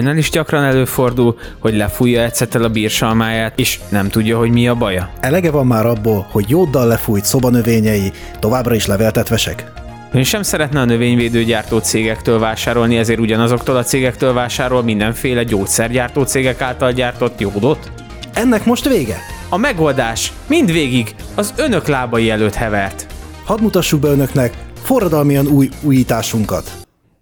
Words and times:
Önnel 0.00 0.16
is 0.16 0.30
gyakran 0.30 0.64
előfordul, 0.64 1.38
hogy 1.58 1.76
lefújja 1.76 2.22
ecetel 2.22 2.62
a 2.62 2.68
bírsalmáját, 2.68 3.58
és 3.58 3.80
nem 3.88 4.08
tudja, 4.08 4.38
hogy 4.38 4.50
mi 4.50 4.68
a 4.68 4.74
baja. 4.74 5.10
Elege 5.20 5.50
van 5.50 5.66
már 5.66 5.86
abból, 5.86 6.26
hogy 6.30 6.48
jóddal 6.48 6.86
lefújt 6.86 7.24
szobanövényei 7.24 8.12
továbbra 8.38 8.74
is 8.74 8.86
leveltetvesek? 8.86 9.72
Ön 10.12 10.22
sem 10.22 10.42
szeretne 10.42 10.80
a 10.80 10.84
növényvédőgyártó 10.84 11.78
cégektől 11.78 12.38
vásárolni, 12.38 12.96
ezért 12.96 13.20
ugyanazoktól 13.20 13.76
a 13.76 13.82
cégektől 13.82 14.32
vásárol 14.32 14.82
mindenféle 14.82 15.44
gyógyszergyártó 15.44 16.22
cégek 16.22 16.60
által 16.60 16.92
gyártott 16.92 17.40
jódot? 17.40 17.92
Ennek 18.32 18.64
most 18.64 18.88
vége? 18.88 19.18
A 19.48 19.56
megoldás 19.56 20.32
mindvégig 20.46 21.14
az 21.34 21.54
önök 21.56 21.86
lábai 21.86 22.30
előtt 22.30 22.54
hevert. 22.54 23.06
Hadd 23.44 23.60
mutassuk 23.60 24.00
be 24.00 24.08
önöknek 24.08 24.54
forradalmian 24.82 25.46
új 25.46 25.68
újításunkat. 25.82 26.70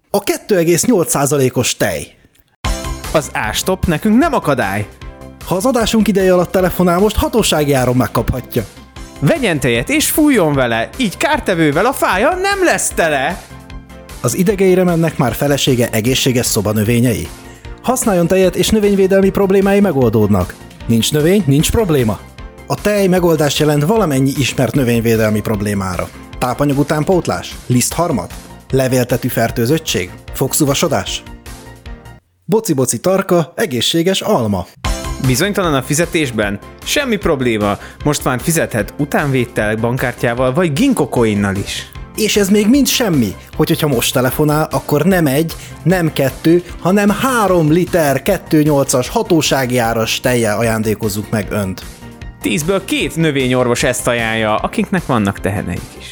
A 0.09 0.19
2,8%-os 0.19 1.75
tej. 1.75 2.18
Az 3.11 3.29
ástop 3.33 3.85
nekünk 3.85 4.17
nem 4.17 4.33
akadály. 4.33 4.87
Ha 5.45 5.55
az 5.55 5.65
adásunk 5.65 6.07
ideje 6.07 6.33
alatt 6.33 6.51
telefonál, 6.51 6.99
most 6.99 7.15
hatósági 7.15 7.73
áron 7.73 7.95
megkaphatja. 7.95 8.63
Vegyen 9.19 9.59
tejet 9.59 9.89
és 9.89 10.09
fújjon 10.09 10.53
vele, 10.53 10.89
így 10.97 11.17
kártevővel 11.17 11.85
a 11.85 11.93
fája 11.93 12.29
nem 12.29 12.63
lesz 12.63 12.89
tele. 12.89 13.41
Az 14.21 14.37
idegeire 14.37 14.83
mennek 14.83 15.17
már 15.17 15.33
felesége 15.33 15.89
egészséges 15.91 16.45
szobanövényei. 16.45 17.27
Használjon 17.83 18.27
tejet, 18.27 18.55
és 18.55 18.69
növényvédelmi 18.69 19.29
problémái 19.29 19.79
megoldódnak. 19.79 20.55
Nincs 20.85 21.11
növény, 21.11 21.43
nincs 21.45 21.71
probléma. 21.71 22.19
A 22.67 22.81
tej 22.81 23.07
megoldást 23.07 23.59
jelent 23.59 23.85
valamennyi 23.85 24.31
ismert 24.37 24.75
növényvédelmi 24.75 25.41
problémára. 25.41 26.09
Tápanyag 26.37 26.77
utánpótlás? 26.77 27.55
Lisztharmat? 27.67 28.33
Levéltetű 28.71 29.27
fertőzöttség? 29.27 30.09
Fogszuvasodás? 30.33 31.23
Boci-boci 32.49 32.99
tarka, 32.99 33.53
egészséges 33.55 34.21
alma. 34.21 34.67
Bizonytalan 35.25 35.73
a 35.73 35.81
fizetésben? 35.81 36.59
Semmi 36.83 37.15
probléma. 37.15 37.77
Most 38.03 38.23
már 38.23 38.39
fizethet 38.41 38.93
utánvétel 38.97 39.75
bankkártyával 39.75 40.53
vagy 40.53 40.73
ginkokoinnal 40.73 41.55
is. 41.55 41.91
És 42.15 42.37
ez 42.37 42.49
még 42.49 42.67
mind 42.67 42.87
semmi, 42.87 43.35
hogy 43.55 43.67
hogyha 43.67 43.87
most 43.87 44.13
telefonál, 44.13 44.67
akkor 44.71 45.05
nem 45.05 45.25
egy, 45.25 45.55
nem 45.83 46.13
kettő, 46.13 46.63
hanem 46.79 47.09
három 47.09 47.71
liter 47.71 48.21
2.8-as 48.25 49.07
hatósági 49.09 49.77
áras 49.77 50.19
tejjel 50.19 50.57
ajándékozzuk 50.57 51.29
meg 51.29 51.47
önt. 51.49 51.81
Tízből 52.41 52.85
két 52.85 53.15
növényorvos 53.15 53.83
ezt 53.83 54.07
ajánlja, 54.07 54.55
akiknek 54.55 55.05
vannak 55.05 55.39
teheneik 55.39 55.81
is. 55.99 56.05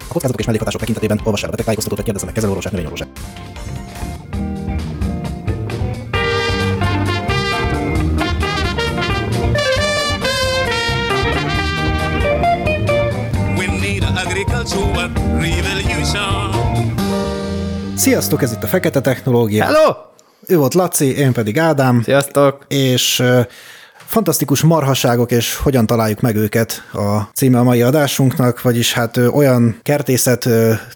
A 0.00 0.12
kockázatok 0.12 0.40
és 0.40 0.44
mellékhatások 0.44 0.80
tekintetében 0.80 1.20
olvassák 1.24 1.48
a 1.48 1.50
beteg 1.50 1.64
tájékoztatót, 1.64 1.96
vagy 1.96 2.04
kérdezzenek 2.04 2.34
kezelőorvosát, 2.34 2.72
növényorvosát. 2.72 3.08
Sziasztok, 18.04 18.42
ez 18.42 18.52
itt 18.52 18.62
a 18.62 18.66
Fekete 18.66 19.00
Technológia. 19.00 19.64
Hello! 19.64 19.92
Ő 20.46 20.56
volt 20.56 20.74
Laci, 20.74 21.16
én 21.16 21.32
pedig 21.32 21.58
Ádám. 21.58 22.02
Sziasztok! 22.02 22.64
és 22.68 23.22
fantasztikus 24.06 24.62
marhaságok, 24.62 25.30
és 25.30 25.56
hogyan 25.56 25.86
találjuk 25.86 26.20
meg 26.20 26.36
őket 26.36 26.88
a 26.92 27.20
címe 27.34 27.58
a 27.58 27.62
mai 27.62 27.82
adásunknak, 27.82 28.62
vagyis 28.62 28.92
hát 28.92 29.16
olyan 29.16 29.78
kertészet 29.82 30.48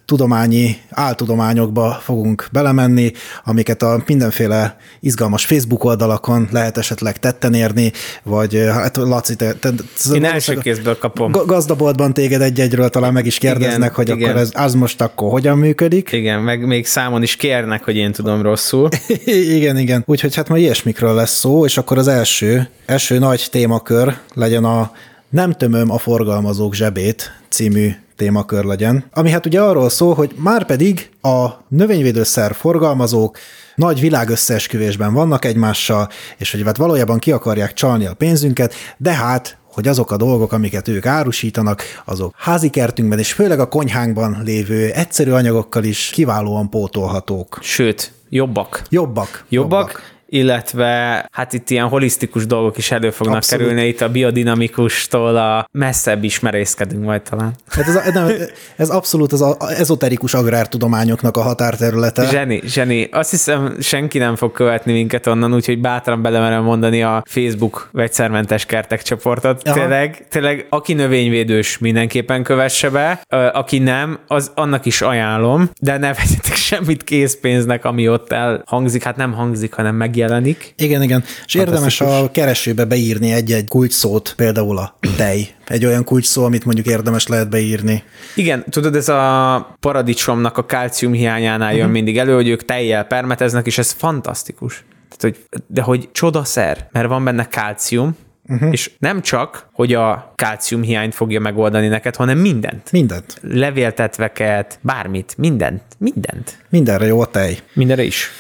tudományi 0.04 0.76
áltudományokba 0.90 1.98
fogunk 2.02 2.48
belemenni, 2.52 3.12
amiket 3.44 3.82
a 3.82 4.02
mindenféle 4.06 4.76
izgalmas 5.00 5.44
Facebook 5.44 5.84
oldalakon 5.84 6.48
lehet 6.50 6.78
esetleg 6.78 7.18
tetten 7.18 7.54
érni, 7.54 7.92
vagy 8.22 8.54
hát 8.72 8.96
Laci, 8.96 9.36
te, 9.36 9.52
te, 9.52 9.70
te 9.70 10.14
Én 10.14 10.24
első 10.24 10.54
kézből 10.54 10.98
kapom. 10.98 11.30
Ga- 11.30 11.46
gazdaboltban 11.46 12.12
téged 12.12 12.40
egy-egyről 12.40 12.88
talán 12.88 13.12
meg 13.12 13.26
is 13.26 13.38
kérdeznek, 13.38 13.76
Igen, 13.76 13.94
hogy 13.94 14.08
igen. 14.08 14.28
akkor 14.28 14.40
ez, 14.40 14.50
az 14.54 14.74
most 14.74 15.00
akkor 15.00 15.30
hogyan 15.30 15.58
működik. 15.58 16.12
Igen, 16.12 16.40
meg 16.40 16.66
még 16.66 16.86
számon 16.86 17.22
is 17.22 17.36
kérnek, 17.36 17.84
hogy 17.84 17.96
én 17.96 18.12
tudom 18.12 18.42
rosszul. 18.42 18.88
igen, 19.56 19.78
igen. 19.78 20.02
Úgyhogy 20.06 20.34
hát 20.34 20.48
ma 20.48 20.58
ilyesmikről 20.58 21.14
lesz 21.14 21.38
szó, 21.38 21.64
és 21.64 21.78
akkor 21.78 21.98
az 21.98 22.08
első, 22.08 22.68
első 22.98 23.18
nagy 23.18 23.48
témakör 23.50 24.18
legyen 24.34 24.64
a 24.64 24.92
Nem 25.28 25.52
tömöm 25.52 25.90
a 25.90 25.98
forgalmazók 25.98 26.74
zsebét 26.74 27.32
című 27.48 27.90
témakör 28.16 28.64
legyen, 28.64 29.04
ami 29.12 29.30
hát 29.30 29.46
ugye 29.46 29.60
arról 29.60 29.88
szól, 29.88 30.14
hogy 30.14 30.34
már 30.36 30.66
pedig 30.66 31.10
a 31.22 31.46
növényvédőszer 31.68 32.54
forgalmazók 32.54 33.38
nagy 33.74 34.00
világösszeesküvésben 34.00 35.12
vannak 35.12 35.44
egymással, 35.44 36.08
és 36.38 36.50
hogy 36.50 36.62
hát 36.64 36.76
valójában 36.76 37.18
ki 37.18 37.32
akarják 37.32 37.72
csalni 37.72 38.06
a 38.06 38.14
pénzünket, 38.14 38.74
de 38.96 39.12
hát 39.12 39.56
hogy 39.72 39.88
azok 39.88 40.10
a 40.10 40.16
dolgok, 40.16 40.52
amiket 40.52 40.88
ők 40.88 41.06
árusítanak, 41.06 41.82
azok 42.04 42.34
házi 42.36 42.70
kertünkben 42.70 43.18
és 43.18 43.32
főleg 43.32 43.60
a 43.60 43.68
konyhánkban 43.68 44.42
lévő 44.44 44.90
egyszerű 44.90 45.30
anyagokkal 45.30 45.84
is 45.84 46.10
kiválóan 46.10 46.70
pótolhatók. 46.70 47.58
Sőt, 47.62 48.12
jobbak. 48.28 48.82
Jobbak. 48.88 49.44
Jobbak, 49.48 50.17
illetve 50.28 51.24
hát 51.32 51.52
itt 51.52 51.70
ilyen 51.70 51.88
holisztikus 51.88 52.46
dolgok 52.46 52.78
is 52.78 52.90
elő 52.90 53.10
fognak 53.10 53.36
Abszolút. 53.36 53.66
kerülni, 53.66 53.88
itt 53.88 54.00
a 54.00 54.08
biodinamikustól 54.08 55.36
a 55.36 55.68
messzebb 55.72 56.24
is 56.24 56.40
merészkedünk 56.40 57.04
majd 57.04 57.22
talán. 57.22 57.54
Hát 57.68 57.88
ez, 57.88 57.96
a, 57.96 58.02
nem, 58.12 58.30
ez 58.76 58.88
abszolút 58.88 59.32
az 59.32 59.42
a, 59.42 59.56
a 59.58 59.70
ezoterikus 59.70 60.34
agrártudományoknak 60.34 61.36
a 61.36 61.42
határterülete. 61.42 62.28
Zseni, 62.28 62.60
zseni. 62.64 63.08
Azt 63.12 63.30
hiszem, 63.30 63.76
senki 63.80 64.18
nem 64.18 64.36
fog 64.36 64.52
követni 64.52 64.92
minket 64.92 65.26
onnan, 65.26 65.54
úgyhogy 65.54 65.80
bátran 65.80 66.22
belemerem 66.22 66.62
mondani 66.62 67.02
a 67.02 67.22
Facebook 67.26 67.88
vegyszermentes 67.92 68.66
kertek 68.66 69.02
csoportot. 69.02 69.62
Aha. 69.64 69.74
Tényleg, 69.74 70.26
tényleg, 70.28 70.66
aki 70.70 70.92
növényvédős, 70.92 71.78
mindenképpen 71.78 72.42
kövesse 72.42 72.90
be, 72.90 73.20
aki 73.52 73.78
nem, 73.78 74.18
az 74.26 74.50
annak 74.54 74.86
is 74.86 75.02
ajánlom, 75.02 75.70
de 75.80 75.98
ne 75.98 76.12
vegyetek 76.12 76.54
semmit 76.68 77.04
készpénznek, 77.04 77.84
ami 77.84 78.08
ott 78.08 78.32
elhangzik, 78.32 79.02
hát 79.02 79.16
nem 79.16 79.32
hangzik, 79.32 79.74
hanem 79.74 79.94
megjelenik. 80.18 80.74
Igen, 80.76 81.02
igen. 81.02 81.24
És 81.46 81.54
érdemes 81.54 82.00
a 82.00 82.30
keresőbe 82.32 82.84
beírni 82.84 83.32
egy-egy 83.32 83.68
kulcsszót, 83.68 84.34
például 84.36 84.78
a 84.78 84.98
tej. 85.16 85.48
Egy 85.66 85.84
olyan 85.84 86.04
kulcsszó, 86.04 86.44
amit 86.44 86.64
mondjuk 86.64 86.86
érdemes 86.86 87.26
lehet 87.26 87.48
beírni. 87.48 88.02
Igen, 88.34 88.64
tudod, 88.70 88.96
ez 88.96 89.08
a 89.08 89.76
paradicsomnak 89.80 90.58
a 90.58 90.66
kálcium 90.66 91.12
hiányánál 91.12 91.74
jön 91.74 91.90
mindig 91.90 92.18
elő, 92.18 92.34
hogy 92.34 92.48
ők 92.48 92.64
tejjel 92.64 93.04
permeteznek, 93.04 93.66
és 93.66 93.78
ez 93.78 93.90
fantasztikus. 93.90 94.84
Tehát, 95.08 95.36
hogy, 95.36 95.62
de 95.66 95.82
hogy 95.82 96.08
csodaszer, 96.12 96.88
mert 96.92 97.08
van 97.08 97.24
benne 97.24 97.48
kálcium, 97.48 98.16
uh-huh. 98.48 98.72
és 98.72 98.90
nem 98.98 99.22
csak, 99.22 99.68
hogy 99.72 99.94
a 99.94 100.32
kálcium 100.34 100.82
hiányt 100.82 101.14
fogja 101.14 101.40
megoldani 101.40 101.88
neked, 101.88 102.16
hanem 102.16 102.38
mindent. 102.38 102.92
Mindent. 102.92 103.38
Levéltetveket, 103.42 104.78
bármit, 104.80 105.34
mindent, 105.36 105.82
mindent. 105.98 106.58
Mindenre 106.68 107.06
jó 107.06 107.20
a 107.20 107.26
tej. 107.26 107.58
Mindenre 107.72 108.02
is. 108.02 108.30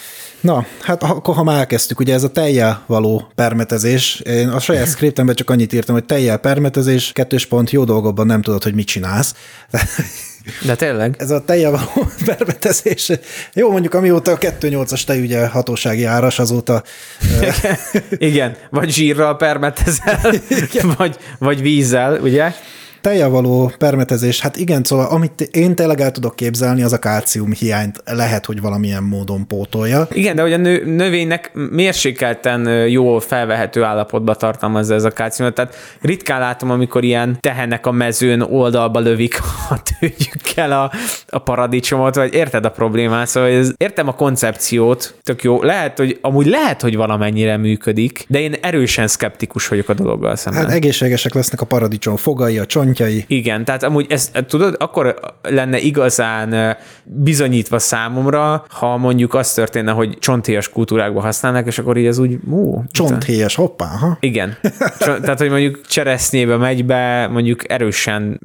Na, 0.40 0.66
hát 0.80 1.02
akkor 1.02 1.34
ha 1.34 1.42
már 1.42 1.58
elkezdtük, 1.58 2.00
ugye 2.00 2.14
ez 2.14 2.22
a 2.22 2.30
tejjel 2.30 2.82
való 2.86 3.30
permetezés, 3.34 4.20
én 4.20 4.48
a 4.48 4.60
saját 4.60 4.88
skriptemben 4.88 5.34
csak 5.34 5.50
annyit 5.50 5.72
írtam, 5.72 5.94
hogy 5.94 6.04
tejjel 6.04 6.38
permetezés, 6.38 7.12
kettős 7.12 7.46
pont, 7.46 7.70
jó 7.70 7.84
dolgokban 7.84 8.26
nem 8.26 8.42
tudod, 8.42 8.62
hogy 8.62 8.74
mit 8.74 8.86
csinálsz. 8.86 9.34
De 10.62 10.74
tényleg? 10.74 11.14
Ez 11.18 11.30
a 11.30 11.44
tejjel 11.44 11.70
való 11.70 12.10
permetezés, 12.24 13.12
jó 13.54 13.70
mondjuk 13.70 13.94
amióta 13.94 14.30
a 14.30 14.38
2.8-as 14.38 15.04
tej 15.04 15.20
ugye 15.20 15.46
hatósági 15.46 16.04
áras, 16.04 16.38
azóta 16.38 16.82
Igen, 18.10 18.56
vagy 18.70 18.90
zsírral 18.90 19.36
permetezel, 19.36 20.32
vagy, 20.96 21.16
vagy 21.38 21.62
vízzel, 21.62 22.20
ugye? 22.20 22.52
Tejjel 23.00 23.28
való 23.28 23.72
permetezés, 23.78 24.40
hát 24.40 24.56
igen, 24.56 24.84
szóval 24.84 25.06
amit 25.06 25.40
én 25.40 25.74
tényleg 25.74 26.00
el 26.00 26.10
tudok 26.10 26.36
képzelni, 26.36 26.82
az 26.82 26.92
a 26.92 26.98
kálcium 26.98 27.52
hiányt 27.52 28.02
lehet, 28.04 28.46
hogy 28.46 28.60
valamilyen 28.60 29.02
módon 29.02 29.46
pótolja. 29.46 30.06
Igen, 30.12 30.36
de 30.36 30.42
hogy 30.42 30.52
a 30.52 30.56
nő, 30.56 30.82
növénynek 30.84 31.50
mérsékelten 31.70 32.88
jól 32.88 33.20
felvehető 33.20 33.82
állapotba 33.82 34.34
tartalmazza 34.34 34.94
ez 34.94 35.04
a 35.04 35.10
kálciumot. 35.10 35.54
Tehát 35.54 35.74
ritkán 36.00 36.40
látom, 36.40 36.70
amikor 36.70 37.04
ilyen 37.04 37.38
tehenek 37.40 37.86
a 37.86 37.90
mezőn 37.90 38.40
oldalba 38.40 39.00
lövik 39.00 39.38
a 39.70 39.82
tőgyükkel 39.82 40.72
a, 40.72 40.92
a 41.28 41.38
paradicsomot, 41.38 42.14
vagy 42.14 42.34
érted 42.34 42.64
a 42.64 42.70
problémát, 42.70 43.26
szóval 43.26 43.50
ez, 43.50 43.72
értem 43.76 44.08
a 44.08 44.14
koncepciót, 44.14 45.14
tök 45.22 45.42
jó. 45.42 45.62
Lehet, 45.62 45.98
hogy 45.98 46.18
amúgy 46.20 46.46
lehet, 46.46 46.80
hogy 46.80 46.96
valamennyire 46.96 47.56
működik, 47.56 48.24
de 48.28 48.40
én 48.40 48.54
erősen 48.60 49.06
szkeptikus 49.06 49.68
vagyok 49.68 49.88
a 49.88 49.94
dologgal 49.94 50.36
szemben. 50.36 50.62
Hát 50.62 50.72
egészségesek 50.72 51.34
lesznek 51.34 51.60
a 51.60 51.66
paradicsom 51.66 52.16
fogai, 52.16 52.58
a 52.58 52.66
csontjai, 52.66 52.87
csontjai. 52.94 53.24
Igen, 53.28 53.64
tehát 53.64 53.82
amúgy 53.82 54.06
ez, 54.08 54.30
tudod, 54.46 54.74
akkor 54.78 55.14
lenne 55.42 55.78
igazán 55.78 56.76
bizonyítva 57.04 57.78
számomra, 57.78 58.64
ha 58.68 58.96
mondjuk 58.96 59.34
az 59.34 59.52
történne, 59.52 59.92
hogy 59.92 60.18
csonthéjas 60.18 60.68
kultúrákban 60.68 61.22
használnak, 61.22 61.66
és 61.66 61.78
akkor 61.78 61.96
így 61.96 62.06
ez 62.06 62.18
úgy, 62.18 62.38
ú, 62.50 62.84
Csonthéjas, 62.90 63.54
hoppá, 63.54 63.86
ha. 63.86 64.16
Igen. 64.20 64.56
Tehát, 64.98 65.38
hogy 65.38 65.50
mondjuk 65.50 65.80
cseresznyébe 65.86 66.56
megy 66.56 66.84
be, 66.84 67.28
mondjuk 67.32 67.70
erősen 67.70 68.40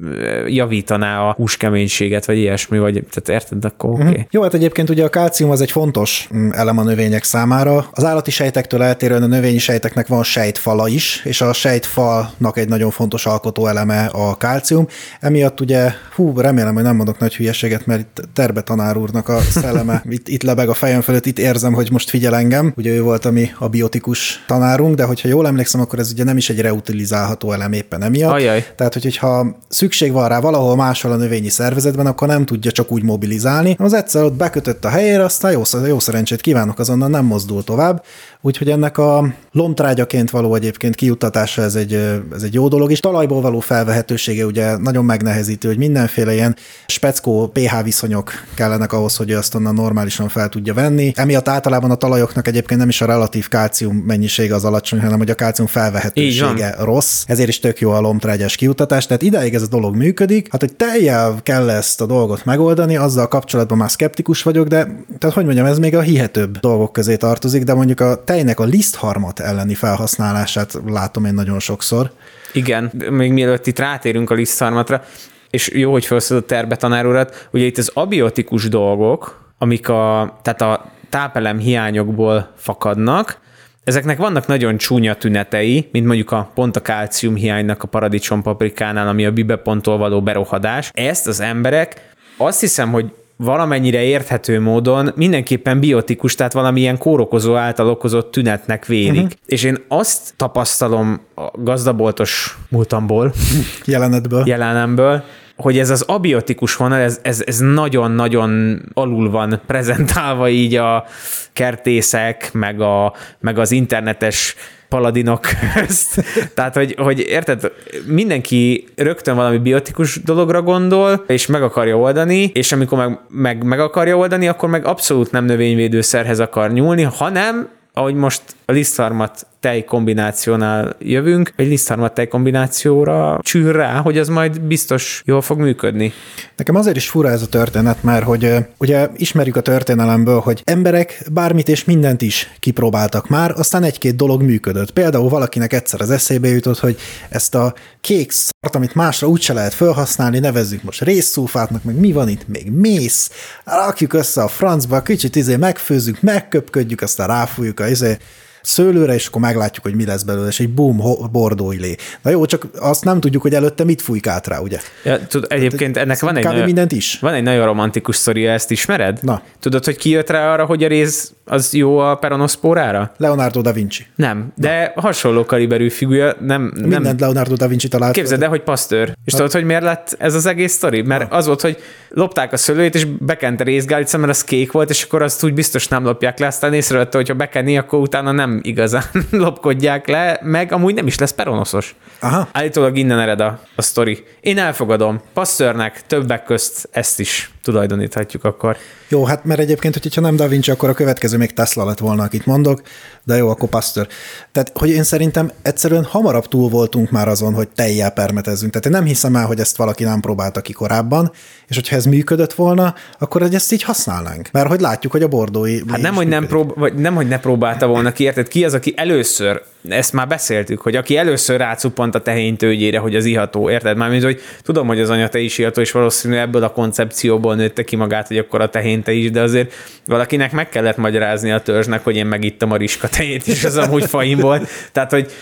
javítaná 0.46 1.20
a 1.20 1.32
húskeménységet, 1.32 2.24
vagy 2.24 2.36
ilyesmi, 2.36 2.78
vagy 2.78 2.92
tehát 2.92 3.42
érted, 3.42 3.64
akkor 3.64 3.90
oké. 3.90 4.02
Okay. 4.02 4.26
Jó, 4.30 4.42
hát 4.42 4.54
egyébként 4.54 4.90
ugye 4.90 5.04
a 5.04 5.08
kálcium 5.08 5.50
az 5.50 5.60
egy 5.60 5.70
fontos 5.70 6.28
mm, 6.34 6.50
elem 6.50 6.78
a 6.78 6.82
növények 6.82 7.24
számára. 7.24 7.86
Az 7.92 8.04
állati 8.04 8.30
sejtektől 8.30 8.82
eltérően 8.82 9.22
a 9.22 9.26
növényi 9.26 9.58
sejteknek 9.58 10.06
van 10.06 10.22
sejtfala 10.22 10.88
is, 10.88 11.22
és 11.24 11.40
a 11.40 11.52
sejtfalnak 11.52 12.58
egy 12.58 12.68
nagyon 12.68 12.90
fontos 12.90 13.26
alkotó 13.26 13.66
eleme 13.66 14.06
a 14.34 14.36
kálcium. 14.36 14.86
Emiatt 15.20 15.60
ugye, 15.60 15.90
hú, 16.14 16.40
remélem, 16.40 16.74
hogy 16.74 16.82
nem 16.82 16.96
mondok 16.96 17.18
nagy 17.18 17.36
hülyeséget, 17.36 17.86
mert 17.86 18.00
itt 18.00 18.22
Terbe 18.32 18.60
tanár 18.60 18.96
úrnak 18.96 19.28
a 19.28 19.40
szelleme 19.40 20.02
itt, 20.16 20.28
itt 20.28 20.42
lebeg 20.42 20.68
a 20.68 20.74
fejem 20.74 21.00
fölött, 21.00 21.26
itt 21.26 21.38
érzem, 21.38 21.72
hogy 21.72 21.90
most 21.90 22.10
figyel 22.10 22.36
engem. 22.36 22.72
Ugye 22.76 22.90
ő 22.90 23.02
volt 23.02 23.24
a 23.24 23.30
mi 23.30 23.50
a 23.58 23.68
biotikus 23.68 24.44
tanárunk, 24.46 24.94
de 24.94 25.04
hogyha 25.04 25.28
jól 25.28 25.46
emlékszem, 25.46 25.80
akkor 25.80 25.98
ez 25.98 26.10
ugye 26.12 26.24
nem 26.24 26.36
is 26.36 26.50
egy 26.50 26.60
reutilizálható 26.60 27.52
elem 27.52 27.72
éppen 27.72 28.02
emiatt. 28.02 28.32
Ajaj. 28.32 28.66
Tehát, 28.76 28.92
hogy, 28.92 29.02
hogyha 29.02 29.56
szükség 29.68 30.12
van 30.12 30.28
rá 30.28 30.40
valahol 30.40 30.76
máshol 30.76 31.12
a 31.12 31.16
növényi 31.16 31.48
szervezetben, 31.48 32.06
akkor 32.06 32.28
nem 32.28 32.44
tudja 32.44 32.70
csak 32.70 32.92
úgy 32.92 33.02
mobilizálni. 33.02 33.76
Az 33.78 33.92
egyszer 33.92 34.22
ott 34.22 34.36
bekötött 34.36 34.84
a 34.84 34.88
helyére, 34.88 35.24
aztán 35.24 35.52
jó, 35.52 35.62
jó 35.86 35.98
szerencsét 35.98 36.40
kívánok, 36.40 36.78
azonnal 36.78 37.08
nem 37.08 37.24
mozdul 37.24 37.64
tovább. 37.64 38.04
Úgyhogy 38.46 38.70
ennek 38.70 38.98
a 38.98 39.34
lomtrágyaként 39.52 40.30
való 40.30 40.54
egyébként 40.54 40.94
kiuttatása 40.94 41.62
ez 41.62 41.74
egy, 41.74 41.92
ez 42.34 42.42
egy 42.42 42.54
jó 42.54 42.68
dolog, 42.68 42.90
és 42.90 43.00
talajból 43.00 43.40
való 43.40 43.60
felvehetősége 43.60 44.46
ugye 44.46 44.76
nagyon 44.76 45.04
megnehezítő, 45.04 45.68
hogy 45.68 45.78
mindenféle 45.78 46.34
ilyen 46.34 46.56
speckó 46.86 47.46
pH 47.46 47.82
viszonyok 47.82 48.32
kellenek 48.54 48.92
ahhoz, 48.92 49.16
hogy 49.16 49.32
azt 49.32 49.54
onnan 49.54 49.74
normálisan 49.74 50.28
fel 50.28 50.48
tudja 50.48 50.74
venni. 50.74 51.12
Emiatt 51.14 51.48
általában 51.48 51.90
a 51.90 51.94
talajoknak 51.94 52.48
egyébként 52.48 52.80
nem 52.80 52.88
is 52.88 53.00
a 53.00 53.06
relatív 53.06 53.48
kálcium 53.48 53.96
mennyisége 53.96 54.54
az 54.54 54.64
alacsony, 54.64 55.00
hanem 55.00 55.18
hogy 55.18 55.30
a 55.30 55.34
kálcium 55.34 55.68
felvehetősége 55.68 56.74
rossz. 56.78 57.24
Ezért 57.26 57.48
is 57.48 57.60
tök 57.60 57.80
jó 57.80 57.90
a 57.90 58.00
lomtrágyas 58.00 58.56
kiutatás. 58.56 59.06
Tehát 59.06 59.22
ideig 59.22 59.54
ez 59.54 59.62
a 59.62 59.68
dolog 59.68 59.96
működik. 59.96 60.48
Hát, 60.50 60.60
hogy 60.60 60.76
teljel 60.76 61.38
kell 61.42 61.70
ezt 61.70 62.00
a 62.00 62.06
dolgot 62.06 62.44
megoldani, 62.44 62.96
azzal 62.96 63.28
kapcsolatban 63.28 63.78
már 63.78 63.90
szkeptikus 63.90 64.42
vagyok, 64.42 64.66
de 64.66 64.84
tehát 65.18 65.34
hogy 65.34 65.44
mondjam, 65.44 65.66
ez 65.66 65.78
még 65.78 65.96
a 65.96 66.00
hihetőbb 66.00 66.58
dolgok 66.58 66.92
közé 66.92 67.16
tartozik, 67.16 67.64
de 67.64 67.74
mondjuk 67.74 68.00
a 68.00 68.24
tejnek 68.34 68.60
a 68.60 68.64
lisztharmat 68.64 69.40
elleni 69.40 69.74
felhasználását 69.74 70.80
látom 70.86 71.24
én 71.24 71.34
nagyon 71.34 71.58
sokszor. 71.58 72.10
Igen, 72.52 72.92
még 73.10 73.32
mielőtt 73.32 73.66
itt 73.66 73.78
rátérünk 73.78 74.30
a 74.30 74.34
lisztszarmatra, 74.34 75.02
és 75.50 75.70
jó, 75.74 75.92
hogy 75.92 76.04
felszólott 76.04 76.46
terbe 76.46 76.76
tanár 76.76 77.06
urat, 77.06 77.48
ugye 77.52 77.64
itt 77.64 77.78
az 77.78 77.90
abiotikus 77.94 78.68
dolgok, 78.68 79.52
amik 79.58 79.88
a, 79.88 80.36
tehát 80.42 80.60
a 80.60 80.92
tápelem 81.10 81.58
hiányokból 81.58 82.50
fakadnak, 82.56 83.38
ezeknek 83.84 84.18
vannak 84.18 84.46
nagyon 84.46 84.76
csúnya 84.76 85.14
tünetei, 85.14 85.88
mint 85.92 86.06
mondjuk 86.06 86.30
a 86.30 86.50
pont 86.54 86.76
a 86.76 86.80
kálcium 86.80 87.34
hiánynak 87.34 87.82
a 87.82 87.86
paradicsompaprikánál, 87.86 89.08
ami 89.08 89.26
a 89.26 89.32
bibeponttól 89.32 89.98
való 89.98 90.22
berohadás. 90.22 90.90
Ezt 90.92 91.26
az 91.26 91.40
emberek 91.40 92.12
azt 92.36 92.60
hiszem, 92.60 92.92
hogy 92.92 93.12
valamennyire 93.36 94.02
érthető 94.02 94.60
módon 94.60 95.12
mindenképpen 95.16 95.80
biotikus, 95.80 96.34
tehát 96.34 96.52
valamilyen 96.52 96.98
kórokozó 96.98 97.54
által 97.54 97.88
okozott 97.88 98.30
tünetnek 98.30 98.86
vélik. 98.86 99.22
Uh-huh. 99.22 99.38
És 99.46 99.62
én 99.62 99.84
azt 99.88 100.34
tapasztalom 100.36 101.20
a 101.34 101.50
gazdaboltos 101.62 102.58
múltamból, 102.68 103.32
Jelenetből. 103.84 104.42
jelenemből, 104.46 105.22
hogy 105.56 105.78
ez 105.78 105.90
az 105.90 106.02
abiotikus 106.02 106.76
vonal, 106.76 106.98
ez, 106.98 107.20
ez, 107.22 107.42
ez 107.46 107.58
nagyon-nagyon 107.58 108.80
alul 108.92 109.30
van 109.30 109.60
prezentálva 109.66 110.48
így 110.48 110.74
a 110.74 111.04
kertészek, 111.52 112.50
meg, 112.52 112.80
a, 112.80 113.14
meg 113.40 113.58
az 113.58 113.70
internetes 113.70 114.56
paladinok 114.94 115.40
közt. 115.74 116.24
Tehát, 116.54 116.74
hogy, 116.74 116.94
hogy 116.98 117.18
érted, 117.18 117.72
mindenki 118.06 118.88
rögtön 118.96 119.36
valami 119.36 119.58
biotikus 119.58 120.22
dologra 120.22 120.62
gondol, 120.62 121.24
és 121.26 121.46
meg 121.46 121.62
akarja 121.62 121.98
oldani, 121.98 122.50
és 122.54 122.72
amikor 122.72 122.98
meg, 122.98 123.18
meg, 123.28 123.64
meg 123.64 123.80
akarja 123.80 124.16
oldani, 124.16 124.48
akkor 124.48 124.68
meg 124.68 124.86
abszolút 124.86 125.30
nem 125.30 125.44
növényvédőszerhez 125.44 126.40
akar 126.40 126.72
nyúlni, 126.72 127.02
hanem 127.02 127.68
ahogy 127.92 128.14
most 128.14 128.42
a 128.64 128.72
lisztharmat 128.72 129.46
tej 129.64 129.84
kombinációnál 129.84 130.96
jövünk, 130.98 131.52
egy 131.56 131.66
lisztharmat 131.66 132.14
tej 132.14 132.28
kombinációra 132.28 133.38
csűr 133.42 133.74
rá, 133.74 134.00
hogy 134.00 134.18
az 134.18 134.28
majd 134.28 134.60
biztos 134.60 135.22
jól 135.24 135.42
fog 135.42 135.58
működni. 135.58 136.12
Nekem 136.56 136.74
azért 136.74 136.96
is 136.96 137.08
fura 137.08 137.30
ez 137.30 137.42
a 137.42 137.46
történet, 137.46 138.02
mert 138.02 138.24
hogy 138.24 138.54
ugye 138.78 139.08
ismerjük 139.16 139.56
a 139.56 139.60
történelemből, 139.60 140.40
hogy 140.40 140.62
emberek 140.64 141.22
bármit 141.32 141.68
és 141.68 141.84
mindent 141.84 142.22
is 142.22 142.50
kipróbáltak 142.60 143.28
már, 143.28 143.50
aztán 143.56 143.82
egy-két 143.82 144.16
dolog 144.16 144.42
működött. 144.42 144.92
Például 144.92 145.28
valakinek 145.28 145.72
egyszer 145.72 146.00
az 146.00 146.10
eszébe 146.10 146.48
jutott, 146.48 146.78
hogy 146.78 146.96
ezt 147.28 147.54
a 147.54 147.74
kék 148.00 148.30
szart, 148.30 148.74
amit 148.74 148.94
másra 148.94 149.28
úgyse 149.28 149.52
lehet 149.52 149.74
felhasználni, 149.74 150.38
nevezzük 150.38 150.82
most 150.82 151.02
részszulfátnak, 151.02 151.84
meg 151.84 151.98
mi 151.98 152.12
van 152.12 152.28
itt, 152.28 152.48
még 152.48 152.70
mész, 152.70 153.30
rakjuk 153.64 154.12
össze 154.12 154.42
a 154.42 154.48
francba, 154.48 155.02
kicsit 155.02 155.36
izé 155.36 155.56
megfőzzük, 155.56 156.20
megköpködjük, 156.20 157.00
aztán 157.00 157.28
ráfújjuk 157.28 157.80
a 157.80 157.88
izé, 157.88 158.16
szőlőre, 158.64 159.14
és 159.14 159.26
akkor 159.26 159.40
meglátjuk, 159.40 159.84
hogy 159.84 159.94
mi 159.94 160.04
lesz 160.04 160.22
belőle, 160.22 160.48
és 160.48 160.60
egy 160.60 160.74
boom, 160.74 161.02
bordóilé. 161.32 161.96
Na 162.22 162.30
jó, 162.30 162.44
csak 162.44 162.66
azt 162.78 163.04
nem 163.04 163.20
tudjuk, 163.20 163.42
hogy 163.42 163.54
előtte 163.54 163.84
mit 163.84 164.02
fújkált 164.02 164.46
rá, 164.46 164.58
ugye? 164.58 164.80
Ja, 165.04 165.26
tud, 165.26 165.46
egyébként 165.48 165.96
ennek 165.96 166.20
van 166.20 166.36
egy, 166.36 166.44
nagyon, 166.44 166.64
mindent 166.64 166.92
is. 166.92 167.18
van 167.20 167.34
egy 167.34 167.42
nagyon 167.42 167.64
romantikus 167.64 168.16
sztoria, 168.16 168.52
ezt 168.52 168.70
ismered? 168.70 169.18
Na. 169.22 169.42
Tudod, 169.60 169.84
hogy 169.84 169.96
ki 169.96 170.10
jött 170.10 170.30
rá 170.30 170.52
arra, 170.52 170.64
hogy 170.64 170.84
a 170.84 170.88
réz 170.88 171.33
az 171.44 171.72
jó 171.72 171.98
a 171.98 172.14
peronoszpórára? 172.14 173.12
Leonardo 173.16 173.60
da 173.60 173.72
Vinci. 173.72 174.06
Nem, 174.16 174.52
de 174.56 174.92
hasonló 174.96 175.44
kaliberű 175.44 175.88
figura, 175.88 176.34
nem, 176.40 176.72
nem 176.74 176.88
Mindent 176.88 177.20
Leonardo 177.20 177.54
da 177.54 177.68
Vinci 177.68 177.88
talált. 177.88 178.12
Képzeld 178.14 178.42
el, 178.42 178.48
hogy 178.48 178.62
pasztőr. 178.62 179.12
És 179.24 179.32
tudod, 179.32 179.52
hogy 179.52 179.64
miért 179.64 179.82
lett 179.82 180.16
ez 180.18 180.34
az 180.34 180.46
egész 180.46 180.72
sztori? 180.72 181.02
Mert 181.02 181.32
az 181.32 181.46
volt, 181.46 181.60
hogy 181.60 181.78
lopták 182.08 182.52
a 182.52 182.56
szőlőjét, 182.56 182.94
és 182.94 183.04
bekent 183.04 183.60
a 183.60 183.64
részgálica, 183.64 184.18
mert 184.18 184.30
az 184.30 184.44
kék 184.44 184.72
volt, 184.72 184.90
és 184.90 185.02
akkor 185.02 185.22
azt 185.22 185.44
úgy 185.44 185.54
biztos 185.54 185.88
nem 185.88 186.04
lopják 186.04 186.38
le. 186.38 186.46
Aztán 186.46 186.72
észrevette, 186.72 187.16
hogy 187.16 187.28
ha 187.28 187.34
bekenni, 187.34 187.78
akkor 187.78 187.98
utána 187.98 188.32
nem 188.32 188.60
igazán 188.62 189.04
lopkodják 189.30 190.08
le, 190.08 190.38
meg 190.42 190.72
amúgy 190.72 190.94
nem 190.94 191.06
is 191.06 191.18
lesz 191.18 191.32
peronoszos. 191.32 191.94
Aha. 192.20 192.48
Állítólag 192.52 192.96
innen 192.96 193.18
ered 193.18 193.40
a, 193.40 193.60
a 193.76 193.82
sztori. 193.82 194.24
Én 194.40 194.58
elfogadom. 194.58 195.20
Pasztőrnek 195.32 196.02
többek 196.06 196.44
közt 196.44 196.88
ezt 196.90 197.20
is 197.20 197.50
tulajdoníthatjuk 197.62 198.44
akkor. 198.44 198.76
Jó, 199.08 199.24
hát 199.24 199.44
mert 199.44 199.60
egyébként, 199.60 199.98
hogyha 200.02 200.20
nem 200.20 200.36
Da 200.36 200.48
Vinci, 200.48 200.70
akkor 200.70 200.88
a 200.88 200.94
következő 200.94 201.33
még 201.36 201.52
Tesla 201.52 201.84
lett 201.84 201.98
volna, 201.98 202.22
akit 202.22 202.46
mondok, 202.46 202.82
de 203.24 203.36
jó, 203.36 203.48
akkor 203.48 203.68
Pasteur. 203.68 204.06
Tehát, 204.52 204.72
hogy 204.74 204.90
én 204.90 205.02
szerintem 205.02 205.50
egyszerűen 205.62 206.04
hamarabb 206.04 206.48
túl 206.48 206.68
voltunk 206.68 207.10
már 207.10 207.28
azon, 207.28 207.54
hogy 207.54 207.68
teljel 207.68 208.10
permetezzünk. 208.10 208.72
Tehát 208.72 208.86
én 208.86 208.92
nem 208.92 209.04
hiszem 209.04 209.36
el, 209.36 209.46
hogy 209.46 209.60
ezt 209.60 209.76
valaki 209.76 210.04
nem 210.04 210.20
próbálta 210.20 210.60
ki 210.60 210.72
korábban, 210.72 211.32
és 211.68 211.76
hogyha 211.76 211.96
ez 211.96 212.04
működött 212.04 212.52
volna, 212.52 212.94
akkor 213.18 213.42
ezt 213.42 213.72
így 213.72 213.82
használnánk. 213.82 214.48
Mert 214.52 214.68
hogy 214.68 214.80
látjuk, 214.80 215.12
hogy 215.12 215.22
a 215.22 215.28
bordói... 215.28 215.80
Hát 215.88 216.00
nem, 216.00 216.14
hogy 216.14 216.28
nem, 216.28 216.46
prób- 216.46 216.74
vagy 216.76 216.94
nem, 216.94 217.14
hogy 217.14 217.28
ne 217.28 217.38
próbálta 217.38 217.86
volna 217.86 218.12
ki, 218.12 218.24
érted? 218.24 218.48
Ki 218.48 218.64
az, 218.64 218.74
aki 218.74 218.92
először, 218.96 219.62
ezt 219.88 220.12
már 220.12 220.28
beszéltük, 220.28 220.80
hogy 220.80 220.96
aki 220.96 221.16
először 221.16 221.58
rácuppant 221.58 222.14
a 222.14 222.20
tehén 222.20 222.56
tőgyére, 222.56 222.98
hogy 222.98 223.16
az 223.16 223.24
iható, 223.24 223.70
érted? 223.70 223.96
Mármint, 223.96 224.22
hogy 224.24 224.40
tudom, 224.62 224.86
hogy 224.86 225.00
az 225.00 225.10
anya 225.10 225.28
te 225.28 225.38
is 225.38 225.58
iható, 225.58 225.80
és 225.80 225.90
valószínűleg 225.90 226.42
ebből 226.42 226.62
a 226.62 226.72
koncepcióból 226.72 227.54
nőtte 227.54 227.82
ki 227.82 227.96
magát, 227.96 228.26
hogy 228.28 228.38
akkor 228.38 228.60
a 228.60 228.68
tehén 228.68 229.02
te 229.02 229.12
is, 229.12 229.30
de 229.30 229.40
azért 229.40 229.72
valakinek 230.06 230.52
meg 230.52 230.68
kellett 230.68 230.96
magyarázni 230.96 231.50
a 231.50 231.60
törzsnek, 231.60 232.04
hogy 232.04 232.16
én 232.16 232.26
megittam 232.26 232.72
a 232.72 232.76
riska 232.76 233.08
tejét, 233.08 233.46
és 233.46 233.64
az 233.64 233.76
amúgy 233.76 234.04
faim 234.04 234.38
volt. 234.38 234.68
Tehát, 234.92 235.10
hogy 235.10 235.32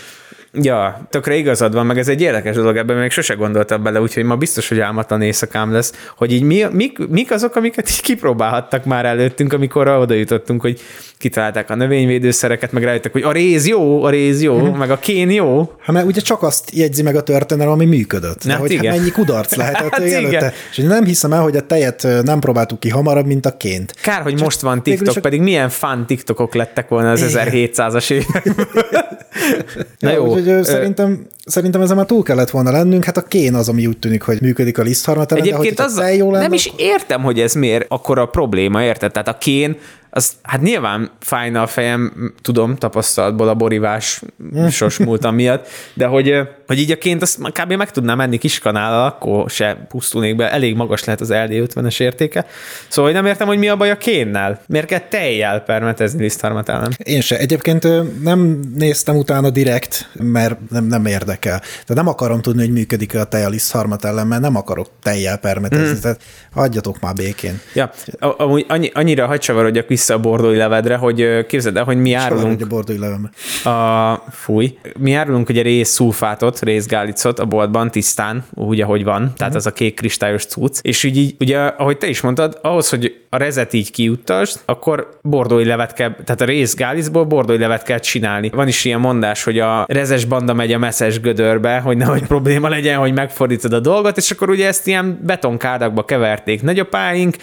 Ja, 0.61 1.07
tökre 1.09 1.35
igazad 1.35 1.73
van, 1.73 1.85
meg 1.85 1.97
ez 1.97 2.07
egy 2.07 2.21
érdekes 2.21 2.55
dolog, 2.55 2.77
ebben 2.77 2.97
még 2.97 3.11
sose 3.11 3.33
gondoltam 3.33 3.83
bele, 3.83 4.01
úgyhogy 4.01 4.23
ma 4.23 4.35
biztos, 4.35 4.67
hogy 4.69 4.79
álmatlan 4.79 5.21
éjszakám 5.21 5.71
lesz, 5.71 5.93
hogy 6.17 6.31
így 6.33 6.43
mi, 6.43 6.63
mik, 6.71 6.97
mik 7.09 7.31
azok, 7.31 7.55
amiket 7.55 7.89
így 7.89 8.01
kipróbálhattak 8.01 8.85
már 8.85 9.05
előttünk, 9.05 9.53
amikor 9.53 9.87
oda 9.87 10.13
jutottunk, 10.13 10.61
hogy 10.61 10.79
kitalálták 11.17 11.69
a 11.69 11.75
növényvédőszereket, 11.75 12.71
meg 12.71 12.83
rájöttek, 12.83 13.11
hogy 13.11 13.21
a 13.23 13.31
réz 13.31 13.67
jó, 13.67 14.03
a 14.03 14.09
réz 14.09 14.41
jó, 14.41 14.57
Mhm. 14.57 14.77
meg 14.77 14.91
a 14.91 14.97
kén 14.99 15.29
jó. 15.29 15.71
Hát 15.79 15.95
mert 15.95 16.05
ugye 16.05 16.21
csak 16.21 16.43
azt 16.43 16.69
jegyzi 16.73 17.01
meg 17.01 17.15
a 17.15 17.23
történelem, 17.23 17.71
ami 17.73 17.85
működött. 17.85 18.43
Hát 18.43 18.59
hogy 18.59 18.71
igen. 18.71 18.85
hát 18.91 18.97
mennyi 18.99 19.11
kudarc 19.11 19.55
lehetett 19.61 19.81
Hát 19.81 19.91
hát 19.93 20.01
előtte. 20.01 20.27
igen. 20.37 20.51
És 20.71 20.77
nem 20.77 21.05
hiszem 21.05 21.33
el, 21.33 21.41
hogy 21.41 21.55
a 21.55 21.61
tejet 21.61 22.07
nem 22.23 22.39
próbáltuk 22.39 22.79
ki 22.79 22.89
hamarabb, 22.89 23.25
mint 23.25 23.45
a 23.45 23.57
ként. 23.57 23.93
Kár, 24.01 24.21
hogy 24.21 24.41
most 24.41 24.61
van 24.61 24.83
TikTok, 24.83 25.17
pedig 25.21 25.41
milyen 25.41 25.69
fun 25.69 26.05
TikTokok 26.07 26.53
lettek 26.53 26.87
volna 26.87 27.11
az 27.11 27.21
Igen. 27.29 27.47
1700-as 27.51 28.11
években. 28.11 28.67
Na 29.99 30.11
jó, 30.11 30.35
Úgyhogy 30.43 30.59
ö, 30.59 30.63
szerintem, 30.63 31.25
szerintem 31.45 31.81
ezen 31.81 31.95
már 31.95 32.05
túl 32.05 32.23
kellett 32.23 32.49
volna 32.49 32.71
lennünk. 32.71 33.03
Hát 33.03 33.17
a 33.17 33.23
kén 33.23 33.55
az, 33.55 33.69
ami 33.69 33.87
úgy 33.87 33.97
tűnik, 33.97 34.21
hogy 34.21 34.41
működik 34.41 34.77
a 34.77 34.81
lisztharmat 34.81 35.31
ellen, 35.31 35.43
de 35.43 35.49
Egyébként 35.49 35.79
hogy 35.79 36.03
az 36.03 36.15
jó 36.15 36.31
lenne, 36.31 36.43
nem 36.43 36.53
is 36.53 36.71
értem, 36.77 37.21
hogy 37.21 37.39
ez 37.39 37.53
miért 37.53 37.85
akkor 37.87 38.19
a 38.19 38.25
probléma, 38.25 38.83
érted? 38.83 39.11
Tehát 39.11 39.27
a 39.27 39.37
kén 39.37 39.77
az 40.15 40.31
hát 40.41 40.61
nyilván 40.61 41.11
fájna 41.19 41.61
a 41.61 41.67
fejem, 41.67 42.33
tudom, 42.41 42.75
tapasztalatból 42.75 43.47
a 43.47 43.53
borivás 43.53 44.21
sos 44.69 44.97
múltam 44.97 45.35
miatt, 45.35 45.67
de 45.93 46.05
hogy, 46.05 46.33
hogy 46.67 46.79
így 46.79 46.91
a 46.91 46.97
ként 46.97 47.21
azt 47.21 47.39
kb. 47.51 47.73
meg 47.73 47.91
tudnám 47.91 48.17
menni 48.17 48.37
kiskanállal, 48.37 49.05
akkor 49.05 49.49
se 49.49 49.85
pusztulnék 49.89 50.35
be, 50.35 50.51
elég 50.51 50.75
magas 50.75 51.03
lehet 51.03 51.21
az 51.21 51.29
LD50-es 51.31 52.01
értéke. 52.01 52.45
Szóval 52.87 53.11
hogy 53.11 53.21
nem 53.21 53.29
értem, 53.29 53.47
hogy 53.47 53.57
mi 53.57 53.67
a 53.67 53.75
baj 53.75 53.91
a 53.91 53.97
kénnel. 53.97 54.61
Miért 54.67 54.85
kell 54.87 54.99
tejjel 54.99 55.59
permetezni 55.59 56.21
lisztharmat 56.21 56.69
ellen? 56.69 56.93
Én 56.97 57.21
se. 57.21 57.37
Egyébként 57.37 57.87
nem 58.23 58.59
néztem 58.75 59.15
utána 59.15 59.49
direkt, 59.49 60.09
mert 60.13 60.69
nem, 60.69 60.85
nem 60.85 61.05
érdekel. 61.05 61.59
Tehát 61.59 61.93
nem 61.95 62.07
akarom 62.07 62.41
tudni, 62.41 62.61
hogy 62.61 62.73
működik 62.73 63.15
a 63.15 63.23
tej 63.23 63.43
a 63.45 63.49
lisztharmat 63.49 64.05
ellen, 64.05 64.27
mert 64.27 64.41
nem 64.41 64.55
akarok 64.55 64.87
tejjel 65.01 65.37
permetezni. 65.37 65.97
Mm. 65.97 66.01
Tehát 66.01 66.21
adjatok 66.53 66.99
már 66.99 67.13
békén. 67.13 67.59
Ja, 67.73 67.91
a- 68.19 68.43
amúgy 68.43 68.65
annyi, 68.67 68.91
annyira 68.93 69.25
hagycsavarodjak 69.25 69.87
vissza 70.03 70.13
a 70.13 70.19
bordói 70.19 70.57
levedre, 70.57 70.95
hogy 70.95 71.45
képzeld 71.45 71.77
el, 71.77 71.83
hogy 71.83 71.97
mi 71.97 72.11
Soha 72.11 72.23
árulunk 72.23 72.61
a 72.61 72.65
bordói 72.65 72.97
levembe. 72.97 73.29
a, 73.69 74.23
fúj, 74.31 74.77
mi 74.97 75.13
árulunk 75.13 75.49
ugye 75.49 75.61
részszulfátot, 75.61 76.61
részgálicot 76.61 77.39
a 77.39 77.45
boltban 77.45 77.91
tisztán, 77.91 78.45
úgy, 78.53 78.81
ahogy 78.81 79.03
van, 79.03 79.33
tehát 79.37 79.55
az 79.55 79.65
a 79.65 79.71
kék 79.71 79.95
kristályos 79.95 80.45
cucc, 80.45 80.79
és 80.81 81.03
így, 81.03 81.17
így, 81.17 81.35
ugye, 81.39 81.59
ahogy 81.59 81.97
te 81.97 82.07
is 82.07 82.21
mondtad, 82.21 82.59
ahhoz, 82.61 82.89
hogy 82.89 83.21
a 83.29 83.37
rezet 83.37 83.73
így 83.73 83.91
kiuttasd, 83.91 84.59
akkor 84.65 85.09
bordói 85.21 85.65
levet 85.65 85.93
kell, 85.93 86.15
tehát 86.25 86.41
a 86.41 86.45
részgálicból 86.45 87.23
bordói 87.23 87.57
levet 87.57 87.83
kell 87.83 87.99
csinálni. 87.99 88.49
Van 88.49 88.67
is 88.67 88.85
ilyen 88.85 88.99
mondás, 88.99 89.43
hogy 89.43 89.59
a 89.59 89.85
rezes 89.87 90.25
banda 90.25 90.53
megy 90.53 90.73
a 90.73 90.77
messzes 90.77 91.19
gödörbe, 91.19 91.79
hogy 91.79 91.97
nehogy 91.97 92.23
probléma 92.27 92.69
legyen, 92.69 92.97
hogy 92.97 93.13
megfordítod 93.13 93.73
a 93.73 93.79
dolgot, 93.79 94.17
és 94.17 94.31
akkor 94.31 94.49
ugye 94.49 94.67
ezt 94.67 94.87
ilyen 94.87 95.19
betonkádakba 95.23 96.05
keverték 96.05 96.61
nagyapáink, 96.61 97.35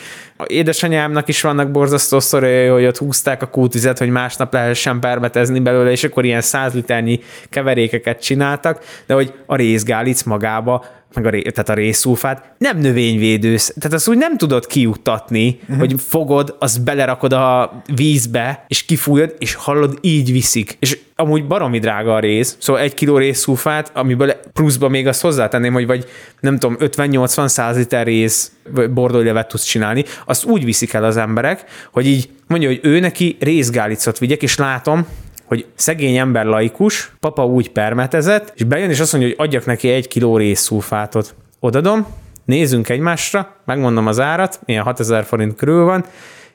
édesanyámnak 0.47 1.29
is 1.29 1.41
vannak 1.41 1.71
borzasztó 1.71 2.21
szorjai, 2.51 2.69
hogy 2.69 2.87
ott 2.87 2.97
húzták 2.97 3.43
a 3.43 3.47
kútvizet, 3.47 3.99
hogy 3.99 4.11
másnap 4.11 4.53
lehessen 4.53 5.01
permetezni 5.01 5.61
belőle, 5.61 5.91
és 5.91 6.05
akkor 6.05 6.25
ilyen 6.25 6.41
száz 6.41 6.75
liternyi 6.75 7.21
keverékeket 7.49 8.23
csináltak, 8.23 8.85
de 9.07 9.15
hogy 9.15 9.33
a 9.47 9.57
részgálic 9.57 10.23
magába 10.23 10.85
meg 11.15 11.27
a, 11.27 11.31
ré, 11.31 11.41
tehát 11.41 11.69
a 11.69 11.75
részszulfát, 11.75 12.53
nem 12.59 12.79
növényvédősz. 12.79 13.75
Tehát 13.79 13.93
azt 13.93 14.09
úgy 14.09 14.17
nem 14.17 14.37
tudod 14.37 14.67
kiuttatni, 14.67 15.59
uh-huh. 15.63 15.79
hogy 15.79 15.95
fogod, 15.99 16.57
azt 16.59 16.85
belerakod 16.85 17.33
a 17.33 17.83
vízbe, 17.95 18.65
és 18.69 18.85
kifújod, 18.85 19.35
és 19.39 19.55
hallod, 19.55 19.99
így 20.01 20.33
viszik. 20.33 20.77
És 20.79 20.99
amúgy 21.17 21.47
baromi 21.47 21.79
drága 21.79 22.15
a 22.15 22.19
rész, 22.19 22.57
szóval 22.59 22.83
egy 22.83 22.95
kiló 22.95 23.17
részszulfát, 23.17 23.91
amiből 23.95 24.33
pluszba 24.53 24.89
még 24.89 25.07
azt 25.07 25.21
hozzátenném, 25.21 25.73
hogy 25.73 25.87
vagy 25.87 26.05
nem 26.41 26.59
tudom, 26.59 26.77
50-80-100 26.81 27.77
liter 27.77 28.07
rész 28.07 28.53
bordólevet 28.91 29.49
tudsz 29.49 29.65
csinálni, 29.65 30.05
azt 30.27 30.45
úgy 30.45 30.65
viszik 30.65 30.93
el 30.93 31.05
az 31.05 31.17
emberek, 31.17 31.65
hogy 31.93 32.07
így 32.07 32.29
mondja, 32.47 32.69
hogy 32.69 32.81
ő 32.83 33.01
neki 33.01 33.37
részgálicot 33.41 34.19
vigyek, 34.19 34.43
és 34.43 34.57
látom, 34.57 35.07
hogy 35.51 35.67
szegény 35.75 36.17
ember 36.17 36.45
laikus, 36.45 37.13
papa 37.21 37.47
úgy 37.47 37.71
permetezett, 37.71 38.53
és 38.57 38.65
bejön, 38.65 38.91
és 38.91 39.01
azt 39.01 39.13
mondja, 39.13 39.31
hogy 39.31 39.47
adjak 39.47 39.65
neki 39.65 39.89
egy 39.89 40.09
kiló 40.09 40.37
részszulfátot. 40.37 41.35
Odadom, 41.61 42.07
nézzünk 42.45 42.89
egymásra, 42.89 43.57
megmondom 43.65 44.07
az 44.07 44.21
árat, 44.21 44.61
ilyen 44.65 44.83
6000 44.83 45.25
forint 45.25 45.55
körül 45.55 45.85
van, 45.85 46.05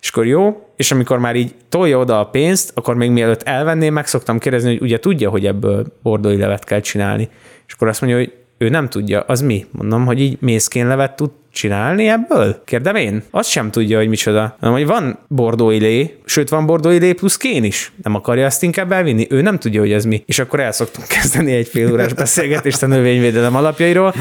és 0.01 0.09
akkor 0.09 0.25
jó, 0.25 0.69
és 0.75 0.91
amikor 0.91 1.19
már 1.19 1.35
így 1.35 1.55
tolja 1.69 1.97
oda 1.97 2.19
a 2.19 2.25
pénzt, 2.25 2.71
akkor 2.75 2.95
még 2.95 3.09
mielőtt 3.09 3.43
elvenném, 3.43 3.93
meg 3.93 4.07
szoktam 4.07 4.39
kérdezni, 4.39 4.69
hogy 4.69 4.81
ugye 4.81 4.99
tudja, 4.99 5.29
hogy 5.29 5.45
ebből 5.45 5.85
bordói 6.01 6.37
levet 6.37 6.63
kell 6.63 6.79
csinálni. 6.79 7.29
És 7.67 7.73
akkor 7.73 7.87
azt 7.87 8.01
mondja, 8.01 8.19
hogy 8.19 8.33
ő 8.57 8.69
nem 8.69 8.89
tudja, 8.89 9.21
az 9.21 9.41
mi? 9.41 9.65
Mondom, 9.71 10.05
hogy 10.05 10.21
így 10.21 10.37
mézkénlevet 10.39 11.15
tud 11.15 11.31
csinálni 11.55 12.07
ebből? 12.07 12.61
Kérdem 12.65 12.95
én. 12.95 13.23
Azt 13.31 13.49
sem 13.49 13.71
tudja, 13.71 13.97
hogy 13.97 14.07
micsoda. 14.07 14.57
Mondom, 14.59 14.79
hogy 14.79 14.89
van 14.89 15.19
bordói 15.27 15.77
lé, 15.77 16.17
sőt 16.25 16.49
van 16.49 16.65
bordói 16.65 16.97
lé 16.97 17.13
plusz 17.13 17.37
kén 17.37 17.63
is. 17.63 17.91
Nem 18.03 18.15
akarja 18.15 18.45
azt 18.45 18.63
inkább 18.63 18.91
elvinni? 18.91 19.27
Ő 19.29 19.41
nem 19.41 19.59
tudja, 19.59 19.79
hogy 19.79 19.91
ez 19.91 20.05
mi. 20.05 20.23
És 20.25 20.39
akkor 20.39 20.59
el 20.59 20.71
szoktunk 20.71 21.07
kezdeni 21.21 21.53
egy 21.53 21.67
fél 21.67 21.91
órás 21.91 22.13
beszélgetést 22.13 22.83
a 22.83 22.87
növényvédelem 22.87 23.55
alapjairól. 23.55 24.13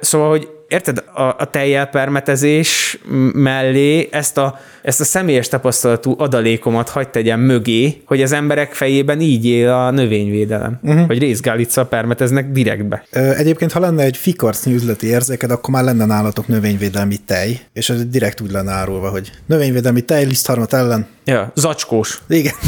Szóval, 0.00 0.28
hogy 0.28 0.48
érted, 0.70 1.04
a, 1.14 1.22
a 1.22 1.50
tejjel 1.50 1.86
permetezés 1.86 2.98
mellé 3.32 4.08
ezt 4.12 4.38
a, 4.38 4.58
ezt 4.82 5.00
a 5.00 5.04
személyes 5.04 5.48
tapasztalatú 5.48 6.14
adalékomat 6.18 6.88
hagyd 6.88 7.08
tegyem 7.08 7.40
mögé, 7.40 8.02
hogy 8.06 8.22
az 8.22 8.32
emberek 8.32 8.74
fejében 8.74 9.20
így 9.20 9.46
él 9.46 9.68
a 9.68 9.90
növényvédelem. 9.90 10.78
Uh-huh. 10.82 11.06
Hogy 11.06 11.18
részgálica 11.18 11.86
permeteznek 11.86 12.50
direktbe. 12.50 13.04
Egyébként, 13.10 13.72
ha 13.72 13.80
lenne 13.80 14.02
egy 14.02 14.16
fikarcnyi 14.16 14.74
üzleti 14.74 15.06
érzéked, 15.06 15.50
akkor 15.50 15.74
már 15.74 15.84
lenne 15.84 16.04
nálatok 16.04 16.46
növényvédelmi 16.46 17.16
tej, 17.16 17.60
és 17.72 17.90
ez 17.90 18.04
direkt 18.04 18.40
úgy 18.40 18.50
lenne 18.50 18.72
árulva, 18.72 19.08
hogy 19.08 19.30
növényvédelmi 19.46 20.00
tej, 20.00 20.24
lisztharmat 20.24 20.72
ellen. 20.72 21.06
Ja, 21.24 21.52
zacskós. 21.54 22.22
Igen. 22.28 22.54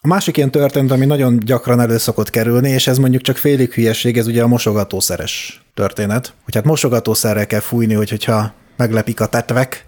A 0.00 0.06
másik 0.06 0.36
ilyen 0.36 0.50
történet, 0.50 0.90
ami 0.90 1.06
nagyon 1.06 1.38
gyakran 1.44 1.80
elő 1.80 1.98
szokott 1.98 2.30
kerülni, 2.30 2.70
és 2.70 2.86
ez 2.86 2.98
mondjuk 2.98 3.22
csak 3.22 3.36
félig 3.36 3.72
hülyeség, 3.72 4.18
ez 4.18 4.26
ugye 4.26 4.42
a 4.42 4.46
mosogatószeres 4.46 5.63
történet. 5.74 6.34
Hogy 6.44 6.54
hát 6.54 6.64
mosogatószerrel 6.64 7.46
kell 7.46 7.60
fújni, 7.60 7.94
hogy, 7.94 8.10
hogyha 8.10 8.52
meglepik 8.76 9.20
a 9.20 9.26
tetvek, 9.26 9.84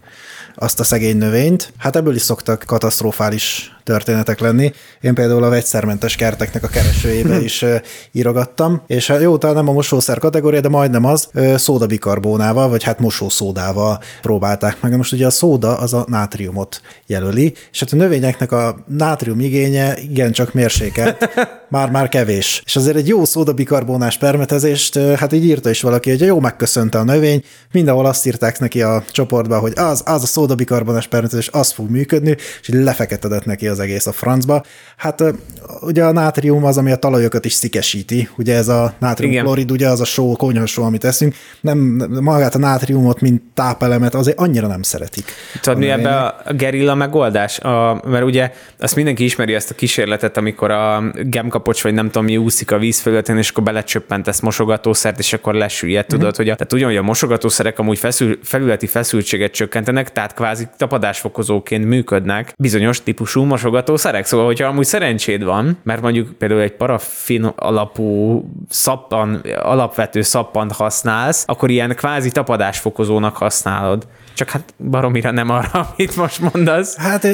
azt 0.56 0.80
a 0.80 0.84
szegény 0.84 1.16
növényt. 1.16 1.72
Hát 1.76 1.96
ebből 1.96 2.14
is 2.14 2.22
szoktak 2.22 2.64
katasztrofális 2.66 3.76
történetek 3.86 4.40
lenni. 4.40 4.72
Én 5.00 5.14
például 5.14 5.44
a 5.44 5.48
vegyszermentes 5.48 6.16
kerteknek 6.16 6.62
a 6.62 6.68
keresőjébe 6.68 7.40
is 7.50 7.64
írogattam, 8.12 8.82
és 8.86 9.06
hát 9.06 9.20
jó, 9.20 9.38
talán 9.38 9.56
nem 9.56 9.68
a 9.68 9.72
mosószer 9.72 10.18
kategória, 10.18 10.60
de 10.60 10.68
majdnem 10.68 11.04
az, 11.04 11.28
szódabikarbónával, 11.56 12.68
vagy 12.68 12.82
hát 12.82 12.98
mosószódával 12.98 14.00
próbálták 14.20 14.80
meg. 14.80 14.96
Most 14.96 15.12
ugye 15.12 15.26
a 15.26 15.30
szóda 15.30 15.78
az 15.78 15.94
a 15.94 16.04
nátriumot 16.08 16.80
jelöli, 17.06 17.54
és 17.72 17.80
hát 17.80 17.92
a 17.92 17.96
növényeknek 17.96 18.52
a 18.52 18.76
nátrium 18.86 19.40
igénye 19.40 19.98
igencsak 19.98 20.52
mérsékelt, 20.52 21.28
már-már 21.68 22.08
kevés. 22.08 22.62
És 22.64 22.76
azért 22.76 22.96
egy 22.96 23.08
jó 23.08 23.24
szódabikarbónás 23.24 24.18
permetezést, 24.18 24.98
hát 24.98 25.32
így 25.32 25.44
írta 25.44 25.70
is 25.70 25.80
valaki, 25.80 26.10
hogy 26.10 26.20
jó, 26.20 26.40
megköszönte 26.40 26.98
a 26.98 27.04
növény, 27.04 27.44
mindenhol 27.72 28.06
azt 28.06 28.26
írták 28.26 28.58
neki 28.58 28.82
a 28.82 29.04
csoportba, 29.10 29.58
hogy 29.58 29.72
az, 29.76 30.02
az 30.04 30.22
a 30.22 30.26
szódabikarbonás 30.46 31.06
permetezés, 31.06 31.48
az 31.52 31.72
fog 31.72 31.90
működni, 31.90 32.36
és 32.60 32.68
lefeketedett 32.68 33.44
neki 33.44 33.68
az 33.68 33.80
egész 33.80 34.06
a 34.06 34.12
francba. 34.12 34.64
Hát 34.96 35.24
ugye 35.80 36.04
a 36.04 36.12
nátrium 36.12 36.64
az, 36.64 36.78
ami 36.78 36.92
a 36.92 36.96
talajokat 36.96 37.44
is 37.44 37.52
szikesíti, 37.52 38.28
ugye 38.36 38.54
ez 38.54 38.68
a 38.68 38.94
nátriumklorid, 38.98 39.70
ugye 39.70 39.88
az 39.88 40.00
a 40.00 40.04
só, 40.04 40.32
konyhasó, 40.36 40.82
amit 40.82 41.04
eszünk, 41.04 41.34
nem 41.60 41.78
magát 42.20 42.54
a 42.54 42.58
nátriumot, 42.58 43.20
mint 43.20 43.42
tápelemet 43.54 44.14
azért 44.14 44.38
annyira 44.38 44.66
nem 44.66 44.82
szeretik. 44.82 45.24
Tudod, 45.60 45.78
mi 45.78 45.88
ebbe 45.88 46.16
a 46.16 46.52
gerilla 46.52 46.94
megoldás? 46.94 47.58
A, 47.58 48.00
mert 48.04 48.24
ugye 48.24 48.52
azt 48.78 48.96
mindenki 48.96 49.24
ismeri 49.24 49.54
ezt 49.54 49.70
a 49.70 49.74
kísérletet, 49.74 50.36
amikor 50.36 50.70
a 50.70 51.10
gemkapocs, 51.22 51.82
vagy 51.82 51.94
nem 51.94 52.06
tudom 52.06 52.24
mi 52.24 52.36
úszik 52.36 52.70
a 52.70 52.78
víz 52.78 53.00
fölöttén, 53.00 53.36
és 53.36 53.50
akkor 53.50 53.62
belecsöppentesz 53.62 54.40
mosogatószert, 54.40 55.18
és 55.18 55.32
akkor 55.32 55.54
lesüllyed, 55.54 56.06
tudod, 56.06 56.36
hogy 56.36 56.48
a, 56.48 56.54
tehát 56.54 56.72
ugyanúgy 56.72 56.96
a 56.96 57.02
mosogatószerek 57.02 57.78
amúgy 57.78 57.98
feszül, 57.98 58.38
felületi 58.42 58.86
feszültséget 58.86 59.52
csökkentenek, 59.52 60.12
tehát 60.12 60.34
kvázi 60.36 60.68
tapadásfokozóként 60.76 61.84
működnek 61.84 62.54
bizonyos 62.58 63.02
típusú 63.02 63.44
mosogatószerek. 63.44 64.26
Szóval, 64.26 64.46
hogyha 64.46 64.68
amúgy 64.68 64.84
szerencséd 64.84 65.44
van, 65.44 65.78
mert 65.82 66.00
mondjuk 66.00 66.32
például 66.32 66.60
egy 66.60 66.76
paraffin 66.76 67.44
alapú 67.44 68.42
szappan, 68.68 69.42
alapvető 69.62 70.22
szappant 70.22 70.72
használsz, 70.72 71.44
akkor 71.46 71.70
ilyen 71.70 71.94
kvázi 71.94 72.30
tapadásfokozónak 72.30 73.36
használod. 73.36 74.06
Csak 74.36 74.50
hát 74.50 74.74
baromira 74.90 75.30
nem 75.30 75.50
arra, 75.50 75.70
amit 75.96 76.16
most 76.16 76.52
mondasz. 76.52 76.96
Hát 76.96 77.26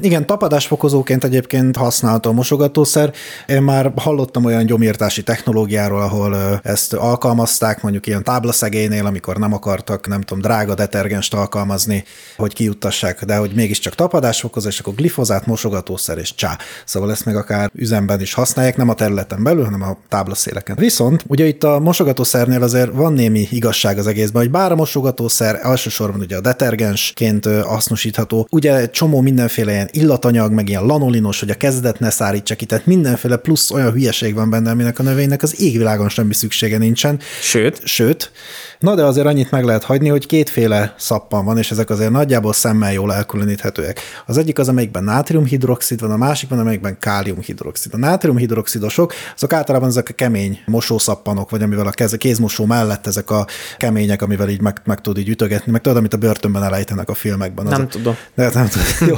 igen, 0.00 0.26
tapadásfokozóként 0.26 1.24
egyébként 1.24 1.76
használható 1.76 2.30
a 2.30 2.32
mosogatószer. 2.32 3.12
Én 3.46 3.62
már 3.62 3.92
hallottam 3.96 4.44
olyan 4.44 4.66
gyomírtási 4.66 5.22
technológiáról, 5.22 6.00
ahol 6.00 6.60
ezt 6.62 6.92
alkalmazták, 6.92 7.82
mondjuk 7.82 8.06
ilyen 8.06 8.24
táblaszegélynél, 8.24 9.06
amikor 9.06 9.36
nem 9.36 9.52
akartak, 9.52 10.06
nem 10.08 10.20
tudom, 10.20 10.42
drága 10.42 10.74
detergenst 10.74 11.34
alkalmazni, 11.34 12.04
hogy 12.36 12.52
kiuttassák, 12.52 13.24
de 13.24 13.36
hogy 13.36 13.52
mégiscsak 13.54 13.94
tapadásfokozó, 13.94 14.68
és 14.68 14.78
akkor 14.78 14.94
glifozát, 14.94 15.46
mosogatószer 15.46 16.18
és 16.18 16.34
csá. 16.34 16.58
Szóval 16.84 17.10
ezt 17.10 17.24
meg 17.24 17.36
akár 17.36 17.70
üzemben 17.74 18.20
is 18.20 18.34
használják, 18.34 18.76
nem 18.76 18.88
a 18.88 18.94
területen 18.94 19.42
belül, 19.42 19.64
hanem 19.64 19.82
a 19.82 19.96
táblaszéleken. 20.08 20.76
Viszont 20.76 21.24
ugye 21.26 21.46
itt 21.46 21.64
a 21.64 21.78
mosogatószernél 21.78 22.62
azért 22.62 22.92
van 22.92 23.12
némi 23.12 23.46
igazság 23.50 23.98
az 23.98 24.06
egészben, 24.06 24.42
hogy 24.42 24.50
bár 24.50 24.72
a 24.72 24.76
mosogatószer 24.76 25.58
elsősorban 25.62 26.20
ugye 26.20 26.36
a 26.36 26.44
detergensként 26.46 27.46
hasznosítható, 27.46 28.46
ugye 28.50 28.76
egy 28.76 28.90
csomó 28.90 29.20
mindenféle 29.20 29.72
ilyen 29.72 29.88
illatanyag, 29.92 30.52
meg 30.52 30.68
ilyen 30.68 30.84
lanolinos, 30.84 31.40
hogy 31.40 31.50
a 31.50 31.54
kezdet 31.54 31.98
ne 31.98 32.10
szárítsa 32.10 32.54
ki, 32.54 32.64
tehát 32.64 32.86
mindenféle 32.86 33.36
plusz 33.36 33.70
olyan 33.70 33.92
hülyeség 33.92 34.34
van 34.34 34.50
benne, 34.50 34.70
aminek 34.70 34.98
a 34.98 35.02
növénynek 35.02 35.42
az 35.42 35.60
égvilágon 35.60 36.08
semmi 36.08 36.34
szüksége 36.34 36.78
nincsen. 36.78 37.18
Sőt, 37.40 37.80
Sőt, 37.84 38.30
na 38.78 38.94
de 38.94 39.04
azért 39.04 39.26
annyit 39.26 39.50
meg 39.50 39.64
lehet 39.64 39.84
hagyni, 39.84 40.08
hogy 40.08 40.26
kétféle 40.26 40.94
szappan 40.98 41.44
van, 41.44 41.58
és 41.58 41.70
ezek 41.70 41.90
azért 41.90 42.10
nagyjából 42.10 42.52
szemmel 42.52 42.92
jól 42.92 43.14
elkülöníthetőek. 43.14 44.00
Az 44.26 44.38
egyik 44.38 44.58
az, 44.58 44.68
amelyikben 44.68 45.04
nátriumhidroxid 45.04 46.00
van, 46.00 46.10
a 46.10 46.16
másik 46.16 46.48
van, 46.48 46.58
amelyikben 46.58 46.98
káliumhidroxid. 46.98 47.94
A 47.94 47.96
nátriumhidroxidosok, 47.96 49.12
azok 49.34 49.52
általában 49.52 49.88
ezek 49.88 50.08
a 50.08 50.12
kemény 50.12 50.58
mosószappanok, 50.66 51.50
vagy 51.50 51.62
amivel 51.62 51.86
a 51.86 51.90
kez, 51.90 52.12
kézmosó 52.12 52.64
mellett 52.64 53.06
ezek 53.06 53.30
a 53.30 53.46
kemények, 53.76 54.22
amivel 54.22 54.48
így 54.48 54.60
meg, 54.60 54.80
meg 54.84 55.00
tud 55.00 55.18
így 55.18 55.28
ütögetni, 55.28 55.72
meg 55.72 55.80
tudod, 55.80 55.98
amit 55.98 56.14
a 56.14 56.16
börtönben 56.16 56.62
elejtenek 56.62 57.08
a 57.08 57.14
filmekben. 57.14 57.66
Az 57.66 57.72
Nem 57.72 57.82
a, 57.82 57.86
tudom. 57.86 58.16
De 58.34 58.42
hát 58.42 58.54
nem 58.54 58.68
tudom. 58.68 59.08
Jó, 59.08 59.16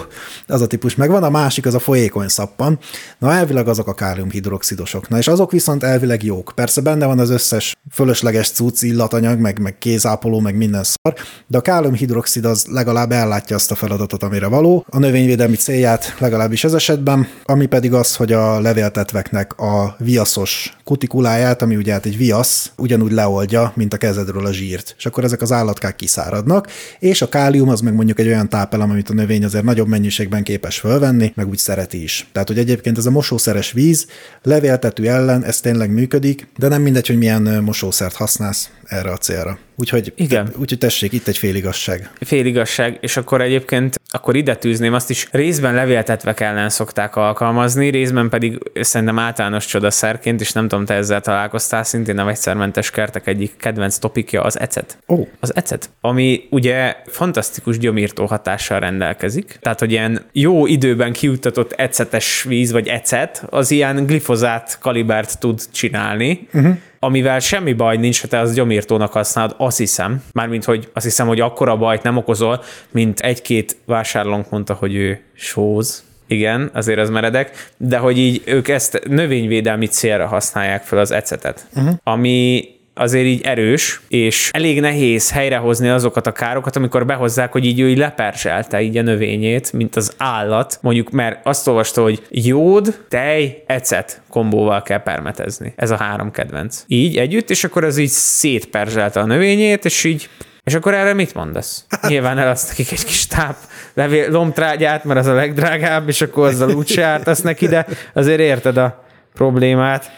az 0.55 0.61
a 0.61 0.67
típus 0.67 0.95
megvan. 0.95 1.23
A 1.23 1.31
másik 1.31 1.67
az 1.67 1.75
a 1.75 1.79
folyékony 1.79 2.29
szappan. 2.29 2.79
Na 3.19 3.33
elvileg 3.33 3.69
azok 3.69 3.89
a 3.89 3.95
káliumhidroxidosok. 3.95 5.09
Na 5.09 5.19
és 5.19 5.29
azok 5.29 5.51
viszont 5.51 5.83
elvileg 5.83 6.23
jók. 6.23 6.53
Persze 6.55 6.81
benne 6.81 7.07
van 7.07 7.19
az 7.19 7.31
összes 7.31 7.77
fölösleges 7.91 8.51
cucc, 8.51 8.83
illatanyag, 8.83 9.39
meg, 9.49 9.59
meg 9.63 9.79
kézápoló, 9.79 10.41
meg 10.41 10.57
minden 10.57 10.85
szar, 10.85 11.15
de 11.47 11.59
a 11.59 11.61
káliumhidroxid 11.61 12.45
az 12.45 12.67
legalább 12.71 13.13
ellátja 13.13 13.57
azt 13.57 13.71
a 13.71 13.75
feladatot, 13.75 14.23
amire 14.23 14.47
való. 14.47 14.85
A 14.89 14.99
növényvédelmi 14.99 15.57
célját 15.57 16.15
legalábbis 16.19 16.65
ez 16.65 16.73
esetben, 16.73 17.29
ami 17.45 17.67
pedig 17.67 17.93
az, 17.93 18.17
hogy 18.17 18.33
a 18.33 18.61
levéltetveknek 18.61 19.59
a 19.59 19.97
viaszos 19.99 20.77
kutikuláját, 20.89 21.63
ami 21.63 21.77
ugye 21.77 21.93
hát 21.93 22.07
egy 22.07 22.17
viasz, 22.17 22.73
ugyanúgy 22.77 23.13
leoldja, 23.13 23.73
mint 23.75 23.93
a 23.93 23.97
kezedről 23.97 24.47
a 24.47 24.53
zsírt. 24.53 24.95
És 24.99 25.07
akkor 25.07 25.25
ezek 25.25 25.43
az 25.43 25.53
állatkák 25.53 25.97
kiszáradnak, 25.97 26.69
és 26.99 27.23
a 27.23 27.29
kálium 27.29 27.69
az 27.69 27.81
meg 27.81 27.95
mondjuk 27.95 28.19
egy 28.19 28.27
olyan 28.27 28.49
tápelem, 28.49 28.91
amit 28.91 29.11
a 29.11 29.15
növény 29.15 29.45
azért 29.45 29.65
nagyobb 29.65 29.89
mennyiségben 29.89 30.43
képes 30.43 30.79
fölvenni, 30.79 31.33
meg 31.35 31.49
úgy 31.49 31.59
szereti 31.59 32.03
is. 32.03 32.29
Tehát, 32.33 32.49
hogy 32.49 32.59
egyébként 32.59 32.99
ez 32.99 33.07
a 33.07 33.11
mosószeres 33.11 33.73
víz 33.73 34.07
levéltető 34.43 35.09
ellen, 35.09 35.45
ez 35.45 35.61
tényleg 35.61 35.91
működik, 35.91 36.47
de 36.57 36.69
nem 36.69 36.83
mindegy, 36.83 37.07
hogy 37.07 37.19
milyen 37.19 37.63
mosószert 37.65 38.15
használsz 38.15 38.71
erre 38.85 39.11
a 39.11 39.17
célra. 39.17 39.59
Úgyhogy, 39.77 40.13
Igen. 40.17 40.53
úgyhogy 40.57 40.79
tessék, 40.79 41.13
itt 41.13 41.29
egy 41.29 41.39
féligasság. 41.39 42.11
fél 42.21 42.47
igazság, 42.47 42.99
és 43.01 43.17
akkor 43.17 43.41
egyébként 43.41 44.01
akkor 44.11 44.37
ide 44.37 44.57
tűzném 44.57 44.95
azt 44.95 45.11
is, 45.11 45.29
részben 45.31 45.75
levéltetvek 45.75 46.41
ellen 46.41 46.69
szokták 46.69 47.17
alkalmazni, 47.17 47.89
részben 47.89 48.29
pedig 48.29 48.59
szerintem 48.81 49.19
általános 49.19 49.67
csodaszerként, 49.67 50.41
és 50.41 50.53
nem 50.53 50.69
tudom, 50.69 50.78
te 50.85 50.95
ezzel 50.95 51.21
találkoztál, 51.21 51.83
szintén 51.83 52.19
a 52.19 52.25
vegyszermentes 52.25 52.91
kertek 52.91 53.27
egyik 53.27 53.57
kedvenc 53.57 53.99
topikja 53.99 54.43
az 54.43 54.61
ecet. 54.61 54.99
Ó, 55.09 55.27
Az 55.41 55.57
ecet, 55.57 55.91
ami 56.01 56.47
ugye 56.51 56.97
fantasztikus 57.07 57.79
gyomírtó 57.79 58.27
hatással 58.27 58.81
rendelkezik, 58.81 59.59
tehát 59.61 59.79
hogy 59.79 59.91
ilyen 59.91 60.25
jó 60.33 60.67
időben 60.67 61.13
kiuttatott 61.13 61.73
ecetes 61.73 62.43
víz, 62.43 62.73
vagy 62.73 62.89
ecet, 62.89 63.45
az 63.51 63.71
ilyen 63.71 64.07
glifozát 64.07 64.79
kalibert 64.81 65.39
tud 65.39 65.61
csinálni, 65.73 66.49
uh-huh. 66.53 66.77
amivel 66.99 67.39
semmi 67.39 67.73
baj 67.73 67.97
nincs, 67.97 68.21
ha 68.21 68.27
te 68.27 68.39
az 68.39 68.55
gyomírtónak 68.55 69.13
használod, 69.13 69.55
azt 69.57 69.79
hiszem, 69.79 70.23
mármint, 70.33 70.65
hogy 70.65 70.89
azt 70.93 71.05
hiszem, 71.05 71.27
hogy 71.27 71.41
akkora 71.41 71.77
bajt 71.77 72.03
nem 72.03 72.17
okozol, 72.17 72.63
mint 72.91 73.21
egy-két 73.21 73.77
vásárlónk 73.85 74.51
mondta, 74.51 74.75
hogy 74.75 74.95
ő 74.95 75.21
sóz, 75.35 76.07
igen, 76.29 76.71
azért 76.73 76.99
az 76.99 77.11
meredek, 77.11 77.71
de 77.77 77.97
hogy 77.97 78.19
így 78.19 78.43
ők 78.45 78.69
ezt 78.69 79.01
növényvédelmi 79.09 79.87
célra 79.87 80.27
használják 80.27 80.83
fel 80.83 80.99
az 80.99 81.11
ecetet, 81.11 81.67
uh-huh. 81.75 81.95
ami 82.03 82.69
azért 82.99 83.25
így 83.25 83.41
erős, 83.43 84.01
és 84.09 84.51
elég 84.53 84.81
nehéz 84.81 85.31
helyrehozni 85.31 85.89
azokat 85.89 86.27
a 86.27 86.33
károkat, 86.33 86.77
amikor 86.77 87.07
behozzák, 87.07 87.53
hogy 87.53 87.65
így 87.65 87.81
ő 87.81 87.89
így 87.89 87.99
leperzselte 87.99 88.81
így 88.81 88.97
a 88.97 89.03
növényét, 89.03 89.73
mint 89.73 89.97
az 89.97 90.13
állat, 90.17 90.79
mondjuk, 90.83 91.11
mert 91.11 91.47
azt 91.47 91.69
olvasta, 91.69 92.03
hogy 92.03 92.23
jód, 92.31 93.05
tej, 93.09 93.63
ecet 93.67 94.23
kombóval 94.29 94.83
kell 94.83 95.03
permetezni. 95.03 95.73
Ez 95.77 95.91
a 95.91 95.97
három 95.97 96.31
kedvenc. 96.31 96.85
Így 96.87 97.17
együtt, 97.17 97.51
és 97.51 97.65
akkor 97.65 97.85
az 97.85 97.97
így 97.97 98.09
szétperzselte 98.09 99.21
a 99.21 99.27
növényét, 99.27 99.85
és 99.85 100.05
így 100.05 100.29
és 100.69 100.75
akkor 100.75 100.95
erre 100.95 101.15
mit 101.15 101.35
mondasz? 101.35 101.85
Nyilván 102.09 102.39
eladsz 102.39 102.69
nekik 102.69 102.93
egy 102.93 103.05
kis 103.05 103.27
táp 103.27 103.57
levél, 103.95 104.31
lombtrágyát, 104.31 105.05
mert 105.05 105.19
az 105.19 105.27
a 105.27 105.35
legdrágább, 105.35 106.09
és 106.09 106.21
akkor 106.21 106.47
azzal 106.47 106.71
úgy 106.71 106.89
se 106.89 107.05
ártasz 107.05 107.41
neki, 107.41 107.67
de 107.67 107.87
azért 108.13 108.41
érted 108.41 108.77
a 108.77 109.05
problémát. 109.39 110.11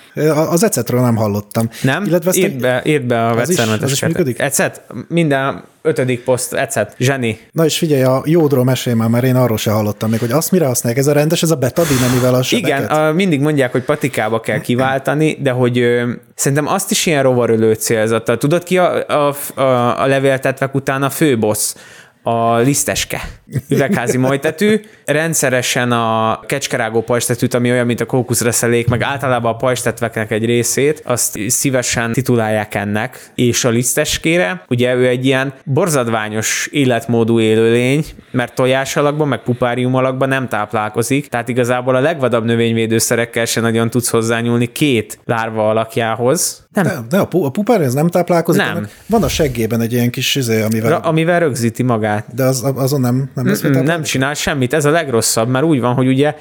az 0.49 0.63
ecetről 0.63 1.01
nem 1.01 1.17
hallottam. 1.17 1.69
Nem? 1.83 2.05
Illetve 2.05 2.33
írd, 2.35 2.61
be, 2.61 2.83
írd 2.85 3.05
be 3.05 3.27
a 3.27 3.35
vegyszermentes? 3.35 4.03
Ecet? 4.37 4.83
Minden 5.09 5.65
ötödik 5.83 6.25
poszt, 6.25 6.55
ecet. 6.55 6.95
Zseni. 6.99 7.39
Na 7.53 7.65
és 7.65 7.79
figyelj, 7.79 8.03
a 8.03 8.23
jódról 8.25 8.65
mesélj 8.65 8.97
már, 8.97 9.09
mert 9.09 9.25
én 9.25 9.37
arról 9.37 9.57
se 9.57 9.71
hallottam 9.71 10.11
még, 10.11 10.21
hogy 10.21 10.31
azt 10.31 10.53
mire 10.53 10.67
használják. 10.67 11.03
Ez 11.03 11.09
a 11.09 11.13
rendes, 11.13 11.43
ez 11.43 11.51
a 11.51 11.57
betadin, 11.57 12.03
amivel 12.11 12.35
a 12.35 12.43
sebeket? 12.43 12.79
Igen, 12.79 12.85
a, 12.85 13.13
mindig 13.13 13.41
mondják, 13.41 13.73
hogy 13.73 13.83
patikába 13.83 14.41
kell 14.41 14.61
kiváltani, 14.61 15.39
de 15.41 15.51
hogy 15.51 15.79
ö, 15.79 16.11
szerintem 16.35 16.67
azt 16.67 16.91
is 16.91 17.07
ilyen 17.07 17.23
rovarölő 17.23 17.75
célzattal. 17.75 18.39
Tudod 18.39 18.63
ki 18.63 18.79
a, 18.79 19.07
a, 19.09 19.35
a, 19.61 20.03
a 20.03 20.07
levéltetvek 20.07 20.75
után 20.75 21.03
a 21.03 21.11
főbossz? 21.11 21.75
A 22.23 22.57
liszteske, 22.57 23.21
üvegházi 23.69 24.17
majtetű, 24.17 24.81
rendszeresen 25.05 25.93
a 25.93 26.41
kecskerágó 26.47 27.03
pajstetűt, 27.03 27.55
ami 27.55 27.71
olyan, 27.71 27.87
mint 27.87 28.01
a 28.01 28.07
kókuszreszelék, 28.07 28.89
meg 28.89 29.03
általában 29.03 29.53
a 29.53 29.57
pajstetveknek 29.57 30.31
egy 30.31 30.45
részét, 30.45 31.03
azt 31.05 31.39
szívesen 31.49 32.13
titulálják 32.13 32.75
ennek, 32.75 33.31
és 33.35 33.65
a 33.65 33.69
liszteskére, 33.69 34.65
ugye 34.69 34.95
ő 34.95 35.07
egy 35.07 35.27
ilyen 35.27 35.55
borzadványos 35.65 36.69
életmódú 36.73 37.41
élőlény, 37.41 38.05
mert 38.31 38.55
tojás 38.55 38.97
alakban, 38.97 39.29
meg 39.29 39.43
pupárium 39.43 39.95
alakban 39.95 40.29
nem 40.29 40.49
táplálkozik, 40.49 41.29
tehát 41.29 41.49
igazából 41.49 41.95
a 41.97 42.01
legvadabb 42.01 42.45
növényvédőszerekkel 42.45 43.45
se 43.45 43.61
nagyon 43.61 43.91
tudsz 43.91 44.09
hozzányúlni 44.09 44.67
két 44.73 45.19
lárva 45.25 45.69
alakjához. 45.69 46.69
Nem, 46.73 46.85
De, 46.85 46.99
de 47.09 47.19
a, 47.19 47.27
pu- 47.27 47.45
a 47.45 47.51
pupár 47.51 47.81
ez 47.81 47.95
nem 47.95 48.09
táplálkozik? 48.09 48.63
Nem. 48.63 48.89
Van 49.07 49.23
a 49.23 49.29
seggében 49.29 49.81
egy 49.81 49.93
ilyen 49.93 50.11
kis 50.11 50.35
izé, 50.35 50.63
amivel... 50.63 50.91
Ra- 50.91 51.07
amivel 51.07 51.41
rögzíti 51.41 51.83
magát. 51.83 52.10
De 52.35 52.45
az, 52.45 52.73
azon 52.77 53.01
nem, 53.01 53.31
nem 53.35 53.47
lesz 53.47 53.65
Mm, 53.65 53.85
Nem 53.85 54.03
csinál 54.03 54.35
semmit, 54.35 54.75
ez 54.75 54.85
a 54.85 54.91
legrosszabb, 54.91 55.49
mert 55.49 55.65
úgy 55.65 55.81
van, 55.81 55.95
hogy 55.95 56.07
ugye 56.07 56.35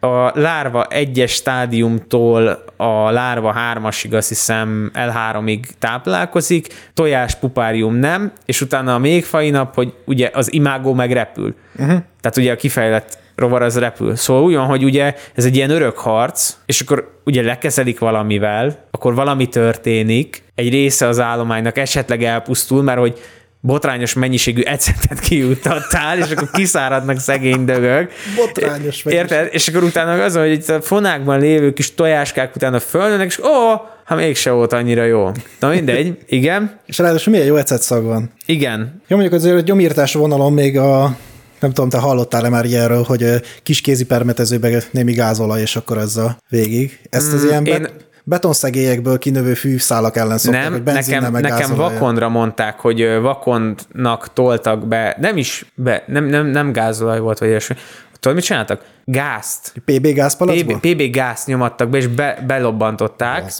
a 0.00 0.40
lárva 0.40 0.86
egyes 0.86 1.32
stádiumtól 1.32 2.64
a 2.76 3.10
lárva 3.10 3.52
hármasig 3.52 4.14
azt 4.14 4.28
hiszem 4.28 4.90
L3-ig 4.94 5.62
táplálkozik, 5.78 6.90
tojás 6.94 7.34
pupárium 7.34 7.94
nem, 7.94 8.32
és 8.44 8.60
utána 8.60 8.94
a 8.94 8.98
még 8.98 9.24
fainap, 9.24 9.74
hogy 9.74 9.94
ugye 10.04 10.30
az 10.32 10.52
imágó 10.52 10.94
meg 10.94 11.12
repül. 11.12 11.54
Uh-huh. 11.72 11.98
Tehát 12.20 12.36
ugye 12.36 12.52
a 12.52 12.56
kifejlett 12.56 13.18
rovar 13.36 13.62
az 13.62 13.78
repül. 13.78 14.16
Szóval 14.16 14.42
úgy 14.42 14.54
van, 14.54 14.66
hogy 14.66 14.84
ugye 14.84 15.14
ez 15.34 15.44
egy 15.44 15.56
ilyen 15.56 15.70
örök 15.70 15.98
harc, 15.98 16.56
és 16.66 16.80
akkor 16.80 17.20
ugye 17.24 17.42
lekezelik 17.42 17.98
valamivel, 17.98 18.86
akkor 18.90 19.14
valami 19.14 19.48
történik, 19.48 20.42
egy 20.54 20.70
része 20.70 21.06
az 21.06 21.20
állománynak 21.20 21.78
esetleg 21.78 22.22
elpusztul, 22.22 22.82
mert 22.82 22.98
hogy 22.98 23.20
botrányos 23.64 24.12
mennyiségű 24.12 24.62
ecetet 24.62 25.20
kijuttattál, 25.20 26.18
és 26.18 26.30
akkor 26.30 26.50
kiszáradnak 26.50 27.18
szegény 27.18 27.64
dögök. 27.64 28.12
Botrányos 28.36 29.02
mennyiség. 29.02 29.12
Érted? 29.12 29.48
És 29.52 29.68
akkor 29.68 29.82
utána 29.82 30.24
az, 30.24 30.36
hogy 30.36 30.50
itt 30.52 30.68
a 30.68 30.82
fonákban 30.82 31.40
lévő 31.40 31.72
kis 31.72 31.94
tojáskák 31.94 32.56
utána 32.56 32.78
fölnőnek, 32.80 33.26
és 33.26 33.38
ó, 33.38 33.80
hát 34.04 34.18
mégse 34.18 34.50
volt 34.50 34.72
annyira 34.72 35.04
jó. 35.04 35.30
Na 35.60 35.68
mindegy, 35.68 36.18
igen, 36.26 36.78
És 36.86 36.98
ráadásul 36.98 37.32
milyen 37.32 37.46
jó 37.46 37.56
ecet 37.56 37.82
szag 37.82 38.04
van. 38.04 38.30
igen. 38.46 39.02
Jó, 39.08 39.16
mondjuk 39.16 39.40
azért 39.40 39.56
a 39.56 39.60
gyomírtás 39.60 40.12
vonalon 40.12 40.52
még 40.52 40.78
a 40.78 41.16
nem 41.60 41.72
tudom, 41.72 41.90
te 41.90 41.98
hallottál-e 41.98 42.48
már 42.48 42.64
ilyenről, 42.64 43.02
hogy 43.02 43.22
ö, 43.22 43.36
kiskézi 43.62 44.04
permetezőbe 44.04 44.82
némi 44.90 45.12
gázolaj, 45.12 45.60
és 45.60 45.76
akkor 45.76 45.98
ez 45.98 46.16
a 46.16 46.36
végig. 46.48 46.98
Ezt 47.10 47.32
az 47.32 47.42
Mm, 47.44 47.48
ilyen 47.48 47.64
én- 47.64 47.88
betonszegélyekből 48.24 49.18
kinövő 49.18 49.54
fűszálak 49.54 50.16
ellen 50.16 50.38
szokták, 50.38 50.62
Nem, 50.62 50.72
hogy 50.72 50.82
nekem, 50.82 51.32
nekem 51.32 51.74
vakondra 51.74 52.28
mondták, 52.28 52.80
hogy 52.80 53.20
vakondnak 53.20 54.32
toltak 54.32 54.86
be, 54.86 55.16
nem 55.20 55.36
is, 55.36 55.66
be, 55.74 56.04
nem, 56.06 56.24
nem, 56.24 56.46
nem 56.46 56.72
gázolaj 56.72 57.20
volt, 57.20 57.38
vagy 57.38 57.48
ilyesmi. 57.48 57.76
Tudod, 58.20 58.36
mit 58.36 58.46
csináltak? 58.46 58.84
Gázt. 59.04 59.72
PB 59.84 60.06
gázpalacból? 60.06 60.78
PB, 60.78 60.86
PB 60.86 61.10
gázt 61.10 61.46
nyomattak 61.46 61.88
be, 61.88 61.98
és 61.98 62.06
be, 62.06 62.44
belobbantották. 62.46 63.52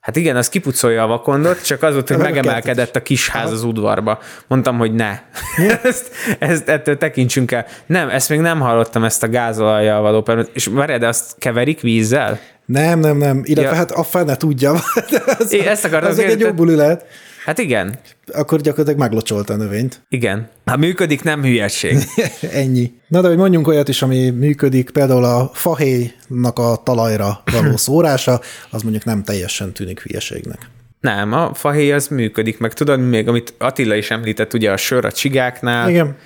Hát 0.00 0.16
igen, 0.16 0.36
az 0.36 0.48
kipucolja 0.48 1.02
a 1.02 1.06
vakondot, 1.06 1.64
csak 1.64 1.82
az 1.82 1.92
volt, 1.92 2.08
hogy 2.08 2.16
megemelkedett 2.32 2.96
a 2.96 3.02
kis 3.02 3.28
ház 3.28 3.52
az 3.52 3.62
udvarba. 3.62 4.18
Mondtam, 4.46 4.78
hogy 4.78 4.94
ne. 4.94 5.20
ezt, 5.82 6.10
ezt, 6.38 6.68
ettől 6.68 6.98
tekintsünk 6.98 7.52
el. 7.52 7.66
Nem, 7.86 8.08
ezt 8.08 8.28
még 8.28 8.40
nem 8.40 8.60
hallottam, 8.60 9.04
ezt 9.04 9.22
a 9.22 9.28
gázolajjal 9.28 10.00
való 10.00 10.22
permet. 10.22 10.50
És 10.52 10.66
várjál, 10.66 10.98
de 10.98 11.06
azt 11.06 11.34
keverik 11.38 11.80
vízzel? 11.80 12.40
Nem, 12.66 12.98
nem, 12.98 13.16
nem. 13.16 13.40
Illetve 13.44 13.70
Ja. 13.70 13.76
hát 13.76 13.90
a 13.90 14.02
fene 14.02 14.36
tudja. 14.36 14.72
De 15.10 15.22
az, 15.38 15.52
Én 15.52 15.66
ezt 15.68 15.84
akartam 15.84 16.14
még 16.16 16.26
egy 16.26 16.40
jó 16.40 16.52
buli 16.52 16.74
lehet. 16.74 17.04
Hát 17.44 17.58
igen. 17.58 17.98
Akkor 18.32 18.60
gyakorlatilag 18.60 19.00
meglocsolta 19.00 19.52
a 19.52 19.56
növényt. 19.56 20.00
Igen. 20.08 20.48
Ha 20.64 20.76
működik, 20.76 21.22
nem 21.22 21.42
hülyeség. 21.42 21.98
Ennyi. 22.52 22.92
Na 23.08 23.20
de 23.20 23.28
hogy 23.28 23.36
mondjunk 23.36 23.68
olyat 23.68 23.88
is, 23.88 24.02
ami 24.02 24.30
működik, 24.30 24.90
például 24.90 25.24
a 25.24 25.50
fahéjnak 25.54 26.58
a 26.58 26.80
talajra 26.84 27.42
való 27.52 27.76
szórása, 27.86 28.40
az 28.70 28.82
mondjuk 28.82 29.04
nem 29.04 29.22
teljesen 29.22 29.72
tűnik 29.72 30.00
hülyeségnek. 30.00 30.70
Nem, 31.00 31.32
a 31.32 31.54
fahéj 31.54 31.92
az 31.92 32.08
működik, 32.08 32.58
meg 32.58 32.72
tudod, 32.72 33.00
még 33.00 33.28
amit 33.28 33.54
Attila 33.58 33.94
is 33.94 34.10
említett, 34.10 34.52
ugye 34.54 34.70
a 34.70 34.76
sör 34.76 35.04
a 35.04 35.12
csigáknál, 35.12 35.88
Igen. 35.90 36.16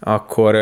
akkor 0.00 0.54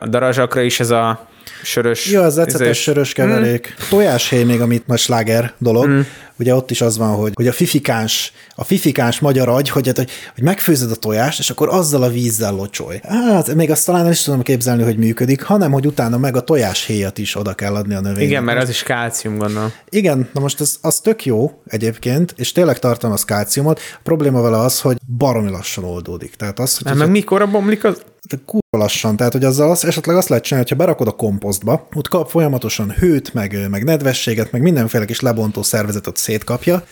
a 0.00 0.06
darazsakra 0.08 0.60
is 0.60 0.80
ez 0.80 0.90
a 0.90 1.28
sörös. 1.62 2.10
Ja, 2.10 2.22
az 2.22 2.38
ecetes 2.38 2.60
ízés. 2.60 2.82
sörös 2.82 3.12
keverék. 3.12 3.68
Mm. 3.68 3.88
Tojáshéj 3.88 4.42
még, 4.42 4.60
amit 4.60 4.86
nagy 4.86 4.98
sláger 4.98 5.52
dolog. 5.58 5.86
Mm. 5.86 6.00
Ugye 6.40 6.54
ott 6.54 6.70
is 6.70 6.80
az 6.80 6.98
van, 6.98 7.14
hogy, 7.14 7.32
hogy 7.34 7.46
a 7.46 7.52
fifikáns, 7.52 8.32
a 8.54 8.64
fifikáns 8.64 9.18
magyar 9.18 9.48
agy, 9.48 9.68
hogy, 9.68 9.86
hát, 9.86 9.96
hogy, 9.96 10.10
hogy 10.34 10.42
megfőzed 10.42 10.90
a 10.90 10.94
tojást, 10.94 11.38
és 11.38 11.50
akkor 11.50 11.68
azzal 11.68 12.02
a 12.02 12.08
vízzel 12.08 12.52
locsolj. 12.52 12.98
Hát 13.02 13.54
még 13.54 13.70
azt 13.70 13.86
talán 13.86 14.02
nem 14.02 14.10
is 14.10 14.22
tudom 14.22 14.42
képzelni, 14.42 14.82
hogy 14.82 14.96
működik, 14.96 15.42
hanem 15.42 15.72
hogy 15.72 15.86
utána 15.86 16.18
meg 16.18 16.36
a 16.36 16.40
tojáshéjat 16.40 17.18
is 17.18 17.36
oda 17.36 17.54
kell 17.54 17.74
adni 17.74 17.94
a 17.94 18.00
növénynek. 18.00 18.28
Igen, 18.28 18.44
mert 18.44 18.62
az 18.62 18.68
is 18.68 18.82
kálcium, 18.82 19.38
gondolom. 19.38 19.72
Igen, 19.88 20.28
na 20.32 20.40
most 20.40 20.60
ez, 20.60 20.76
az 20.80 21.00
tök 21.00 21.24
jó 21.24 21.60
egyébként, 21.66 22.34
és 22.36 22.52
tényleg 22.52 22.78
tartalmaz 22.78 23.24
kálciumot. 23.24 23.80
A 23.94 24.00
probléma 24.02 24.40
vele 24.40 24.58
az, 24.58 24.80
hogy 24.80 24.96
baromi 25.16 25.50
lassan 25.50 25.84
oldódik. 25.84 26.34
Tehát 26.34 26.58
az, 26.58 26.76
hogy 26.76 26.86
Hát 26.86 26.96
meg 26.96 27.10
mikor 27.10 27.50
bomlik 27.50 27.84
az? 27.84 28.02
de 28.28 28.38
kurva 28.44 28.84
lassan, 28.84 29.16
tehát 29.16 29.32
hogy 29.32 29.44
azzal 29.44 29.70
az, 29.70 29.84
esetleg 29.84 30.16
azt 30.16 30.28
lehet 30.28 30.44
csinálni, 30.44 30.68
hogyha 30.68 30.84
berakod 30.84 31.06
a 31.06 31.16
komposztba, 31.16 31.88
ott 31.94 32.08
kap 32.08 32.30
folyamatosan 32.30 32.90
hőt, 32.90 33.34
meg, 33.34 33.68
meg 33.70 33.84
nedvességet, 33.84 34.52
meg 34.52 34.62
mindenféle 34.62 35.04
kis 35.04 35.20
lebontó 35.20 35.62
szervezetet 35.62 36.16
szétkapja, 36.30 36.82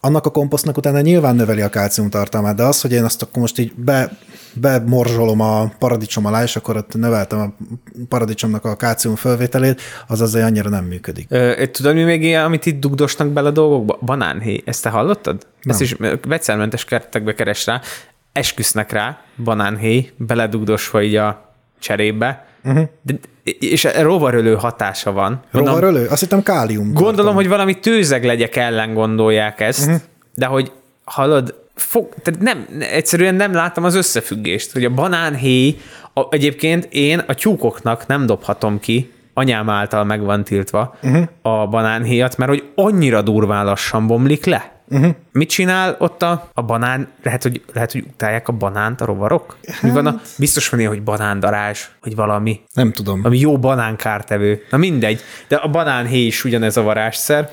annak 0.00 0.26
a 0.26 0.30
komposztnak 0.30 0.76
utána 0.76 1.00
nyilván 1.00 1.36
növeli 1.36 1.60
a 1.60 1.68
kálcium 1.68 2.10
tartalmát, 2.10 2.56
de 2.56 2.62
az, 2.62 2.80
hogy 2.80 2.92
én 2.92 3.04
azt 3.04 3.22
akkor 3.22 3.40
most 3.40 3.58
így 3.58 3.72
be, 3.74 4.10
bemorzsolom 4.52 5.40
a 5.40 5.72
paradicsom 5.78 6.26
alá, 6.26 6.42
és 6.42 6.56
akkor 6.56 6.76
ott 6.76 6.94
növeltem 6.94 7.38
a 7.38 7.54
paradicsomnak 8.08 8.64
a 8.64 8.76
kálcium 8.76 9.14
fölvételét, 9.14 9.80
az 10.06 10.20
azért 10.20 10.44
annyira 10.44 10.68
nem 10.68 10.84
működik. 10.84 11.26
Ö, 11.30 11.66
tudod, 11.72 11.94
mi 11.94 12.02
még 12.02 12.22
ilyen, 12.22 12.44
amit 12.44 12.66
itt 12.66 12.80
dugdosnak 12.80 13.28
bele 13.28 13.48
a 13.48 13.52
dolgokba? 13.52 13.98
Banánhéj. 14.00 14.62
Ezt 14.64 14.82
te 14.82 14.88
hallottad? 14.88 15.46
Nem. 15.62 15.74
Ezt 15.74 15.80
is 15.80 15.96
vegyszermentes 16.22 16.84
kertekbe 16.84 17.34
keres 17.34 17.66
rá, 17.66 17.80
esküsznek 18.32 18.92
rá, 18.92 19.20
banánhéj, 19.44 20.12
beledugdosva 20.16 21.02
így 21.02 21.16
a 21.16 21.54
cserébe, 21.78 22.46
uh-huh. 22.66 22.88
de, 23.02 23.14
és 23.58 23.88
rovarölő 24.00 24.54
hatása 24.54 25.12
van. 25.12 25.42
Rovarölő? 25.50 26.06
Azt 26.06 26.20
hittem 26.20 26.42
kálium. 26.42 26.92
Gondolom, 26.92 27.34
hogy 27.34 27.48
valami 27.48 27.78
tőzeglegyek 27.78 28.56
ellen 28.56 28.94
gondolják 28.94 29.60
ezt, 29.60 29.86
uh-huh. 29.86 30.00
de 30.34 30.46
hogy 30.46 30.72
hallod, 31.04 31.54
fog, 31.74 32.08
tehát 32.22 32.40
nem, 32.40 32.66
egyszerűen 32.78 33.34
nem 33.34 33.52
láttam 33.52 33.84
az 33.84 33.94
összefüggést, 33.94 34.72
hogy 34.72 34.84
a 34.84 34.90
banánhéj, 34.90 35.76
a, 36.14 36.26
egyébként 36.30 36.88
én 36.90 37.18
a 37.26 37.34
tyúkoknak 37.34 38.06
nem 38.06 38.26
dobhatom 38.26 38.80
ki, 38.80 39.12
anyám 39.34 39.70
által 39.70 40.04
meg 40.04 40.20
van 40.20 40.44
tiltva 40.44 40.96
uh-huh. 41.02 41.24
a 41.42 41.66
banánhéjat, 41.66 42.36
mert 42.36 42.50
hogy 42.50 42.64
annyira 42.74 43.22
durván 43.22 43.64
lassan 43.64 44.06
bomlik 44.06 44.44
le. 44.44 44.75
Uh-huh. 44.88 45.14
Mit 45.32 45.48
csinál 45.48 45.96
ott 45.98 46.22
a, 46.22 46.50
a 46.54 46.62
banán? 46.62 47.08
Lehet 47.22 47.42
hogy, 47.42 47.62
lehet, 47.72 47.92
hogy 47.92 48.04
utálják 48.12 48.48
a 48.48 48.52
banánt 48.52 49.00
a 49.00 49.04
rovarok? 49.04 49.56
Mi 49.82 49.90
van 49.90 50.06
a, 50.06 50.20
biztos 50.38 50.68
van 50.68 50.80
ilyen, 50.80 50.90
hogy 50.90 51.02
banándarázs, 51.02 51.84
vagy 52.02 52.14
valami. 52.14 52.60
Nem 52.72 52.92
tudom. 52.92 53.20
Ami 53.24 53.38
jó 53.38 53.58
banánkártevő. 53.58 54.62
Na 54.70 54.76
mindegy. 54.76 55.20
De 55.48 55.56
a 55.56 55.68
banánhéj 55.68 56.26
is 56.26 56.44
ugyanez 56.44 56.76
a 56.76 56.82
varázsszer. 56.82 57.50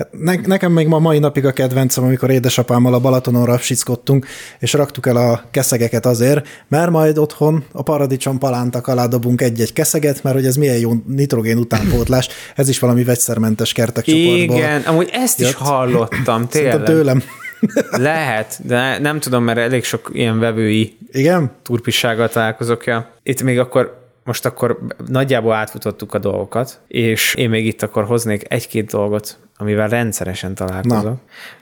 Hát 0.00 0.08
ne, 0.20 0.34
nekem 0.46 0.72
még 0.72 0.86
ma 0.86 0.98
mai 0.98 1.18
napig 1.18 1.44
a 1.46 1.52
kedvencem, 1.52 2.04
amikor 2.04 2.30
édesapámmal 2.30 2.94
a 2.94 2.98
Balatonon 3.00 3.44
rapsickodtunk, 3.44 4.26
és 4.58 4.72
raktuk 4.72 5.06
el 5.06 5.16
a 5.16 5.42
keszegeket 5.50 6.06
azért, 6.06 6.46
mert 6.68 6.90
majd 6.90 7.18
otthon 7.18 7.64
a 7.72 7.82
paradicsom 7.82 8.38
palántak 8.38 8.86
alá 8.86 9.06
dobunk 9.06 9.40
egy-egy 9.40 9.72
keszeget, 9.72 10.22
mert 10.22 10.36
hogy 10.36 10.46
ez 10.46 10.56
milyen 10.56 10.76
jó 10.78 10.92
nitrogén 11.06 11.58
utánpótlás, 11.58 12.28
ez 12.56 12.68
is 12.68 12.78
valami 12.78 13.04
vegyszermentes 13.04 13.72
kertek 13.72 14.04
csoportból. 14.04 14.56
Igen, 14.56 14.80
amúgy 14.80 15.08
ezt 15.12 15.40
is 15.40 15.46
jött. 15.46 15.54
hallottam, 15.54 16.46
Szerintem 16.50 16.84
tényleg. 16.84 16.84
tőlem. 16.84 17.22
Lehet, 17.90 18.60
de 18.66 18.98
nem 18.98 19.20
tudom, 19.20 19.44
mert 19.44 19.58
elég 19.58 19.84
sok 19.84 20.10
ilyen 20.12 20.38
vevői 20.38 20.96
Igen? 21.12 21.50
turpissággal 21.62 22.28
találkozok. 22.28 22.84
Ja. 22.84 23.10
Itt 23.22 23.42
még 23.42 23.58
akkor 23.58 23.99
most 24.30 24.46
akkor 24.46 24.78
nagyjából 25.06 25.52
átfutottuk 25.52 26.14
a 26.14 26.18
dolgokat, 26.18 26.80
és 26.88 27.34
én 27.34 27.48
még 27.48 27.66
itt 27.66 27.82
akkor 27.82 28.04
hoznék 28.04 28.52
egy-két 28.52 28.90
dolgot, 28.90 29.38
amivel 29.56 29.88
rendszeresen 29.88 30.54
találkozok. 30.54 31.02
Na. 31.02 31.10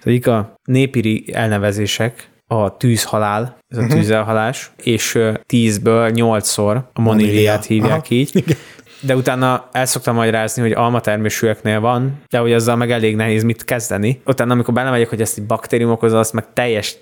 Az 0.01 0.07
egyik 0.07 0.27
a 0.27 0.55
népiri 0.65 1.25
elnevezések, 1.33 2.31
a 2.47 2.77
tűzhalál, 2.77 3.59
ez 3.69 3.79
a 3.79 3.87
tűzelhalás, 3.87 4.71
és 4.83 5.19
tízből 5.47 6.11
nyolcszor 6.11 6.89
a 6.93 7.01
moniliát 7.01 7.65
hívják 7.65 7.91
Aha. 8.05 8.15
így. 8.15 8.57
De 9.01 9.17
utána 9.17 9.69
el 9.73 9.87
szoktam 9.87 10.15
magyarázni, 10.15 10.63
hogy 10.63 10.73
almatermésűeknél 10.73 11.81
van, 11.81 12.23
de 12.29 12.39
hogy 12.39 12.53
azzal 12.53 12.77
meg 12.77 12.91
elég 12.91 13.17
nehéz 13.17 13.43
mit 13.43 13.65
kezdeni. 13.65 14.21
Utána, 14.27 14.53
amikor 14.53 14.75
belemegyek, 14.75 15.09
hogy 15.09 15.21
ezt 15.21 15.39
egy 15.39 15.45
baktérium 15.45 15.91
okozza, 15.91 16.19
azt 16.19 16.33
meg 16.33 16.45
teljes 16.53 16.97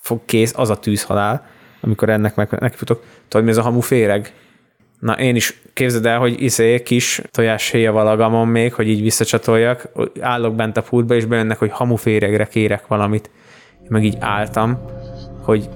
fog 0.00 0.20
kész, 0.24 0.52
az 0.56 0.70
a 0.70 0.76
tűzhalál, 0.76 1.46
amikor 1.80 2.08
ennek 2.08 2.34
meg 2.34 2.56
nekifutok. 2.60 3.04
Tudod, 3.28 3.44
mi 3.46 3.52
ez 3.52 3.56
a 3.56 3.62
hamuféreg? 3.62 4.32
Na 5.02 5.12
én 5.12 5.36
is 5.36 5.60
képzeld 5.72 6.06
el, 6.06 6.18
hogy 6.18 6.42
izé 6.42 6.82
kis 6.82 7.20
tojáshéja 7.30 7.92
valagamon 7.92 8.48
még, 8.48 8.72
hogy 8.72 8.88
így 8.88 9.02
visszacsatoljak, 9.02 9.88
állok 10.20 10.54
bent 10.54 10.76
a 10.76 10.82
pultba, 10.82 11.14
és 11.14 11.24
bejönnek, 11.24 11.58
hogy 11.58 11.70
hamuféregre 11.70 12.44
kérek 12.44 12.86
valamit. 12.86 13.30
Én 13.82 13.88
meg 13.88 14.04
így 14.04 14.16
álltam, 14.20 14.78
hogy 15.42 15.68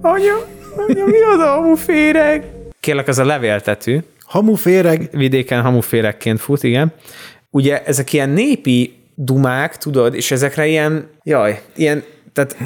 anya, 0.00 0.34
anya, 0.76 1.04
mi 1.04 1.22
az 1.34 1.38
a 1.38 1.46
hamuféreg? 1.46 2.44
Kérlek, 2.80 3.08
az 3.08 3.18
a 3.18 3.24
levéltetű, 3.24 3.98
Hamuféreg, 4.24 5.08
vidéken 5.12 5.62
hamuférekként 5.62 6.40
fut, 6.40 6.62
igen. 6.62 6.92
Ugye 7.50 7.82
ezek 7.84 8.12
ilyen 8.12 8.28
népi 8.28 8.94
dumák, 9.14 9.76
tudod, 9.76 10.14
és 10.14 10.30
ezekre 10.30 10.66
ilyen, 10.66 11.08
jaj, 11.22 11.62
ilyen, 11.76 12.02
tehát 12.32 12.56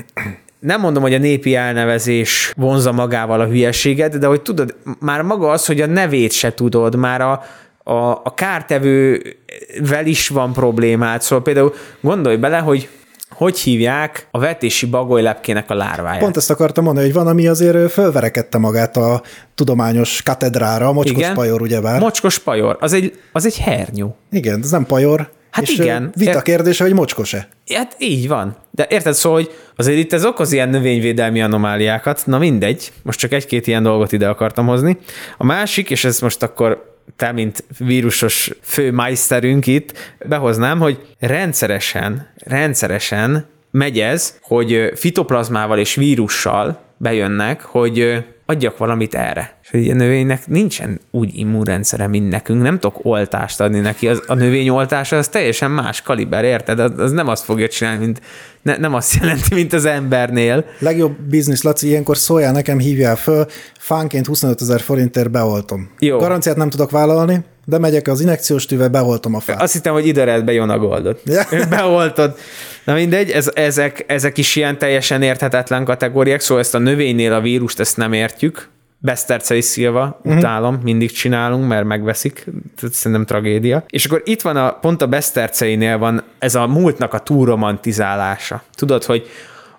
nem 0.66 0.81
mondom, 0.81 1.02
hogy 1.02 1.14
a 1.14 1.18
népi 1.18 1.55
elnevezés 1.55 2.52
vonza 2.57 2.92
magával 2.92 3.40
a 3.40 3.46
hülyeséget, 3.46 4.18
de 4.18 4.26
hogy 4.26 4.42
tudod, 4.42 4.74
már 5.00 5.22
maga 5.22 5.50
az, 5.50 5.66
hogy 5.66 5.81
a 5.81 5.87
nevét 5.87 6.33
se 6.33 6.55
tudod, 6.55 6.96
már 6.96 7.20
a, 7.20 7.42
a, 7.83 8.11
a 8.11 8.35
kártevővel 8.35 10.05
is 10.05 10.29
van 10.29 10.52
problémát, 10.52 11.22
szóval 11.22 11.44
például 11.44 11.74
gondolj 12.00 12.37
bele, 12.37 12.59
hogy 12.59 12.88
hogy 13.31 13.59
hívják 13.59 14.29
a 14.31 14.38
vetési 14.38 14.87
bagolylepkének 14.87 15.70
a 15.70 15.74
lárváját. 15.74 16.20
pont 16.20 16.37
ezt 16.37 16.50
akartam 16.50 16.85
mondani, 16.85 17.07
hogy 17.07 17.14
van, 17.14 17.26
ami 17.26 17.46
azért 17.46 17.90
fölverekedte 17.90 18.59
magát 18.59 18.96
a 18.96 19.22
tudományos 19.55 20.22
katedrára, 20.22 20.88
a 20.88 20.92
mocskos 20.92 21.18
Igen. 21.18 21.35
pajor, 21.35 21.62
ugyebár. 21.62 22.00
Mocskos 22.00 22.38
pajor, 22.38 22.76
az 22.81 22.92
egy, 22.92 23.18
az 23.33 23.46
egy 23.46 23.59
hernyó. 23.59 24.16
Igen, 24.31 24.61
ez 24.62 24.70
nem 24.70 24.87
pajor. 24.87 25.29
Hát 25.57 25.69
és 25.69 25.79
igen. 25.79 26.11
Vita 26.14 26.31
Ér- 26.31 26.42
kérdése, 26.42 26.85
hogy 26.85 26.92
mocskos-e. 26.92 27.49
Hát 27.75 27.97
így 27.99 28.29
van. 28.29 28.57
De 28.71 28.87
érted 28.90 29.14
szó, 29.14 29.33
hogy 29.33 29.51
azért 29.77 29.99
itt 29.99 30.12
ez 30.12 30.25
okoz 30.25 30.53
ilyen 30.53 30.69
növényvédelmi 30.69 31.42
anomáliákat. 31.42 32.23
Na 32.27 32.38
mindegy, 32.38 32.92
most 33.03 33.19
csak 33.19 33.33
egy-két 33.33 33.66
ilyen 33.66 33.83
dolgot 33.83 34.12
ide 34.12 34.29
akartam 34.29 34.66
hozni. 34.66 34.97
A 35.37 35.45
másik, 35.45 35.90
és 35.90 36.05
ez 36.05 36.21
most 36.21 36.42
akkor 36.42 36.95
te, 37.16 37.33
mint 37.33 37.64
vírusos 37.79 38.51
főmeisterünk 38.62 39.66
itt, 39.66 40.14
behoznám, 40.27 40.79
hogy 40.79 41.01
rendszeresen, 41.19 42.29
rendszeresen 42.37 43.47
megy 43.71 44.01
ez, 44.01 44.38
hogy 44.42 44.92
fitoplazmával 44.95 45.79
és 45.79 45.95
vírussal 45.95 46.81
bejönnek, 46.97 47.62
hogy 47.62 48.25
adjak 48.47 48.79
valamit 48.79 49.15
erre. 49.15 49.55
És 49.63 49.71
hogy 49.71 49.91
a 49.91 49.95
növénynek 49.95 50.47
nincsen 50.47 51.01
úgy 51.11 51.31
immunrendszere, 51.35 52.07
mint 52.07 52.29
nekünk, 52.29 52.63
nem 52.63 52.79
tudok 52.79 52.99
oltást 53.03 53.61
adni 53.61 53.81
neki. 53.81 54.09
Az, 54.09 54.23
a 54.27 54.35
növény 54.35 54.69
oltása 54.69 55.17
az 55.17 55.29
teljesen 55.29 55.71
más 55.71 56.03
kaliber, 56.03 56.45
érted? 56.45 56.79
Az, 56.79 56.93
az 56.97 57.13
nem 57.13 57.29
azt 57.29 57.45
fogja 57.45 57.69
csinálni, 57.69 58.05
mint, 58.05 58.21
ne, 58.63 58.77
nem 58.77 58.95
azt 58.95 59.15
jelenti, 59.15 59.55
mint 59.55 59.73
az 59.73 59.85
embernél. 59.85 60.65
Legjobb 60.79 61.21
biznisz, 61.21 61.63
Laci, 61.63 61.87
ilyenkor 61.87 62.17
szóljál 62.17 62.53
nekem, 62.53 62.79
hívjál 62.79 63.17
föl, 63.17 63.47
fánként 63.79 64.27
25 64.27 64.61
ezer 64.61 64.81
forintért 64.81 65.31
beoltom. 65.31 65.91
Jó. 65.99 66.19
Garanciát 66.19 66.57
nem 66.57 66.71
tudok 66.71 66.91
vállalni, 66.91 67.45
de 67.65 67.79
megyek 67.79 68.09
az 68.09 68.21
injekciós 68.21 68.67
tűvel, 68.67 68.89
beoltom 68.89 69.35
a 69.35 69.41
fát. 69.41 69.63
Azt 69.63 69.73
hittem, 69.73 69.93
hogy 69.93 70.07
ide 70.07 70.41
be 70.41 70.53
Jona 70.53 70.79
Goldot. 70.79 71.21
Ja. 71.25 71.43
Beoltod. 71.71 72.37
Na 72.87 72.94
mindegy, 72.94 73.31
ez, 73.31 73.51
ezek, 73.55 74.05
ezek 74.07 74.38
is 74.38 74.57
ilyen 74.57 74.79
teljesen 74.79 75.22
érthetetlen 75.22 75.85
kategóriák, 75.85 76.40
szóval 76.40 76.62
ezt 76.62 76.75
a 76.75 76.79
növénynél 76.79 77.33
a 77.33 77.40
vírust 77.40 77.81
ezt 77.81 77.96
nem 77.96 78.12
értjük. 78.12 78.68
Besztercei 78.99 79.61
Szilva, 79.61 80.18
uh-huh. 80.18 80.37
utálom, 80.37 80.81
mindig 80.83 81.12
csinálunk, 81.12 81.68
mert 81.68 81.85
megveszik, 81.85 82.46
szerintem 82.90 83.25
tragédia. 83.25 83.85
És 83.88 84.05
akkor 84.05 84.22
itt 84.25 84.42
van 84.42 84.57
a, 84.57 84.72
pont 84.72 85.03
a 85.03 85.07
Beszterceinél 85.07 85.99
van 85.99 86.22
ez 86.38 86.55
a 86.55 86.66
múltnak 86.66 87.14
a 87.14 87.18
túlromantizálása. 87.18 88.62
Tudod, 88.75 89.05
hogy 89.05 89.31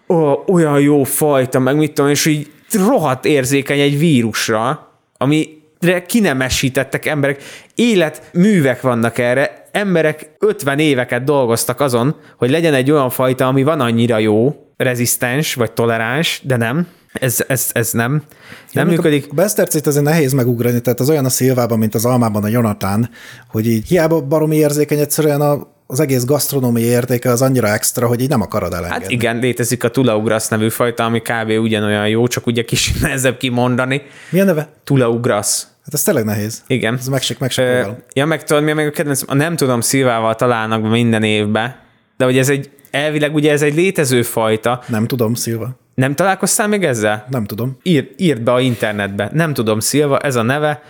ó, 0.07 0.43
olyan 0.47 0.79
jó 0.79 1.03
fajta, 1.03 1.59
meg 1.59 1.75
mit 1.75 1.93
tudom, 1.93 2.11
és 2.11 2.25
így 2.25 2.51
rohadt 2.71 3.25
érzékeny 3.25 3.79
egy 3.79 3.99
vírusra, 3.99 4.91
ami 5.17 5.61
kinemesítettek 6.05 7.05
emberek, 7.05 7.43
életművek 7.75 8.81
vannak 8.81 9.17
erre, 9.17 9.66
emberek 9.77 10.35
50 10.39 10.79
éveket 10.79 11.23
dolgoztak 11.23 11.79
azon, 11.79 12.15
hogy 12.37 12.49
legyen 12.49 12.73
egy 12.73 12.91
olyan 12.91 13.09
fajta, 13.09 13.47
ami 13.47 13.63
van 13.63 13.79
annyira 13.79 14.17
jó, 14.17 14.55
rezisztens 14.77 15.53
vagy 15.53 15.71
toleráns, 15.71 16.41
de 16.43 16.57
nem. 16.57 16.87
Ez, 17.13 17.43
ez, 17.47 17.69
ez 17.73 17.91
nem. 17.91 18.23
Nem 18.71 18.87
működik. 18.87 19.27
A 19.29 19.33
Besztercét 19.33 19.87
azért 19.87 20.03
nehéz 20.03 20.33
megugrani, 20.33 20.81
tehát 20.81 20.99
az 20.99 21.09
olyan 21.09 21.25
a 21.25 21.29
szilvában, 21.29 21.77
mint 21.77 21.95
az 21.95 22.05
almában 22.05 22.43
a 22.43 22.47
Jonatán, 22.47 23.09
hogy 23.47 23.67
így 23.67 23.87
hiába 23.87 24.21
baromi 24.21 24.55
érzékeny 24.55 24.99
egyszerűen 24.99 25.41
a 25.41 25.75
az 25.89 25.99
egész 25.99 26.25
gasztronómiai 26.25 26.85
értéke 26.85 27.29
az 27.29 27.41
annyira 27.41 27.67
extra, 27.67 28.07
hogy 28.07 28.21
így 28.21 28.29
nem 28.29 28.41
akarod 28.41 28.73
elengedni. 28.73 29.03
Hát 29.03 29.11
igen, 29.11 29.39
létezik 29.39 29.83
a 29.83 29.89
Tulaugrasz 29.89 30.47
nevű 30.47 30.69
fajta, 30.69 31.03
ami 31.03 31.21
kb. 31.21 31.49
ugyanolyan 31.49 32.07
jó, 32.07 32.27
csak 32.27 32.47
ugye 32.47 32.63
kis 32.63 32.93
nehezebb 33.01 33.37
kimondani. 33.37 34.01
Mi 34.29 34.39
a 34.39 34.43
neve? 34.43 34.69
Tulaugrasz. 34.83 35.67
Hát 35.87 35.95
ez 35.95 36.03
tényleg 36.03 36.25
nehéz. 36.25 36.63
Igen. 36.67 36.93
Ez 36.93 37.07
meg 37.07 37.21
se, 37.21 37.35
meg 37.39 37.51
se 37.51 37.63
Ö. 37.63 37.89
Ja, 38.13 38.25
meg 38.25 38.43
tudod, 38.43 38.63
mi 38.63 38.71
a 38.71 38.75
meg 38.75 38.87
a 38.87 38.91
kedvenc, 38.91 39.21
a 39.25 39.33
nem 39.33 39.55
tudom, 39.55 39.81
szilvával 39.81 40.35
találnak 40.35 40.89
minden 40.89 41.23
évbe, 41.23 41.79
de 42.17 42.25
hogy 42.25 42.37
ez 42.37 42.49
egy, 42.49 42.69
elvileg 42.91 43.33
ugye 43.33 43.51
ez 43.51 43.61
egy 43.61 43.75
létező 43.75 44.21
fajta. 44.21 44.81
Nem 44.87 45.07
tudom, 45.07 45.33
Szilva. 45.33 45.69
Nem 45.95 46.15
találkoztál 46.15 46.67
még 46.67 46.83
ezzel? 46.83 47.25
Nem 47.29 47.45
tudom. 47.45 47.77
Ír, 47.83 48.09
írd 48.17 48.41
be 48.41 48.51
a 48.51 48.59
internetbe. 48.59 49.29
Nem 49.33 49.53
tudom, 49.53 49.79
Szilva, 49.79 50.19
ez 50.19 50.35
a 50.35 50.41
neve. 50.41 50.81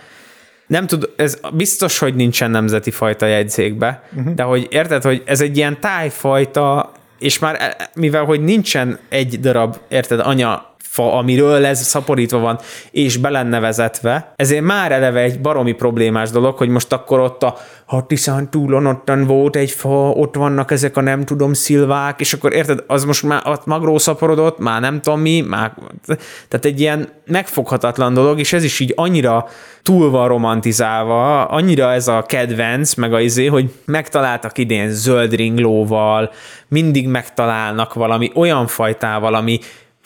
Nem 0.66 0.86
tud, 0.86 1.10
ez 1.16 1.40
biztos, 1.52 1.98
hogy 1.98 2.14
nincsen 2.14 2.50
nemzeti 2.50 2.90
fajta 2.90 3.26
jegyzékbe, 3.26 4.02
uh-huh. 4.16 4.34
de 4.34 4.42
hogy 4.42 4.66
érted, 4.70 5.02
hogy 5.02 5.22
ez 5.26 5.40
egy 5.40 5.56
ilyen 5.56 5.80
tájfajta, 5.80 6.92
és 7.18 7.38
már 7.38 7.56
e- 7.60 7.90
mivel, 7.94 8.24
hogy 8.24 8.40
nincsen 8.40 8.98
egy 9.08 9.40
darab, 9.40 9.76
érted, 9.88 10.20
anya 10.20 10.67
fa, 10.98 11.12
amiről 11.12 11.66
ez 11.66 11.86
szaporítva 11.86 12.38
van, 12.38 12.58
és 12.90 13.16
be 13.16 13.28
lenne 13.28 13.60
vezetve, 13.60 14.32
ezért 14.36 14.64
már 14.64 14.92
eleve 14.92 15.20
egy 15.20 15.40
baromi 15.40 15.72
problémás 15.72 16.30
dolog, 16.30 16.56
hogy 16.56 16.68
most 16.68 16.92
akkor 16.92 17.20
ott 17.20 17.42
a 17.42 17.56
Hattiszán 17.86 18.50
túlon 18.50 18.86
ottan 18.86 19.24
volt 19.26 19.56
egy 19.56 19.70
fa, 19.70 20.10
ott 20.10 20.34
vannak 20.34 20.70
ezek 20.70 20.96
a 20.96 21.00
nem 21.00 21.24
tudom 21.24 21.52
szilvák, 21.52 22.20
és 22.20 22.32
akkor 22.32 22.52
érted, 22.52 22.84
az 22.86 23.04
most 23.04 23.22
már 23.22 23.42
ott 23.44 23.66
magró 23.66 23.98
szaporodott, 23.98 24.58
már 24.58 24.80
nem 24.80 25.00
tudom 25.00 25.20
mi, 25.20 25.40
már, 25.40 25.72
tehát 26.48 26.64
egy 26.64 26.80
ilyen 26.80 27.08
megfoghatatlan 27.26 28.14
dolog, 28.14 28.38
és 28.38 28.52
ez 28.52 28.64
is 28.64 28.80
így 28.80 28.92
annyira 28.96 29.46
túl 29.82 30.10
van 30.10 30.28
romantizálva, 30.28 31.44
annyira 31.44 31.92
ez 31.92 32.08
a 32.08 32.22
kedvenc, 32.22 32.94
meg 32.94 33.12
a 33.12 33.20
izé, 33.20 33.46
hogy 33.46 33.74
megtaláltak 33.84 34.58
idén 34.58 34.90
zöld 34.90 35.34
ringlóval, 35.34 36.30
mindig 36.68 37.08
megtalálnak 37.08 37.94
valami 37.94 38.30
olyan 38.34 38.66
fajtával, 38.66 39.34
ami 39.34 39.58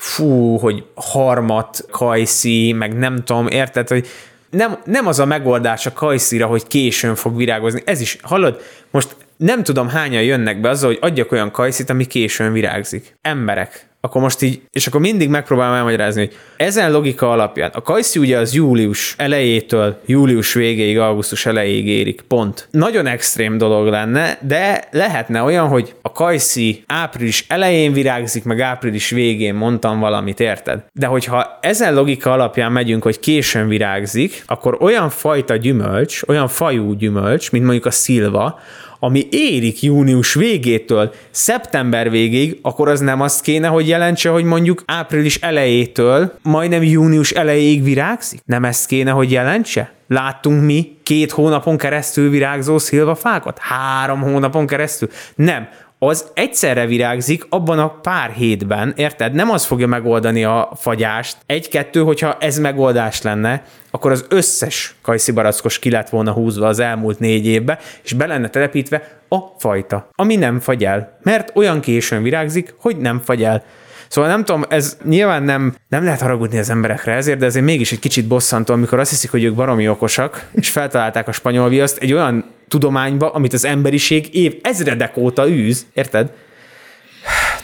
fú, 0.03 0.59
hogy 0.59 0.85
harmat, 0.95 1.85
kajszi, 1.91 2.73
meg 2.73 2.99
nem 2.99 3.25
tudom, 3.25 3.47
érted, 3.47 3.89
hogy 3.89 4.07
nem, 4.51 4.79
nem 4.85 5.07
az 5.07 5.19
a 5.19 5.25
megoldás 5.25 5.87
a 5.87 5.93
kajszira, 5.93 6.47
hogy 6.47 6.67
későn 6.67 7.15
fog 7.15 7.37
virágozni. 7.37 7.83
Ez 7.85 8.01
is, 8.01 8.19
hallod, 8.23 8.61
most 8.91 9.17
nem 9.37 9.63
tudom 9.63 9.89
hányan 9.89 10.23
jönnek 10.23 10.61
be 10.61 10.69
azzal, 10.69 10.89
hogy 10.89 10.99
adjak 11.01 11.33
olyan 11.33 11.51
kajszit, 11.51 11.91
ami 11.91 12.07
későn 12.07 12.53
virágzik. 12.53 13.17
Emberek. 13.21 13.87
Akkor 14.05 14.23
most 14.23 14.43
így, 14.43 14.61
és 14.71 14.87
akkor 14.87 15.01
mindig 15.01 15.29
megpróbálom 15.29 15.75
elmagyarázni, 15.75 16.21
hogy 16.21 16.37
ezen 16.57 16.93
logika 16.93 17.31
alapján 17.31 17.71
a 17.75 17.83
kajszi 17.83 18.19
ugye 18.19 18.39
az 18.39 18.55
július 18.55 19.15
elejétől 19.19 20.01
július 20.07 20.55
végéig, 20.55 20.99
augusztus 20.99 21.47
elejéig 21.47 21.87
érik, 21.87 22.21
pont. 22.21 22.69
Nagyon 22.71 23.07
extrém 23.07 23.59
dolog 23.59 23.87
lenne, 23.87 24.39
de 24.41 24.85
lehetne 24.91 25.43
olyan, 25.43 25.69
hogy 25.69 25.95
a 26.03 26.13
kajszi 26.13 26.85
április 26.87 27.45
elején 27.49 27.93
virágzik, 27.93 28.45
meg 28.45 28.61
április 28.61 29.11
végén 29.11 29.55
mondtam 29.55 30.01
valamit, 30.01 30.41
érted? 30.41 30.85
De 30.93 31.07
hogyha 31.07 31.59
ezen 31.61 31.95
logika 31.95 32.33
alapján 32.33 32.73
megyünk, 32.73 33.03
hogy 33.03 33.21
későn 33.21 33.69
virágzik, 33.69 34.43
akkor 34.47 34.77
olyan 34.81 35.11
fajta 35.11 35.57
gyümölcs, 35.57 36.23
olyan 36.27 36.49
fajú 36.49 36.93
gyümölcs, 36.93 37.51
mint 37.51 37.65
mondjuk 37.65 37.87
a 37.87 37.91
szilva, 37.91 38.61
ami 39.05 39.27
érik 39.31 39.83
június 39.83 40.35
végétől 40.35 41.15
szeptember 41.31 42.11
végéig, 42.11 42.59
akkor 42.63 42.89
az 42.89 43.01
nem 43.01 43.21
azt 43.21 43.43
kéne, 43.43 43.69
hogy 43.69 43.89
jelentse, 43.89 44.29
hogy 44.29 44.45
mondjuk 44.45 44.83
április 44.87 45.37
elejétől 45.37 46.33
majdnem 46.43 46.83
június 46.83 47.31
elejéig 47.31 47.83
virágzik? 47.85 48.41
Nem 48.45 48.65
ezt 48.65 48.87
kéne, 48.87 49.11
hogy 49.11 49.31
jelentse? 49.31 49.93
Láttunk 50.09 50.65
mi 50.65 50.97
két 51.03 51.31
hónapon 51.31 51.77
keresztül 51.77 52.31
virágzó 52.31 52.79
szilvafákat? 52.79 53.59
Három 53.59 54.21
hónapon 54.21 54.67
keresztül? 54.67 55.09
Nem 55.35 55.69
az 56.05 56.27
egyszerre 56.35 56.87
virágzik 56.87 57.47
abban 57.49 57.79
a 57.79 57.89
pár 57.89 58.31
hétben, 58.31 58.93
érted? 58.97 59.33
Nem 59.33 59.51
az 59.51 59.65
fogja 59.65 59.87
megoldani 59.87 60.45
a 60.45 60.71
fagyást. 60.77 61.37
Egy-kettő, 61.47 62.01
hogyha 62.01 62.37
ez 62.41 62.59
megoldás 62.59 63.23
lenne, 63.23 63.63
akkor 63.91 64.11
az 64.11 64.25
összes 64.29 64.95
kajszibarackos 65.03 65.79
ki 65.79 65.91
lett 65.91 66.09
volna 66.09 66.33
húzva 66.33 66.67
az 66.67 66.79
elmúlt 66.79 67.19
négy 67.19 67.47
évbe, 67.47 67.79
és 68.03 68.13
be 68.13 68.27
lenne 68.27 68.49
telepítve 68.49 69.21
a 69.29 69.39
fajta, 69.59 70.09
ami 70.15 70.37
nem 70.37 70.61
fagy 70.61 70.85
el. 70.85 71.19
Mert 71.23 71.53
olyan 71.55 71.81
későn 71.81 72.23
virágzik, 72.23 72.75
hogy 72.79 72.97
nem 72.97 73.21
fagy 73.25 73.43
el. 73.43 73.65
Szóval 74.09 74.31
nem 74.31 74.45
tudom, 74.45 74.65
ez 74.69 74.99
nyilván 75.05 75.43
nem, 75.43 75.75
nem 75.89 76.05
lehet 76.05 76.21
haragudni 76.21 76.59
az 76.59 76.71
emberekre 76.71 77.13
ezért, 77.13 77.39
de 77.39 77.47
ezért 77.47 77.65
mégis 77.65 77.93
egy 77.93 77.99
kicsit 77.99 78.27
bosszantó, 78.27 78.75
amikor 78.75 78.99
azt 78.99 79.11
hiszik, 79.11 79.31
hogy 79.31 79.45
ők 79.45 79.55
baromi 79.55 79.89
okosak, 79.89 80.49
és 80.53 80.71
feltalálták 80.71 81.29
a 81.29 81.33
spanyol 81.33 81.69
viaszt 81.69 81.99
egy 81.99 82.13
olyan 82.13 82.45
tudományba, 82.73 83.31
amit 83.31 83.53
az 83.53 83.65
emberiség 83.65 84.35
év 84.35 84.59
ezredek 84.63 85.17
óta 85.17 85.49
űz, 85.49 85.87
érted? 85.95 86.31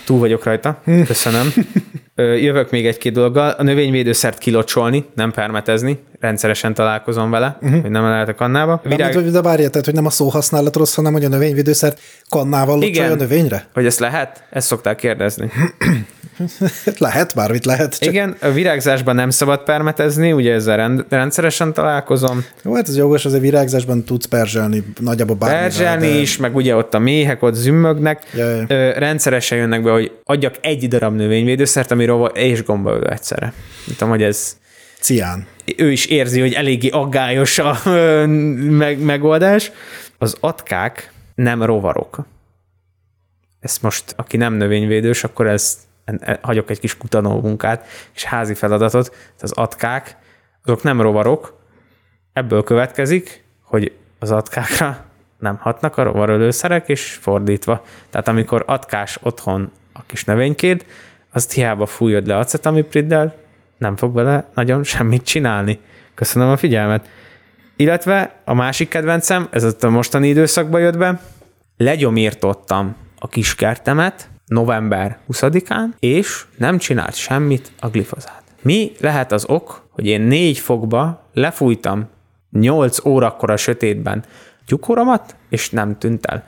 Túl 0.05 0.19
vagyok 0.19 0.43
rajta, 0.43 0.81
köszönöm. 1.05 1.53
Jövök 2.15 2.71
még 2.71 2.85
egy-két 2.85 3.13
dologgal. 3.13 3.49
A 3.49 3.63
növényvédőszert 3.63 4.37
kilocsolni, 4.37 5.05
nem 5.15 5.31
permetezni, 5.31 5.99
rendszeresen 6.19 6.73
találkozom 6.73 7.29
vele, 7.29 7.57
uh-huh. 7.61 7.81
hogy 7.81 7.89
nem 7.89 8.03
lehet 8.03 8.27
a 8.27 8.35
kannába. 8.35 8.81
Virág... 8.83 9.13
De, 9.13 9.21
de 9.21 9.41
várjál, 9.41 9.69
tehát, 9.69 9.85
hogy 9.85 9.93
nem 9.93 10.05
a 10.05 10.09
szóhasználat 10.09 10.75
rossz, 10.75 10.95
hanem 10.95 11.13
hogy 11.13 11.25
a 11.25 11.29
növényvédőszert 11.29 11.99
kannával 12.29 12.79
locsolja 12.79 13.11
a 13.11 13.15
növényre? 13.15 13.67
Hogy 13.73 13.85
ezt 13.85 13.99
lehet? 13.99 14.43
Ezt 14.49 14.67
szokták 14.67 14.95
kérdezni. 14.95 15.51
lehet, 16.97 17.35
bármit 17.35 17.65
lehet. 17.65 17.99
Csak... 17.99 18.13
Igen, 18.13 18.35
a 18.41 18.49
virágzásban 18.49 19.15
nem 19.15 19.29
szabad 19.29 19.63
permetezni, 19.63 20.31
ugye 20.31 20.53
ezzel 20.53 20.77
rend, 20.77 21.05
rendszeresen 21.09 21.73
találkozom. 21.73 22.45
Jó, 22.63 22.75
hát 22.75 22.87
ez 22.87 22.97
jogos, 22.97 23.25
azért 23.25 23.41
virágzásban 23.41 24.03
tudsz 24.03 24.25
perzselni 24.25 24.83
nagyjából 24.99 25.35
bármivel. 25.35 25.63
Perzselni 25.63 26.07
de- 26.07 26.19
is, 26.19 26.37
meg 26.37 26.55
ugye 26.55 26.75
ott 26.75 26.93
a 26.93 26.99
méhek 26.99 27.43
ott 27.43 27.53
zümmögnek. 27.53 28.23
Ja, 28.35 28.49
ja. 28.49 28.65
Ö, 28.67 28.91
rendszeresen 28.91 29.57
jönnek 29.57 29.83
be, 29.83 29.91
hogy 29.91 30.11
adjak 30.23 30.55
egy 30.61 30.87
darab 30.87 31.15
növényvédőszert, 31.15 31.91
ami 31.91 32.05
rova 32.05 32.27
és 32.27 32.63
gombaölő 32.63 33.07
egyszerre. 33.07 33.53
Nem 33.85 33.95
tudom, 33.97 34.09
hogy 34.09 34.23
ez 34.23 34.57
Cián. 34.99 35.45
ő 35.77 35.91
is 35.91 36.05
érzi, 36.05 36.39
hogy 36.39 36.53
eléggé 36.53 36.89
aggályos 36.89 37.59
a 37.59 37.77
ö, 37.85 38.25
meg, 38.25 38.99
megoldás. 38.99 39.71
Az 40.17 40.35
atkák 40.39 41.11
nem 41.35 41.63
rovarok. 41.63 42.25
Ezt 43.59 43.81
most, 43.81 44.13
aki 44.15 44.37
nem 44.37 44.53
növényvédős, 44.53 45.23
akkor 45.23 45.47
ez 45.47 45.77
hagyok 46.41 46.69
egy 46.69 46.79
kis 46.79 46.97
kutanó 46.97 47.41
munkát 47.41 47.85
és 48.15 48.23
házi 48.23 48.53
feladatot. 48.53 49.15
Az 49.41 49.51
atkák, 49.51 50.17
azok 50.63 50.83
nem 50.83 51.01
rovarok, 51.01 51.59
ebből 52.33 52.63
következik, 52.63 53.43
hogy 53.63 53.91
az 54.19 54.31
atkákra 54.31 55.05
nem 55.39 55.57
hatnak 55.57 55.97
a 55.97 56.03
rovarölőszerek, 56.03 56.89
és 56.89 57.13
fordítva. 57.21 57.85
Tehát 58.09 58.27
amikor 58.27 58.63
atkás 58.67 59.19
otthon 59.21 59.71
a 59.93 60.03
kis 60.05 60.23
növénykéd, 60.23 60.85
azt 61.31 61.51
hiába 61.51 61.85
fújod 61.85 62.27
le 62.27 62.37
acetamipriddel, 62.37 63.35
nem 63.77 63.95
fog 63.95 64.13
vele 64.13 64.49
nagyon 64.53 64.83
semmit 64.83 65.23
csinálni. 65.23 65.79
Köszönöm 66.13 66.49
a 66.49 66.57
figyelmet. 66.57 67.09
Illetve 67.75 68.35
a 68.45 68.53
másik 68.53 68.89
kedvencem, 68.89 69.47
ez 69.51 69.75
a 69.79 69.89
mostani 69.89 70.27
időszakban 70.27 70.81
jött 70.81 70.97
be, 70.97 71.21
legyomírtottam 71.77 72.95
a 73.19 73.27
kiskertemet 73.27 74.29
november 74.49 75.17
20-án, 75.31 75.85
és 75.99 76.45
nem 76.57 76.77
csinált 76.77 77.15
semmit 77.15 77.71
a 77.79 77.89
glifozát. 77.89 78.43
Mi 78.61 78.91
lehet 78.99 79.31
az 79.31 79.45
ok, 79.47 79.87
hogy 79.89 80.05
én 80.05 80.21
négy 80.21 80.57
fokba 80.57 81.23
lefújtam 81.33 82.07
8 82.51 83.05
órakor 83.05 83.51
a 83.51 83.57
sötétben 83.57 84.23
tyukoromat, 84.65 85.35
és 85.49 85.69
nem 85.69 85.97
tűnt 85.97 86.25
el. 86.25 86.43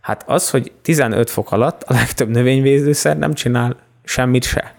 Hát 0.00 0.24
az, 0.26 0.50
hogy 0.50 0.72
15 0.82 1.30
fok 1.30 1.52
alatt 1.52 1.82
a 1.82 1.92
legtöbb 1.92 2.28
növényvédőszer 2.28 3.18
nem 3.18 3.32
csinál 3.32 3.76
semmit 4.04 4.44
se. 4.44 4.74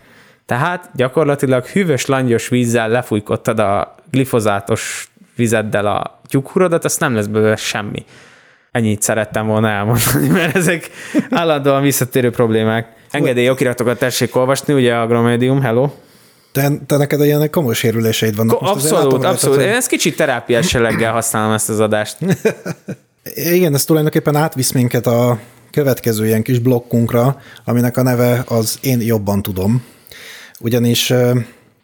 Tehát 0.45 0.89
gyakorlatilag 0.95 1.65
hűvös, 1.65 2.05
langyos 2.05 2.47
vízzel 2.47 2.89
lefújkottad 2.89 3.59
a 3.59 3.95
glifozátos 4.11 5.11
vizeddel 5.35 5.85
a 5.85 6.19
tyúkhurodat, 6.27 6.85
azt 6.85 6.99
nem 6.99 7.15
lesz 7.15 7.25
belőle 7.25 7.55
semmi. 7.55 8.05
Ennyit 8.71 9.01
szerettem 9.01 9.47
volna 9.47 9.69
elmondani, 9.69 10.27
mert 10.39 10.55
ezek 10.55 10.89
állandóan 11.29 11.81
visszatérő 11.81 12.29
problémák. 12.29 12.93
Engedély 13.09 13.49
okiratokat 13.49 13.97
tessék 13.99 14.35
olvasni, 14.35 14.73
ugye 14.73 14.95
Agromédium, 14.95 15.61
hello. 15.61 15.89
Te, 16.51 16.71
te 16.87 16.97
neked 16.97 17.23
ilyen 17.23 17.49
komoly 17.49 17.73
sérüléseid 17.73 18.35
vannak. 18.35 18.57
Ko- 18.57 18.61
Most 18.61 18.73
abszolút, 18.73 19.11
látom 19.11 19.13
abszolút. 19.29 19.41
rajtad, 19.41 19.61
Én 19.61 19.67
hogy- 19.67 19.77
ezt 19.77 19.87
kicsit 19.87 20.15
terápiás 20.15 20.73
jelleggel 20.73 21.11
használom 21.11 21.53
ezt 21.53 21.69
az 21.69 21.79
adást. 21.79 22.17
Igen, 23.53 23.73
ez 23.73 23.85
tulajdonképpen 23.85 24.35
átvisz 24.35 24.71
minket 24.71 25.07
a 25.07 25.39
következő 25.71 26.25
ilyen 26.25 26.41
kis 26.43 26.59
blokkunkra, 26.59 27.41
aminek 27.65 27.97
a 27.97 28.01
neve 28.01 28.43
az 28.47 28.77
Én 28.81 29.01
jobban 29.01 29.41
tudom. 29.41 29.83
Ugyanis, 30.59 31.11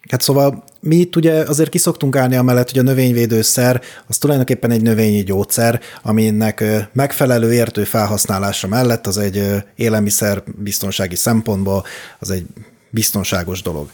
hát 0.10 0.21
szóval 0.21 0.63
mi 0.80 0.96
itt 0.96 1.16
ugye 1.16 1.34
azért 1.34 1.70
kiszoktunk 1.70 2.16
állni 2.16 2.36
amellett, 2.36 2.70
hogy 2.70 2.80
a 2.80 2.84
növényvédőszer 2.84 3.82
az 4.08 4.18
tulajdonképpen 4.18 4.72
egy 4.72 4.82
növényi 4.82 5.24
gyógyszer, 5.24 5.82
aminek 6.04 6.63
megfelelő 6.94 7.54
értő 7.54 7.84
felhasználása 7.84 8.68
mellett 8.68 9.08
az 9.08 9.18
egy 9.18 9.63
élelmiszer 9.76 10.44
biztonsági 10.58 11.16
szempontból 11.16 11.84
az 12.20 12.30
egy 12.32 12.46
biztonságos 12.90 13.62
dolog. 13.62 13.90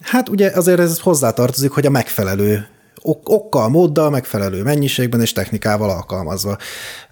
Hát 0.00 0.28
ugye 0.28 0.50
azért 0.54 0.80
ez 0.80 0.98
hozzátartozik, 0.98 1.70
hogy 1.70 1.86
a 1.86 1.90
megfelelő 1.90 2.68
ok- 3.02 3.28
okkal, 3.28 3.68
móddal, 3.68 4.10
megfelelő 4.10 4.62
mennyiségben 4.62 5.20
és 5.20 5.32
technikával 5.32 5.90
alkalmazva. 5.90 6.56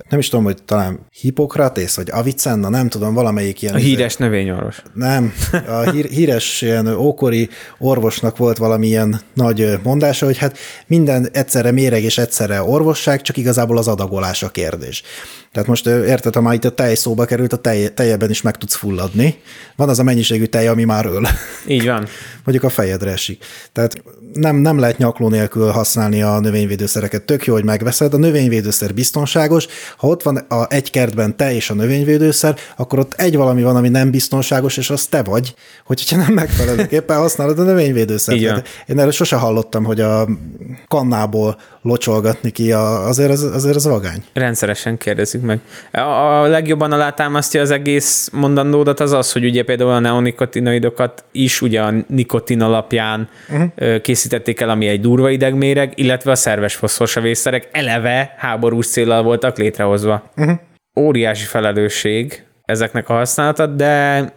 Nem 0.09 0.19
is 0.19 0.29
tudom, 0.29 0.45
hogy 0.45 0.63
talán 0.63 1.07
Hippokratész, 1.21 1.97
vagy 1.97 2.11
Avicenna, 2.11 2.69
nem 2.69 2.89
tudom, 2.89 3.15
valamelyik 3.15 3.63
ilyen... 3.63 3.75
A 3.75 3.79
híres 3.79 4.17
növényorvos. 4.17 4.83
Nem, 4.95 5.33
a 5.69 5.91
hír, 5.91 6.05
híres 6.05 6.63
ilyen 6.63 6.87
ókori 6.87 7.49
orvosnak 7.79 8.37
volt 8.37 8.57
valamilyen 8.57 9.21
nagy 9.35 9.79
mondása, 9.83 10.27
hogy 10.27 10.39
hát 10.39 10.59
minden 10.87 11.29
egyszerre 11.33 11.71
méreg 11.71 12.03
és 12.03 12.19
egyszerre 12.19 12.63
orvosság, 12.63 13.23
csak 13.23 13.37
igazából 13.37 13.79
az 13.79 13.89
adagolás 13.89 14.43
a 14.43 14.49
kérdés. 14.49 15.03
Tehát 15.53 15.69
most 15.69 15.87
érted, 15.87 16.35
ha 16.35 16.41
már 16.41 16.55
itt 16.55 16.65
a 16.65 16.71
tej 16.71 16.95
szóba 16.95 17.25
került, 17.25 17.53
a 17.53 17.57
tej, 17.57 17.89
tejeben 17.95 18.31
is 18.31 18.43
meg 18.43 18.57
tudsz 18.57 18.75
fulladni. 18.75 19.41
Van 19.77 19.89
az 19.89 19.99
a 19.99 20.03
mennyiségű 20.03 20.45
tej, 20.45 20.69
ami 20.69 20.85
már 20.85 21.07
öl. 21.07 21.27
Így 21.67 21.87
van. 21.87 22.07
Mondjuk 22.45 22.65
a 22.65 22.75
fejedre 22.75 23.11
esik. 23.11 23.45
Tehát 23.73 24.03
nem, 24.33 24.57
nem 24.57 24.79
lehet 24.79 24.99
nyakló 24.99 25.29
nélkül 25.29 25.71
használni 25.71 26.23
a 26.23 26.41
növényvédőszereket. 26.41 27.23
Tök 27.23 27.45
jó, 27.45 27.55
hogy 27.55 27.65
megveszed. 27.65 28.15
A 28.15 28.17
növényvédőszer 28.17 28.95
biztonságos. 28.95 29.67
Ha 29.99 30.07
ott 30.07 30.23
van 30.23 30.37
a 30.37 30.67
egy 30.69 30.91
kertben 30.91 31.37
te 31.37 31.55
és 31.55 31.71
a 31.71 31.75
növényvédőszer, 31.75 32.57
akkor 32.77 32.99
ott 32.99 33.13
egy 33.15 33.37
valami 33.37 33.63
van, 33.63 33.77
ami 33.77 33.89
nem 33.89 34.11
biztonságos, 34.11 34.77
és 34.77 34.91
az 34.91 35.07
te 35.07 35.23
vagy, 35.23 35.55
hogyha 35.85 36.17
nem 36.17 36.33
megfelelőképpen 36.33 37.19
használod 37.27 37.59
a 37.59 37.63
növényvédőszert. 37.63 38.39
Igen. 38.39 38.55
Tehát 38.55 38.69
Én 38.87 38.99
erről 38.99 39.11
sose 39.11 39.37
hallottam, 39.37 39.85
hogy 39.85 40.01
a 40.01 40.27
kannából 40.89 41.57
locsolgatni 41.83 42.51
ki, 42.51 42.73
a, 42.73 43.07
azért, 43.07 43.31
az, 43.31 43.43
azért 43.43 43.77
az 43.77 43.87
vagány. 43.87 44.23
Rendszeresen 44.33 44.97
kérdezzük 44.97 45.43
meg. 45.43 45.61
A, 45.93 45.99
a 45.99 46.47
legjobban 46.47 46.93
alátámasztja 46.93 47.61
az 47.61 47.71
egész 47.71 48.29
mondandódat 48.33 49.01
az 49.01 49.13
az, 49.13 49.33
hogy 49.33 49.45
ugye 49.45 49.65
például 49.65 49.91
a 49.91 49.99
neonikotinoidokat 49.99 51.25
is 51.33 51.61
ugye 51.61 51.81
a 51.81 51.93
nikotin 52.09 52.63
alapján 52.63 53.29
uh-huh. 53.49 54.01
készítették 54.01 54.61
el, 54.61 54.69
ami 54.69 54.87
egy 54.87 55.01
durva 55.01 55.31
idegméreg, 55.31 55.93
illetve 55.95 56.31
a 56.31 56.35
szerves 56.35 56.75
foszforsavészszerek 56.75 57.69
eleve 57.73 58.35
háborús 58.39 58.87
célral 58.87 59.23
voltak 59.23 59.59
létrehozva. 59.89 60.31
Uh-huh. 60.37 60.59
Óriási 60.97 61.45
felelősség 61.45 62.45
ezeknek 62.65 63.09
a 63.09 63.13
használata, 63.13 63.67
de, 63.67 64.33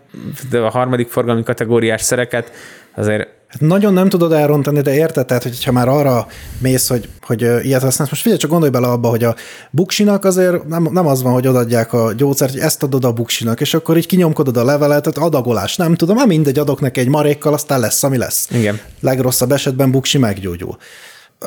de 0.49 0.59
a 0.59 0.69
harmadik 0.69 1.07
forgalmi 1.09 1.43
kategóriás 1.43 2.01
szereket 2.01 2.51
azért 2.95 3.39
Hát 3.51 3.61
nagyon 3.61 3.93
nem 3.93 4.09
tudod 4.09 4.31
elrontani, 4.31 4.81
de 4.81 4.93
érted? 4.93 5.25
Tehát, 5.25 5.43
hogyha 5.43 5.71
már 5.71 5.87
arra 5.87 6.27
mész, 6.57 6.87
hogy, 6.87 7.09
hogy 7.21 7.41
ilyet 7.41 7.81
használsz, 7.81 8.09
most 8.09 8.21
figyelj, 8.21 8.39
csak 8.39 8.49
gondolj 8.49 8.71
bele 8.71 8.87
abba, 8.87 9.09
hogy 9.09 9.23
a 9.23 9.35
buksinak 9.71 10.25
azért 10.25 10.67
nem, 10.67 10.87
nem 10.91 11.07
az 11.07 11.21
van, 11.21 11.33
hogy 11.33 11.47
odaadják 11.47 11.93
a 11.93 12.13
gyógyszert, 12.13 12.51
hogy 12.51 12.59
ezt 12.59 12.83
adod 12.83 13.05
a 13.05 13.11
buksinak, 13.11 13.61
és 13.61 13.73
akkor 13.73 13.97
így 13.97 14.05
kinyomkodod 14.05 14.57
a 14.57 14.63
levelet, 14.63 15.03
tehát 15.03 15.29
adagolás, 15.29 15.75
nem 15.75 15.95
tudom, 15.95 16.17
hát 16.17 16.27
mindegy, 16.27 16.59
adok 16.59 16.81
neki 16.81 16.99
egy 16.99 17.07
marékkal, 17.07 17.53
aztán 17.53 17.79
lesz, 17.79 18.03
ami 18.03 18.17
lesz. 18.17 18.47
Igen. 18.51 18.79
Legrosszabb 18.99 19.51
esetben 19.51 19.91
buksi 19.91 20.17
meggyógyul. 20.17 20.77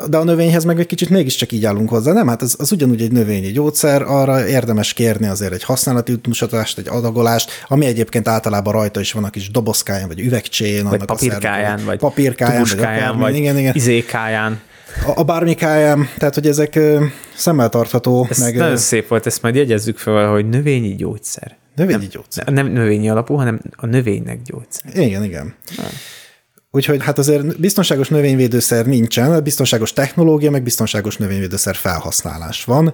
De 0.07 0.17
a 0.17 0.23
növényhez 0.23 0.63
meg 0.63 0.79
egy 0.79 0.85
kicsit 0.85 1.09
mégiscsak 1.09 1.51
így 1.51 1.65
állunk 1.65 1.89
hozzá. 1.89 2.13
Nem, 2.13 2.27
hát 2.27 2.41
az, 2.41 2.55
az 2.59 2.71
ugyanúgy 2.71 3.01
egy 3.01 3.11
növényi 3.11 3.51
gyógyszer, 3.51 4.01
arra 4.01 4.47
érdemes 4.47 4.93
kérni 4.93 5.27
azért 5.27 5.53
egy 5.53 5.63
használati 5.63 6.13
útmutatást, 6.13 6.77
egy 6.77 6.87
adagolást, 6.87 7.51
ami 7.67 7.85
egyébként 7.85 8.27
általában 8.27 8.73
rajta 8.73 8.99
is 8.99 9.11
van 9.11 9.23
a 9.23 9.29
kis 9.29 9.51
dobozkáján, 9.51 10.07
vagy 10.07 10.19
üvegcsén, 10.19 10.83
vagy 10.83 10.93
annak 10.93 11.01
a 11.01 11.05
papírkáján, 11.05 11.65
szerve- 11.65 11.85
vagy 11.85 11.97
papírkáján, 11.97 12.63
vagy, 12.69 12.79
akármi. 12.79 13.21
vagy 13.21 13.35
igen, 13.35 13.57
igen. 13.57 13.75
izékáján. 13.75 14.59
A, 15.05 15.19
a 15.19 15.23
bármikáján, 15.23 16.09
tehát 16.17 16.33
hogy 16.33 16.47
ezek 16.47 16.79
szemmel 17.35 17.69
tartható, 17.69 18.27
Ez 18.29 18.37
meg 18.39 18.55
nagyon 18.55 18.77
szép 18.77 19.07
volt, 19.07 19.25
ezt 19.25 19.41
majd 19.41 19.55
jegyezzük 19.55 19.97
fel, 19.97 20.29
hogy 20.29 20.49
növényi 20.49 20.95
gyógyszer. 20.95 21.55
növényi 21.75 22.07
gyógyszer. 22.07 22.47
Nem 22.47 22.67
növényi 22.67 23.09
alapú, 23.09 23.35
hanem 23.35 23.61
a 23.75 23.85
növénynek 23.85 24.41
gyógyszer. 24.41 25.05
Igen, 25.05 25.23
igen. 25.23 25.53
Úgyhogy 26.75 27.03
hát 27.03 27.17
azért 27.17 27.59
biztonságos 27.59 28.09
növényvédőszer 28.09 28.85
nincsen, 28.85 29.43
biztonságos 29.43 29.93
technológia, 29.93 30.51
meg 30.51 30.63
biztonságos 30.63 31.17
növényvédőszer 31.17 31.75
felhasználás 31.75 32.63
van, 32.63 32.93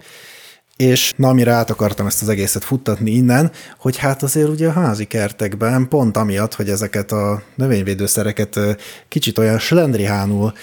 és 0.78 1.13
na, 1.15 1.28
amire 1.28 1.52
át 1.52 1.70
akartam 1.70 2.06
ezt 2.06 2.22
az 2.22 2.30
egészet 2.30 2.63
futtatni 2.63 3.12
innen, 3.12 3.52
hogy 3.78 3.98
hát 3.98 4.24
azért 4.24 4.48
ugye 4.48 4.67
a 4.67 4.72
házi 4.72 5.06
kertekben 5.06 5.88
pont 5.88 6.17
amiatt, 6.17 6.54
hogy 6.54 6.70
ezeket 6.70 7.12
a 7.12 7.41
növényvédőszereket 7.56 8.60
kicsit 9.08 9.38
olyan 9.38 9.60
slendrihánul 9.60 10.54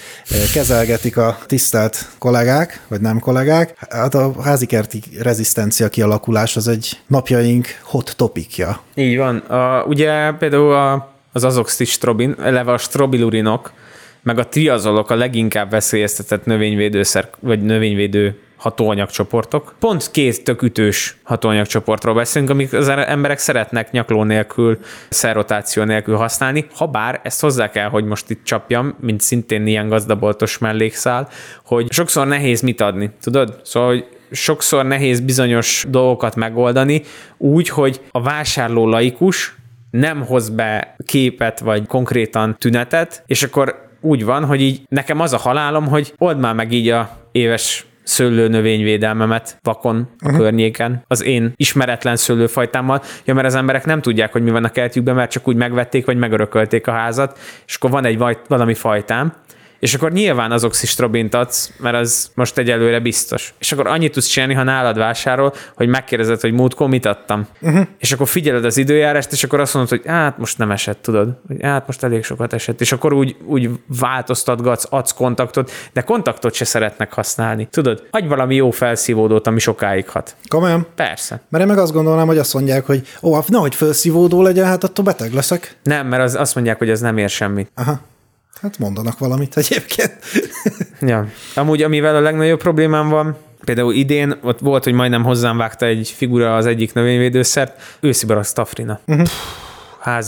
kezelgetik 0.53 1.17
a 1.17 1.39
tisztelt 1.47 2.11
kollégák, 2.19 2.85
vagy 2.89 3.01
nem 3.01 3.19
kollégák, 3.19 3.87
hát 3.91 4.15
a 4.15 4.43
házi 4.43 4.67
kerti 4.67 5.03
rezisztencia 5.21 5.89
kialakulás 5.89 6.57
az 6.57 6.69
egy 6.69 7.01
napjaink 7.07 7.67
hot 7.83 8.15
topikja. 8.17 8.81
Így 8.95 9.17
van. 9.17 9.37
A, 9.37 9.83
ugye 9.83 10.33
például 10.33 10.73
a, 10.73 11.17
az 11.33 11.45
azoxtistrobin, 11.45 12.35
eleve 12.43 12.73
a 12.73 12.79
strobilurinok, 12.79 13.73
meg 14.23 14.39
a 14.39 14.49
triazolok 14.49 15.11
a 15.11 15.15
leginkább 15.15 15.71
veszélyeztetett 15.71 16.45
növényvédőszer, 16.45 17.31
vagy 17.41 17.63
növényvédő 17.63 18.39
hatóanyagcsoportok. 18.57 19.75
Pont 19.79 20.11
két 20.11 20.45
tök 20.45 20.63
ütős 20.63 21.17
hatóanyagcsoportról 21.23 22.15
beszélünk, 22.15 22.51
amik 22.51 22.73
az 22.73 22.89
emberek 22.89 23.39
szeretnek 23.39 23.91
nyakló 23.91 24.23
nélkül, 24.25 24.79
szerrotáció 25.09 25.83
nélkül 25.83 26.17
használni, 26.17 26.67
ha 26.75 26.87
bár 26.87 27.21
ezt 27.23 27.41
hozzá 27.41 27.71
kell, 27.71 27.89
hogy 27.89 28.05
most 28.05 28.31
itt 28.31 28.45
csapjam, 28.45 28.95
mint 29.01 29.21
szintén 29.21 29.67
ilyen 29.67 29.89
gazdaboltos 29.89 30.59
mellékszál, 30.59 31.29
hogy 31.65 31.93
sokszor 31.93 32.27
nehéz 32.27 32.61
mit 32.61 32.81
adni, 32.81 33.11
tudod? 33.21 33.61
Szóval, 33.65 33.89
hogy 33.89 34.07
sokszor 34.31 34.85
nehéz 34.85 35.21
bizonyos 35.21 35.85
dolgokat 35.89 36.37
megoldani 36.37 37.03
úgy, 37.37 37.69
hogy 37.69 38.01
a 38.11 38.23
vásárló 38.23 38.89
laikus 38.89 39.58
nem 39.91 40.25
hoz 40.25 40.49
be 40.49 40.97
képet 41.05 41.61
vagy 41.61 41.87
konkrétan 41.87 42.57
tünetet, 42.59 43.23
és 43.27 43.43
akkor 43.43 43.87
úgy 44.01 44.25
van, 44.25 44.45
hogy 44.45 44.61
így 44.61 44.83
nekem 44.89 45.21
az 45.21 45.33
a 45.33 45.39
halálom, 45.39 45.87
hogy 45.87 46.15
old 46.19 46.39
már 46.39 46.55
meg 46.55 46.73
így 46.73 46.89
a 46.89 47.17
éves 47.33 47.87
szőlő 48.03 48.49
növényvédelmemet 48.49 49.59
vakon 49.63 49.97
a 49.97 50.25
uh-huh. 50.25 50.41
környéken, 50.41 51.05
az 51.07 51.25
én 51.25 51.53
ismeretlen 51.57 52.17
szőlőfajtámmal, 52.17 53.03
ja, 53.25 53.35
mert 53.35 53.47
az 53.47 53.55
emberek 53.55 53.85
nem 53.85 54.01
tudják, 54.01 54.33
hogy 54.33 54.43
mi 54.43 54.51
van 54.51 54.65
a 54.65 54.69
kertjükben, 54.69 55.15
mert 55.15 55.31
csak 55.31 55.49
úgy 55.49 55.57
megvették, 55.57 56.07
vagy 56.07 56.17
megörökölték 56.17 56.87
a 56.87 56.93
házat, 56.93 57.39
és 57.67 57.75
akkor 57.75 57.91
van 57.91 58.05
egy 58.05 58.19
vaj, 58.19 58.39
valami 58.47 58.75
fajtám, 58.75 59.33
és 59.79 59.95
akkor 59.95 60.13
nyilván 60.13 60.53
az 60.53 60.65
oxistrobint 60.65 61.35
adsz, 61.35 61.73
mert 61.79 61.97
az 61.97 62.31
most 62.35 62.59
egyelőre 62.59 63.01
biztos. 63.01 63.55
És 63.59 63.73
akkor 63.73 63.87
annyit 63.87 64.13
tudsz 64.13 64.27
csinálni, 64.27 64.55
ha 64.55 64.63
nálad 64.63 64.99
vásárol, 64.99 65.55
hogy 65.75 65.89
megkérdezed, 65.89 66.41
hogy 66.41 66.53
múltkor 66.53 66.89
mit 66.89 67.07
adtam. 67.07 67.47
Uh-huh. 67.61 67.87
És 67.99 68.13
akkor 68.13 68.29
figyeled 68.29 68.65
az 68.65 68.77
időjárást, 68.77 69.33
és 69.33 69.45
akkor 69.45 69.61
azt 69.61 69.75
mondod, 69.75 69.91
hogy 69.91 70.03
hát 70.07 70.39
most 70.39 70.59
nem 70.59 70.71
esett, 70.71 71.03
tudod. 71.03 71.29
Hogy 71.47 71.57
hát 71.63 71.87
most 71.87 72.03
elég 72.03 72.25
sokat 72.25 72.53
esett. 72.53 72.81
És 72.81 72.93
akkor 72.93 73.13
úgy, 73.13 73.37
úgy 73.45 73.71
változtatgatsz, 74.01 74.87
adsz 74.91 75.13
kontaktot, 75.13 75.71
de 75.93 76.01
kontaktot 76.01 76.55
se 76.55 76.65
szeretnek 76.65 77.13
használni. 77.13 77.69
Tudod, 77.71 78.07
adj 78.11 78.27
valami 78.27 78.55
jó 78.55 78.71
felszívódót, 78.71 79.47
ami 79.47 79.59
sokáig 79.59 80.09
hat. 80.09 80.37
Komolyan? 80.49 80.87
Persze. 80.95 81.41
Mert 81.49 81.65
én 81.65 81.71
meg 81.71 81.79
azt 81.79 81.93
gondolnám, 81.93 82.27
hogy 82.27 82.39
azt 82.39 82.55
mondják, 82.55 82.87
hogy 82.87 83.07
ó, 83.23 83.35
hát 83.35 83.49
nehogy 83.49 83.75
felszívódó 83.75 84.43
legyen, 84.43 84.67
hát 84.67 84.85
attól 84.85 85.05
beteg 85.05 85.33
leszek. 85.33 85.77
Nem, 85.83 86.07
mert 86.07 86.23
az, 86.23 86.35
azt 86.35 86.55
mondják, 86.55 86.79
hogy 86.79 86.91
ez 86.91 87.01
nem 87.01 87.19
ér 87.19 87.29
semmit. 87.29 87.71
Aha. 87.75 88.01
Hát 88.61 88.79
mondanak 88.79 89.19
valamit 89.19 89.57
egyébként. 89.57 90.13
Ja. 91.01 91.27
Amúgy, 91.55 91.83
amivel 91.83 92.17
a 92.17 92.21
legnagyobb 92.21 92.59
problémám 92.59 93.09
van, 93.09 93.37
például 93.65 93.95
idén 93.95 94.39
ott 94.43 94.59
volt, 94.59 94.85
hogy 94.85 94.93
majdnem 94.93 95.23
hozzám 95.23 95.57
vágta 95.57 95.87
egy 95.87 96.13
figura 96.17 96.57
az 96.57 96.67
egyik 96.67 96.93
növényvédőszert, 96.93 97.81
őszi 98.01 98.27
barack 98.27 98.53
tafrina. 98.53 99.01
Uh-huh. 99.07 99.29
házi 99.29 99.68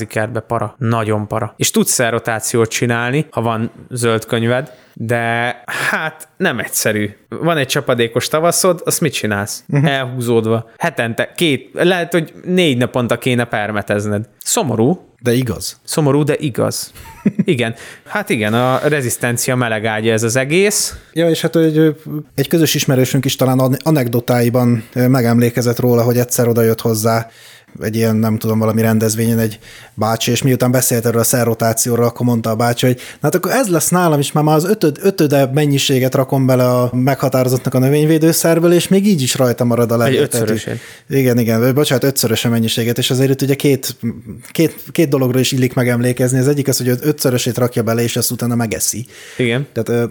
kertbe 0.09 0.41
para, 0.41 0.75
nagyon 0.79 1.27
para. 1.27 1.55
És 1.57 1.71
tudsz 1.71 1.99
rotációt 1.99 2.71
csinálni, 2.71 3.27
ha 3.31 3.41
van 3.41 3.71
zöld 3.91 4.25
könyved, 4.25 4.73
de 4.95 5.63
hát 5.91 6.29
nem 6.37 6.59
egyszerű. 6.59 7.11
Van 7.29 7.57
egy 7.57 7.67
csapadékos 7.67 8.29
tavaszod, 8.29 8.83
azt 8.85 9.01
mit 9.01 9.13
csinálsz? 9.13 9.65
Uh-huh. 9.69 9.91
Elhúzódva. 9.91 10.71
Hetente, 10.79 11.33
két, 11.37 11.71
lehet, 11.73 12.13
hogy 12.13 12.33
négy 12.45 12.77
naponta 12.77 13.19
kéne 13.19 13.45
permetezned. 13.45 14.29
Szomorú, 14.45 15.09
De 15.23 15.33
igaz. 15.33 15.81
Szomorú, 15.85 16.23
de 16.23 16.37
igaz. 16.39 16.93
Igen. 17.45 17.75
Hát 18.07 18.29
igen, 18.29 18.55
a 18.55 18.79
rezisztencia 18.89 19.57
melegágya 19.57 20.13
ez 20.13 20.23
az 20.23 20.37
egész. 20.37 20.97
Ja, 21.13 21.31
és 21.31 21.41
hát 21.41 21.57
egy, 21.57 21.97
egy 22.35 22.49
közös 22.49 22.75
ismerősünk 22.75 23.25
is 23.25 23.37
talán 23.37 23.77
anekdotáiban 23.83 24.85
megemlékezett 24.95 25.79
róla, 25.79 26.03
hogy 26.03 26.19
egyszer 26.19 26.49
oda 26.49 26.63
jött 26.63 26.81
hozzá 26.81 27.29
egy 27.83 27.97
ilyen, 27.97 28.17
nem 28.17 28.39
tudom, 28.39 28.59
valami 28.59 28.83
rendezvényen 28.83 29.39
egy 29.39 29.59
bácsi, 29.95 30.31
és 30.31 30.43
miután 30.43 30.71
beszélt 30.71 31.07
erről 31.07 31.21
a 31.21 31.25
szerrotációról, 31.25 32.05
akkor 32.05 32.27
mondta 32.27 32.51
a 32.51 32.55
bácsi, 32.55 32.87
hogy 32.87 32.97
na 32.97 33.19
hát 33.21 33.35
akkor 33.35 33.51
ez 33.51 33.69
lesz 33.69 33.89
nálam 33.89 34.19
is, 34.19 34.33
már, 34.33 34.45
már 34.45 34.57
az 34.57 34.65
ötöd, 34.65 34.99
ötöde 35.03 35.51
mennyiséget 35.55 36.15
rakom 36.15 36.47
bele 36.47 36.69
a 36.69 36.91
meghatározottnak 36.93 37.75
a 37.75 37.79
növényvédőszerből, 37.79 38.73
és 38.73 38.89
még 38.89 39.07
így 39.07 39.23
is 39.23 39.35
rajta 39.35 39.65
marad 39.65 39.93
a. 39.93 39.97
Tehát, 39.97 40.15
ötszörösét. 40.15 40.81
Igen, 41.09 41.39
igen, 41.39 41.75
bocsánat, 41.75 42.05
ötszörös 42.05 42.45
a 42.45 42.49
mennyiséget, 42.49 42.99
és 42.99 43.11
azért 43.11 43.31
itt 43.31 43.43
ugye 43.43 43.55
két, 43.55 43.97
két, 44.51 44.75
két 44.93 45.09
dologról 45.09 45.41
is 45.41 45.53
illik 45.53 45.75
megemlékezni. 45.75 46.39
Az 46.39 46.49
egyik 46.49 46.69
az, 46.69 46.77
hogy 46.77 46.89
ötszörösét 46.89 47.59
rakja 47.59 47.83
bele, 47.83 48.03
és 48.03 48.17
ezt 48.17 48.31
utána 48.31 48.55
megeszi. 48.55 49.07
Igen. 49.37 49.67
Tehát 49.73 50.11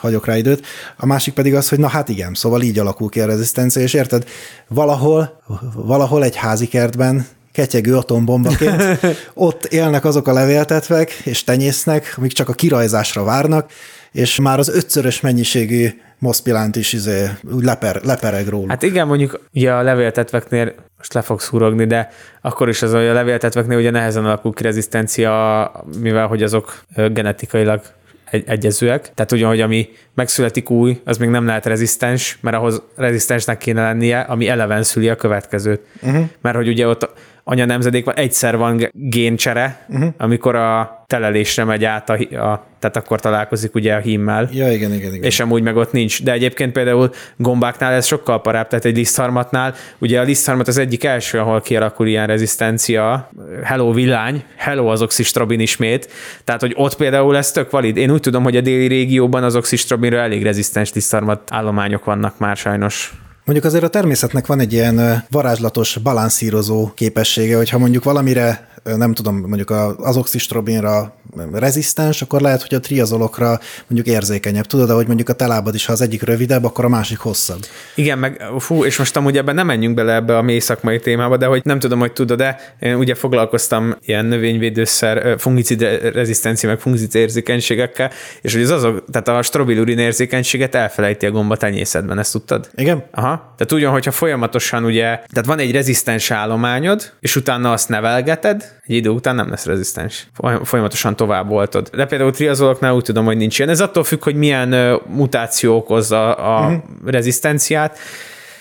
hagyok 0.00 0.26
rá 0.26 0.36
időt. 0.36 0.66
A 0.96 1.06
másik 1.06 1.34
pedig 1.34 1.54
az, 1.54 1.68
hogy 1.68 1.78
na 1.78 1.88
hát 1.88 2.08
igen, 2.08 2.34
szóval 2.34 2.62
így 2.62 2.78
alakul 2.78 3.08
ki 3.08 3.20
a 3.20 3.26
rezisztencia, 3.26 3.82
és 3.82 3.94
érted, 3.94 4.24
valahol, 4.68 5.42
valahol 5.74 6.24
egy 6.24 6.36
házi 6.36 6.66
kertben 6.66 7.26
ketyegő 7.52 7.96
atombombaként. 7.96 8.82
Ott 9.34 9.64
élnek 9.64 10.04
azok 10.04 10.28
a 10.28 10.32
levéltetvek, 10.32 11.10
és 11.10 11.44
tenyésznek, 11.44 12.14
amik 12.16 12.32
csak 12.32 12.48
a 12.48 12.52
kirajzásra 12.52 13.24
várnak, 13.24 13.70
és 14.12 14.40
már 14.40 14.58
az 14.58 14.68
ötszörös 14.68 15.20
mennyiségű 15.20 15.88
moszpilánt 16.18 16.76
is 16.76 16.92
izé, 16.92 17.26
leper, 17.60 18.00
lepereg 18.04 18.48
róla. 18.48 18.68
Hát 18.68 18.82
igen, 18.82 19.06
mondjuk 19.06 19.40
ugye 19.54 19.72
a 19.72 19.82
levéltetveknél 19.82 20.74
most 20.96 21.14
le 21.14 21.22
fogsz 21.22 21.46
húrogni, 21.46 21.86
de 21.86 22.08
akkor 22.40 22.68
is 22.68 22.82
az, 22.82 22.92
hogy 22.92 23.06
a 23.06 23.12
levéltetveknél 23.12 23.78
ugye 23.78 23.90
nehezen 23.90 24.24
alakul 24.24 24.52
ki 24.52 24.62
rezisztencia, 24.62 25.72
mivel 26.00 26.26
hogy 26.26 26.42
azok 26.42 26.84
genetikailag 26.94 27.82
egy- 28.30 28.44
egyezőek. 28.46 29.14
Tehát 29.14 29.32
ugyan, 29.32 29.48
hogy 29.48 29.60
ami 29.60 29.88
megszületik 30.14 30.70
új, 30.70 31.00
az 31.04 31.18
még 31.18 31.28
nem 31.28 31.46
lehet 31.46 31.66
rezisztens, 31.66 32.38
mert 32.40 32.56
ahhoz 32.56 32.82
rezisztensnek 32.96 33.58
kéne 33.58 33.82
lennie, 33.82 34.20
ami 34.20 34.48
eleven 34.48 34.82
szüli 34.82 35.08
a 35.08 35.16
következőt. 35.16 35.80
Uh-huh. 36.02 36.24
Mert 36.40 36.56
hogy 36.56 36.68
ugye 36.68 36.86
ott 36.86 37.10
anya 37.44 37.64
nemzedék 37.64 38.04
van, 38.04 38.14
egyszer 38.14 38.56
van 38.56 38.90
géncsere, 38.92 39.86
uh-huh. 39.88 40.08
amikor 40.18 40.54
a 40.54 41.04
telelésre 41.06 41.64
megy 41.64 41.84
át, 41.84 42.10
a, 42.10 42.12
a, 42.12 42.66
tehát 42.78 42.96
akkor 42.96 43.20
találkozik 43.20 43.74
ugye 43.74 43.94
a 43.94 43.98
hímmel. 43.98 44.48
Ja, 44.52 44.72
igen, 44.72 44.92
igen, 44.92 45.14
igen. 45.14 45.22
És 45.22 45.40
amúgy 45.40 45.62
meg 45.62 45.76
ott 45.76 45.92
nincs. 45.92 46.22
De 46.22 46.32
egyébként 46.32 46.72
például 46.72 47.10
gombáknál 47.36 47.92
ez 47.92 48.06
sokkal 48.06 48.40
parább, 48.40 48.68
tehát 48.68 48.84
egy 48.84 48.96
lisztharmatnál, 48.96 49.74
ugye 49.98 50.20
a 50.20 50.22
lisztharmat 50.22 50.68
az 50.68 50.78
egyik 50.78 51.04
első, 51.04 51.38
ahol 51.38 51.60
kialakul 51.60 52.06
ilyen 52.06 52.26
rezisztencia, 52.26 53.30
hello 53.64 53.92
villány, 53.92 54.44
hello 54.56 54.86
az 54.86 55.02
oxistrobin 55.02 55.60
ismét, 55.60 56.10
tehát 56.44 56.60
hogy 56.60 56.72
ott 56.76 56.96
például 56.96 57.36
ez 57.36 57.52
tök 57.52 57.70
valid. 57.70 57.96
Én 57.96 58.10
úgy 58.10 58.20
tudom, 58.20 58.42
hogy 58.42 58.56
a 58.56 58.60
déli 58.60 58.86
régióban 58.86 59.44
az 59.44 59.56
oxistrobinra 59.56 60.18
elég 60.18 60.42
rezisztens 60.42 60.92
lisztharmat 60.92 61.42
állományok 61.50 62.04
vannak 62.04 62.38
már 62.38 62.56
sajnos. 62.56 63.12
Mondjuk 63.50 63.70
azért 63.70 63.84
a 63.84 63.98
természetnek 63.98 64.46
van 64.46 64.60
egy 64.60 64.72
ilyen 64.72 65.24
varázslatos 65.30 65.98
balanszírozó 66.02 66.90
képessége, 66.94 67.56
hogyha 67.56 67.78
mondjuk 67.78 68.04
valamire, 68.04 68.68
nem 68.84 69.14
tudom, 69.14 69.36
mondjuk 69.36 69.70
az 69.96 70.16
oxistrobinra 70.16 71.14
rezisztens, 71.52 72.22
akkor 72.22 72.40
lehet, 72.40 72.60
hogy 72.62 72.74
a 72.74 72.80
triazolokra 72.80 73.60
mondjuk 73.86 74.16
érzékenyebb. 74.16 74.66
Tudod, 74.66 74.90
hogy 74.90 75.06
mondjuk 75.06 75.28
a 75.28 75.32
telábad 75.32 75.74
is, 75.74 75.86
ha 75.86 75.92
az 75.92 76.00
egyik 76.00 76.22
rövidebb, 76.22 76.64
akkor 76.64 76.84
a 76.84 76.88
másik 76.88 77.18
hosszabb. 77.18 77.60
Igen, 77.94 78.18
meg 78.18 78.42
fú, 78.58 78.84
és 78.84 78.98
most 78.98 79.16
amúgy 79.16 79.36
ebben 79.36 79.54
nem 79.54 79.66
menjünk 79.66 79.94
bele 79.94 80.14
ebbe 80.14 80.36
a 80.36 80.42
mély 80.42 80.58
szakmai 80.58 81.00
témába, 81.00 81.36
de 81.36 81.46
hogy 81.46 81.60
nem 81.64 81.78
tudom, 81.78 81.98
hogy 81.98 82.12
tudod, 82.12 82.38
de 82.38 82.74
én 82.80 82.94
ugye 82.94 83.14
foglalkoztam 83.14 83.96
ilyen 84.00 84.24
növényvédőszer, 84.24 85.38
fungicid 85.38 85.80
re- 85.80 86.10
rezisztencia, 86.10 86.68
meg 86.68 86.80
fungicid 86.80 87.14
érzékenységekkel, 87.14 88.10
és 88.40 88.52
hogy 88.52 88.62
az 88.62 88.70
azok, 88.70 89.04
tehát 89.10 89.28
a 89.28 89.42
strobilurin 89.42 89.98
érzékenységet 89.98 90.74
elfelejti 90.74 91.26
a 91.26 91.30
gomba 91.30 91.56
tenyészetben, 91.56 92.18
ezt 92.18 92.32
tudtad? 92.32 92.70
Igen? 92.74 93.04
Aha. 93.10 93.54
Tehát 93.56 93.72
ugyan, 93.72 93.92
hogyha 93.92 94.10
folyamatosan 94.10 94.84
ugye, 94.84 95.04
tehát 95.04 95.46
van 95.46 95.58
egy 95.58 95.72
rezisztens 95.72 96.30
állományod, 96.30 97.12
és 97.20 97.36
utána 97.36 97.72
azt 97.72 97.88
nevelgeted, 97.88 98.69
egy 98.86 98.94
idő 98.94 99.08
után 99.08 99.34
nem 99.34 99.48
lesz 99.48 99.66
rezisztens. 99.66 100.26
Foly- 100.34 100.60
Folyamatosan 100.64 101.16
tovább 101.16 101.48
voltod. 101.48 101.90
De 101.92 102.06
például 102.06 102.30
triazoloknál 102.30 102.94
úgy 102.94 103.02
tudom, 103.02 103.24
hogy 103.24 103.36
nincs 103.36 103.58
ilyen. 103.58 103.70
Ez 103.70 103.80
attól 103.80 104.04
függ, 104.04 104.22
hogy 104.22 104.34
milyen 104.34 105.00
mutáció 105.06 105.76
okozza 105.76 106.34
a 106.34 106.66
uh-huh. 106.66 106.82
rezisztenciát, 107.04 107.98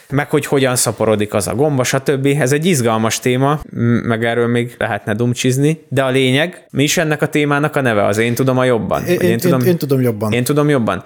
meg 0.10 0.30
hogy 0.30 0.46
hogyan 0.46 0.76
szaporodik 0.76 1.34
az 1.34 1.48
a 1.48 1.56
gomba, 1.56 1.84
stb. 1.84 2.26
Ez 2.26 2.52
egy 2.52 2.66
izgalmas 2.66 3.20
téma, 3.20 3.60
meg 4.04 4.26
erről 4.26 4.48
még 4.48 4.76
lehetne 4.78 5.14
dumcsizni, 5.14 5.86
de 5.88 6.04
a 6.04 6.10
lényeg, 6.10 6.66
mi 6.72 6.84
is 6.84 6.98
ennek 6.98 7.22
a 7.22 7.28
témának 7.28 7.76
a 7.76 7.82
neve? 7.82 8.06
Az 8.06 8.18
én 8.18 8.36
tudom 8.36 8.58
a 8.58 8.64
jobban? 8.64 9.06
Én, 9.06 9.20
én, 9.20 9.22
én, 9.22 9.40
én 9.66 9.78
tudom 9.78 10.02
jobban. 10.02 10.32
én 10.32 10.44
tudom 10.44 10.70
jobban. 10.70 11.04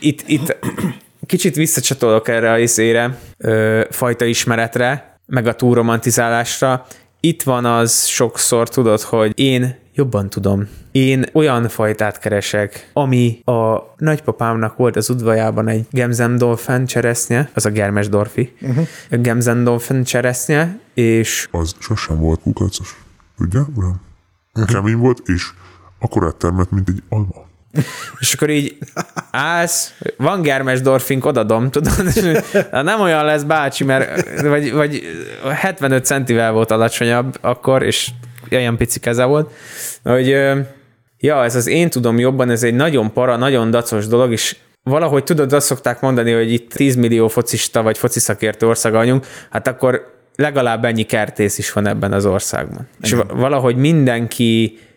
Itt, 0.00 0.22
itt 0.26 0.56
kicsit 1.26 1.54
visszacsatolok 1.54 2.28
erre 2.28 2.50
a 2.50 2.58
izére, 2.58 3.18
ö, 3.38 3.80
fajta 3.90 4.24
ismeretre, 4.24 5.18
meg 5.26 5.46
a 5.46 5.54
túlromantizálásra. 5.54 6.86
Itt 7.26 7.42
van 7.42 7.64
az 7.64 8.04
sokszor, 8.04 8.68
tudod, 8.68 9.00
hogy 9.00 9.32
én 9.38 9.74
jobban 9.94 10.30
tudom. 10.30 10.68
Én 10.92 11.24
olyan 11.32 11.68
fajtát 11.68 12.18
keresek, 12.18 12.90
ami 12.92 13.40
a 13.44 13.78
nagypapámnak 13.96 14.76
volt 14.76 14.96
az 14.96 15.10
udvajában 15.10 15.68
egy 15.68 15.86
Gemsendorfen 15.90 16.86
cseresznye, 16.86 17.50
az 17.54 17.66
a 17.66 17.70
Germesdorfi, 17.70 18.52
uh-huh. 18.60 18.86
Gemsendorfen 19.10 20.04
cseresznye, 20.04 20.78
és 20.94 21.48
Az 21.50 21.74
sosem 21.78 22.18
volt 22.18 22.40
kukacos. 22.40 23.04
Ugye, 23.38 23.60
uram? 23.74 24.00
Kemény 24.66 24.96
volt, 24.96 25.20
és 25.24 25.50
akkorát 25.98 26.36
termett, 26.36 26.70
mint 26.70 26.88
egy 26.88 27.02
alma. 27.08 27.45
És 28.18 28.32
akkor 28.32 28.50
így 28.50 28.76
állsz, 29.30 29.94
van 30.16 30.42
Germesdorfink, 30.42 31.24
odadom, 31.24 31.70
tudod, 31.70 31.92
és 32.14 32.42
nem 32.70 33.00
olyan 33.00 33.24
lesz 33.24 33.42
bácsi, 33.42 33.84
mert 33.84 34.40
vagy, 34.40 34.72
vagy 34.72 35.02
75 35.48 36.04
centivel 36.04 36.52
volt 36.52 36.70
alacsonyabb 36.70 37.36
akkor, 37.40 37.82
és 37.82 38.08
olyan 38.50 38.76
pici 38.76 39.00
keze 39.00 39.24
volt, 39.24 39.52
hogy 40.02 40.28
ja, 41.18 41.44
ez 41.44 41.54
az 41.54 41.66
én 41.66 41.90
tudom 41.90 42.18
jobban, 42.18 42.50
ez 42.50 42.62
egy 42.62 42.74
nagyon 42.74 43.12
para, 43.12 43.36
nagyon 43.36 43.70
dacos 43.70 44.06
dolog, 44.06 44.32
és 44.32 44.56
valahogy 44.82 45.24
tudod, 45.24 45.52
azt 45.52 45.66
szokták 45.66 46.00
mondani, 46.00 46.32
hogy 46.32 46.52
itt 46.52 46.72
10 46.72 46.96
millió 46.96 47.28
focista 47.28 47.82
vagy 47.82 47.98
foci 47.98 48.20
szakértő 48.20 48.66
ország 48.66 48.92
vagyunk, 48.92 49.26
hát 49.50 49.68
akkor 49.68 50.14
legalább 50.36 50.84
ennyi 50.84 51.02
kertész 51.02 51.58
is 51.58 51.72
van 51.72 51.86
ebben 51.86 52.12
az 52.12 52.26
országban. 52.26 52.88
És 53.02 53.12
va- 53.12 53.30
valahogy 53.30 53.76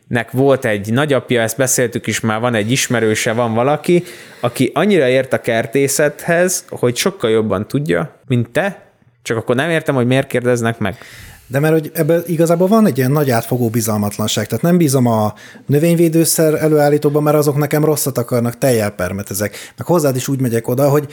mindenkinek 0.10 0.32
volt 0.32 0.66
egy 0.66 0.94
nagyapja, 0.94 1.42
ezt 1.42 1.58
beszéltük 1.58 2.08
is 2.08 2.20
már, 2.20 2.40
van 2.40 2.54
egy 2.54 2.72
ismerőse, 2.72 3.34
van 3.34 3.54
valaki, 3.54 4.04
aki 4.40 4.72
annyira 4.74 5.08
ért 5.08 5.34
a 5.34 5.42
kertészethez, 5.42 6.66
hogy 6.70 6.96
sokkal 6.96 7.30
jobban 7.30 7.68
tudja, 7.68 8.20
mint 8.28 8.50
te, 8.50 8.92
csak 9.22 9.38
akkor 9.38 9.56
nem 9.56 9.70
értem, 9.70 9.96
hogy 9.96 10.08
miért 10.08 10.28
kérdeznek 10.28 10.80
meg. 10.80 10.98
De 11.48 11.60
mert 11.60 11.74
hogy 11.74 11.92
ebben 11.94 12.24
igazából 12.26 12.68
van 12.68 12.86
egy 12.86 12.98
ilyen 12.98 13.12
nagy 13.12 13.30
átfogó 13.30 13.70
bizalmatlanság, 13.70 14.48
tehát 14.48 14.64
nem 14.64 14.78
bízom 14.78 15.06
a 15.06 15.34
növényvédőszer 15.66 16.54
előállítóban, 16.54 17.24
mert 17.24 17.38
azok 17.38 17.58
nekem 17.58 17.86
rosszat 17.86 18.18
akarnak, 18.18 18.58
teljel 18.58 18.90
permetezek. 18.90 19.74
Meg 19.78 19.88
hozzád 19.88 20.16
is 20.16 20.28
úgy 20.28 20.42
megyek 20.42 20.68
oda, 20.68 20.90
hogy 20.90 21.08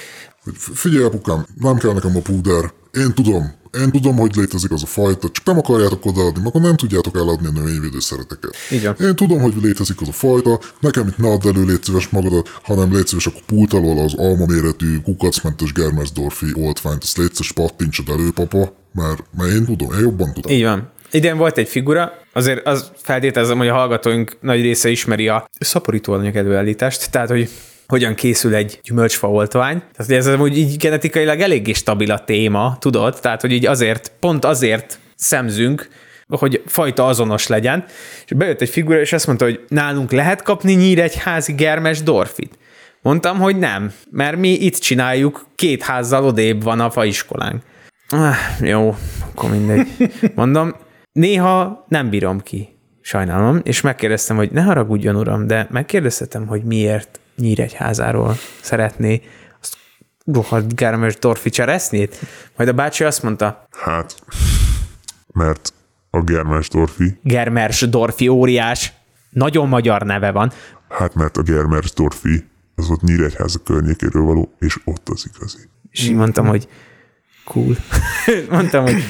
Figyelj, 0.75 1.05
apukám, 1.05 1.47
nem 1.61 1.77
kell 1.77 1.93
nekem 1.93 2.17
a 2.17 2.21
púder. 2.21 2.73
Én 2.93 3.15
tudom, 3.15 3.55
én 3.81 3.91
tudom, 3.91 4.17
hogy 4.17 4.35
létezik 4.37 4.71
az 4.71 4.83
a 4.83 4.87
fajta, 4.87 5.29
csak 5.31 5.45
nem 5.45 5.59
akarjátok 5.59 6.07
odaadni, 6.07 6.43
akkor 6.47 6.61
nem 6.61 6.77
tudjátok 6.77 7.17
eladni 7.17 7.47
a 7.47 7.51
növényvédőszereteket. 7.51 8.57
Van. 8.83 9.09
Én 9.09 9.17
tudom, 9.17 9.41
hogy 9.41 9.55
létezik 9.63 10.01
az 10.01 10.09
a 10.09 10.13
fajta, 10.13 10.61
nekem 10.81 11.07
itt 11.07 11.19
ne 11.19 11.29
add 11.29 11.47
elő, 11.49 11.65
légy 11.65 11.83
szíves 11.83 12.09
magadat, 12.09 12.49
hanem 12.63 12.93
légy 12.93 13.07
szíves, 13.07 13.27
akkor 13.27 13.43
pult 13.47 13.73
alól 13.73 13.99
az 13.99 14.15
alma 14.15 14.47
méretű, 14.47 15.01
kukacmentes 15.01 15.73
Germersdorfi 15.73 16.47
oldványt, 16.55 17.03
azt 17.03 17.17
légy 17.17 17.33
szíves, 17.33 17.53
pattintsad 17.53 18.09
elő, 18.09 18.31
papa, 18.31 18.73
mert, 18.93 19.23
mert 19.37 19.53
én 19.53 19.65
tudom, 19.65 19.93
én 19.93 20.01
jobban 20.01 20.33
tudom. 20.33 20.53
Így 20.53 20.63
van. 20.63 20.91
Idén 21.11 21.37
volt 21.37 21.59
egy 21.59 21.69
figura, 21.69 22.13
azért 22.33 22.67
az 22.67 22.91
feltételezem, 22.97 23.59
hogy 23.59 23.69
a 23.69 23.75
hallgatóink 23.75 24.37
nagy 24.41 24.61
része 24.61 24.89
ismeri 24.89 25.29
a 25.29 25.49
szaporítóanyag 25.59 26.37
előállítást, 26.37 27.11
tehát 27.11 27.29
hogy 27.29 27.51
hogyan 27.87 28.15
készül 28.15 28.55
egy 28.55 28.81
gyümölcsfa 28.83 29.31
oltvány. 29.31 29.79
Tehát 29.79 30.07
hogy 30.07 30.15
ez 30.15 30.41
úgy 30.41 30.59
így 30.59 30.77
genetikailag 30.77 31.41
eléggé 31.41 31.73
stabil 31.73 32.11
a 32.11 32.25
téma, 32.25 32.77
tudod? 32.81 33.19
Tehát, 33.21 33.41
hogy 33.41 33.53
így 33.53 33.67
azért, 33.67 34.13
pont 34.21 34.45
azért 34.45 34.99
szemzünk, 35.17 35.89
hogy 36.29 36.63
fajta 36.67 37.07
azonos 37.07 37.47
legyen. 37.47 37.85
És 38.27 38.33
bejött 38.37 38.61
egy 38.61 38.69
figura, 38.69 39.01
és 39.01 39.13
azt 39.13 39.27
mondta, 39.27 39.45
hogy 39.45 39.65
nálunk 39.69 40.13
lehet 40.13 40.43
kapni 40.43 40.73
nyíregyházi 40.73 41.53
germes 41.53 42.03
dorfit. 42.03 42.59
Mondtam, 43.03 43.39
hogy 43.39 43.59
nem, 43.59 43.93
mert 44.11 44.37
mi 44.37 44.49
itt 44.49 44.77
csináljuk, 44.77 45.47
két 45.55 45.83
házzal 45.83 46.25
odébb 46.25 46.63
van 46.63 46.81
a 46.81 46.91
faiskolánk. 46.91 47.63
Ah, 48.09 48.37
jó, 48.61 48.97
akkor 49.31 49.51
mindegy. 49.51 49.87
Mondom, 50.35 50.75
néha 51.13 51.85
nem 51.89 52.11
bírom 52.11 52.41
ki, 52.41 52.69
sajnálom, 53.01 53.61
és 53.63 53.81
megkérdeztem, 53.81 54.37
hogy 54.37 54.51
ne 54.51 54.63
haragudjon, 54.63 55.17
uram, 55.17 55.47
de 55.47 55.67
megkérdeztetem, 55.71 56.47
hogy 56.47 56.63
miért 56.63 57.21
Nyíregyházáról 57.37 58.37
szeretné 58.61 59.23
azt 59.61 59.77
rohadt 60.25 60.75
Germes 60.75 61.17
Dorfi 61.19 61.51
cseresznyét? 61.51 62.17
Majd 62.57 62.69
a 62.69 62.73
bácsi 62.73 63.05
azt 63.05 63.23
mondta, 63.23 63.67
Hát, 63.71 64.15
mert 65.33 65.73
a 66.11 66.21
Germersdorfi, 66.21 67.19
Germers 67.23 67.81
Dorfi 67.81 68.29
óriás, 68.29 68.93
nagyon 69.31 69.69
magyar 69.69 70.03
neve 70.03 70.31
van. 70.31 70.53
hát 70.89 71.15
mert 71.15 71.37
a 71.37 71.43
Germersdorfi, 71.43 72.45
az 72.75 72.91
ott 72.91 73.01
Nyíregyháza 73.03 73.59
környékéről 73.59 74.23
való, 74.23 74.55
és 74.59 74.79
ott 74.85 75.09
az 75.09 75.31
igazi. 75.35 75.59
És 75.91 76.03
így 76.05 76.15
mondtam, 76.15 76.47
hogy 76.47 76.69
cool. 77.45 77.77
mondtam, 78.51 78.83
hogy 78.83 79.03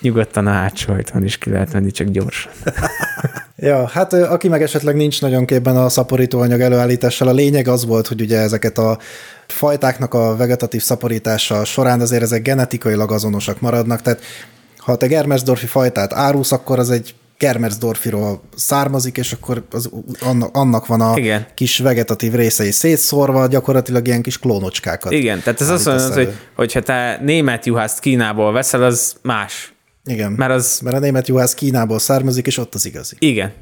nyugodtan 0.00 0.46
a 0.46 0.52
hátsó 0.52 0.92
ajtón 0.92 1.24
is 1.24 1.38
ki 1.38 1.50
lehet 1.50 1.72
menni, 1.72 1.90
csak 1.90 2.08
gyorsan. 2.08 2.52
Ja, 3.64 3.88
hát 3.88 4.12
aki 4.12 4.48
meg 4.48 4.62
esetleg 4.62 4.94
nincs 4.94 5.20
nagyon 5.20 5.46
képben 5.46 5.76
a 5.76 5.88
szaporítóanyag 5.88 6.60
előállítással, 6.60 7.28
a 7.28 7.32
lényeg 7.32 7.68
az 7.68 7.86
volt, 7.86 8.06
hogy 8.06 8.20
ugye 8.20 8.38
ezeket 8.38 8.78
a 8.78 8.98
fajtáknak 9.46 10.14
a 10.14 10.36
vegetatív 10.36 10.82
szaporítása 10.82 11.64
során 11.64 12.00
azért 12.00 12.22
ezek 12.22 12.42
genetikailag 12.42 13.12
azonosak 13.12 13.60
maradnak, 13.60 14.02
tehát 14.02 14.20
ha 14.76 14.96
te 14.96 15.06
Germersdorfi 15.06 15.66
fajtát 15.66 16.12
árulsz, 16.12 16.52
akkor 16.52 16.78
az 16.78 16.90
egy 16.90 17.14
Germersdorfiról 17.38 18.42
származik, 18.56 19.16
és 19.16 19.32
akkor 19.32 19.62
az, 19.70 19.90
annak, 20.20 20.56
annak 20.56 20.86
van 20.86 21.00
a 21.00 21.16
Igen. 21.16 21.46
kis 21.54 21.78
vegetatív 21.78 22.34
részei 22.34 22.70
szétszórva, 22.70 23.46
gyakorlatilag 23.46 24.06
ilyen 24.06 24.22
kis 24.22 24.38
klónocskákat. 24.38 25.12
Igen, 25.12 25.40
tehát 25.40 25.60
ez 25.60 25.68
azt 25.68 25.86
mondja, 25.86 26.14
hogy 26.14 26.34
hogyha 26.54 26.80
te 26.80 27.20
német 27.22 27.66
juhászt 27.66 28.00
Kínából 28.00 28.52
veszel, 28.52 28.82
az 28.82 29.14
más. 29.22 29.71
Igen. 30.04 30.32
Mert 30.32 30.52
az, 30.52 30.80
Mert 30.82 30.96
a 30.96 30.98
német 30.98 31.28
juhász 31.28 31.54
Kínából 31.54 31.98
származik, 31.98 32.46
és 32.46 32.58
ott 32.58 32.74
az 32.74 32.86
igazi. 32.86 33.16
igen, 33.18 33.52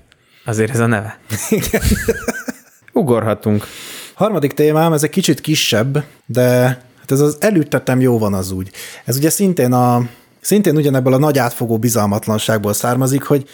azért 0.45 0.70
ez 0.70 0.80
a 0.80 0.86
neve. 0.86 1.18
Igen. 1.51 1.82
Ugorhatunk. 2.93 3.64
Harmadik 4.14 4.53
témám, 4.53 4.93
ez 4.93 5.03
egy 5.03 5.11
kicsit 5.11 5.41
kisebb, 5.41 6.05
de 6.26 6.51
hát 6.99 7.11
ez 7.11 7.20
az 7.20 7.36
elüttetem 7.41 8.01
jó 8.01 8.18
van 8.18 8.34
az 8.34 8.51
úgy. 8.51 8.70
Ez 9.05 9.16
ugye 9.16 9.30
szintén 9.30 9.72
a 9.72 10.09
szintén 10.41 10.76
ugyanebből 10.76 11.12
a 11.12 11.18
nagy 11.18 11.38
átfogó 11.38 11.78
bizalmatlanságból 11.78 12.72
származik, 12.72 13.22
hogy 13.22 13.49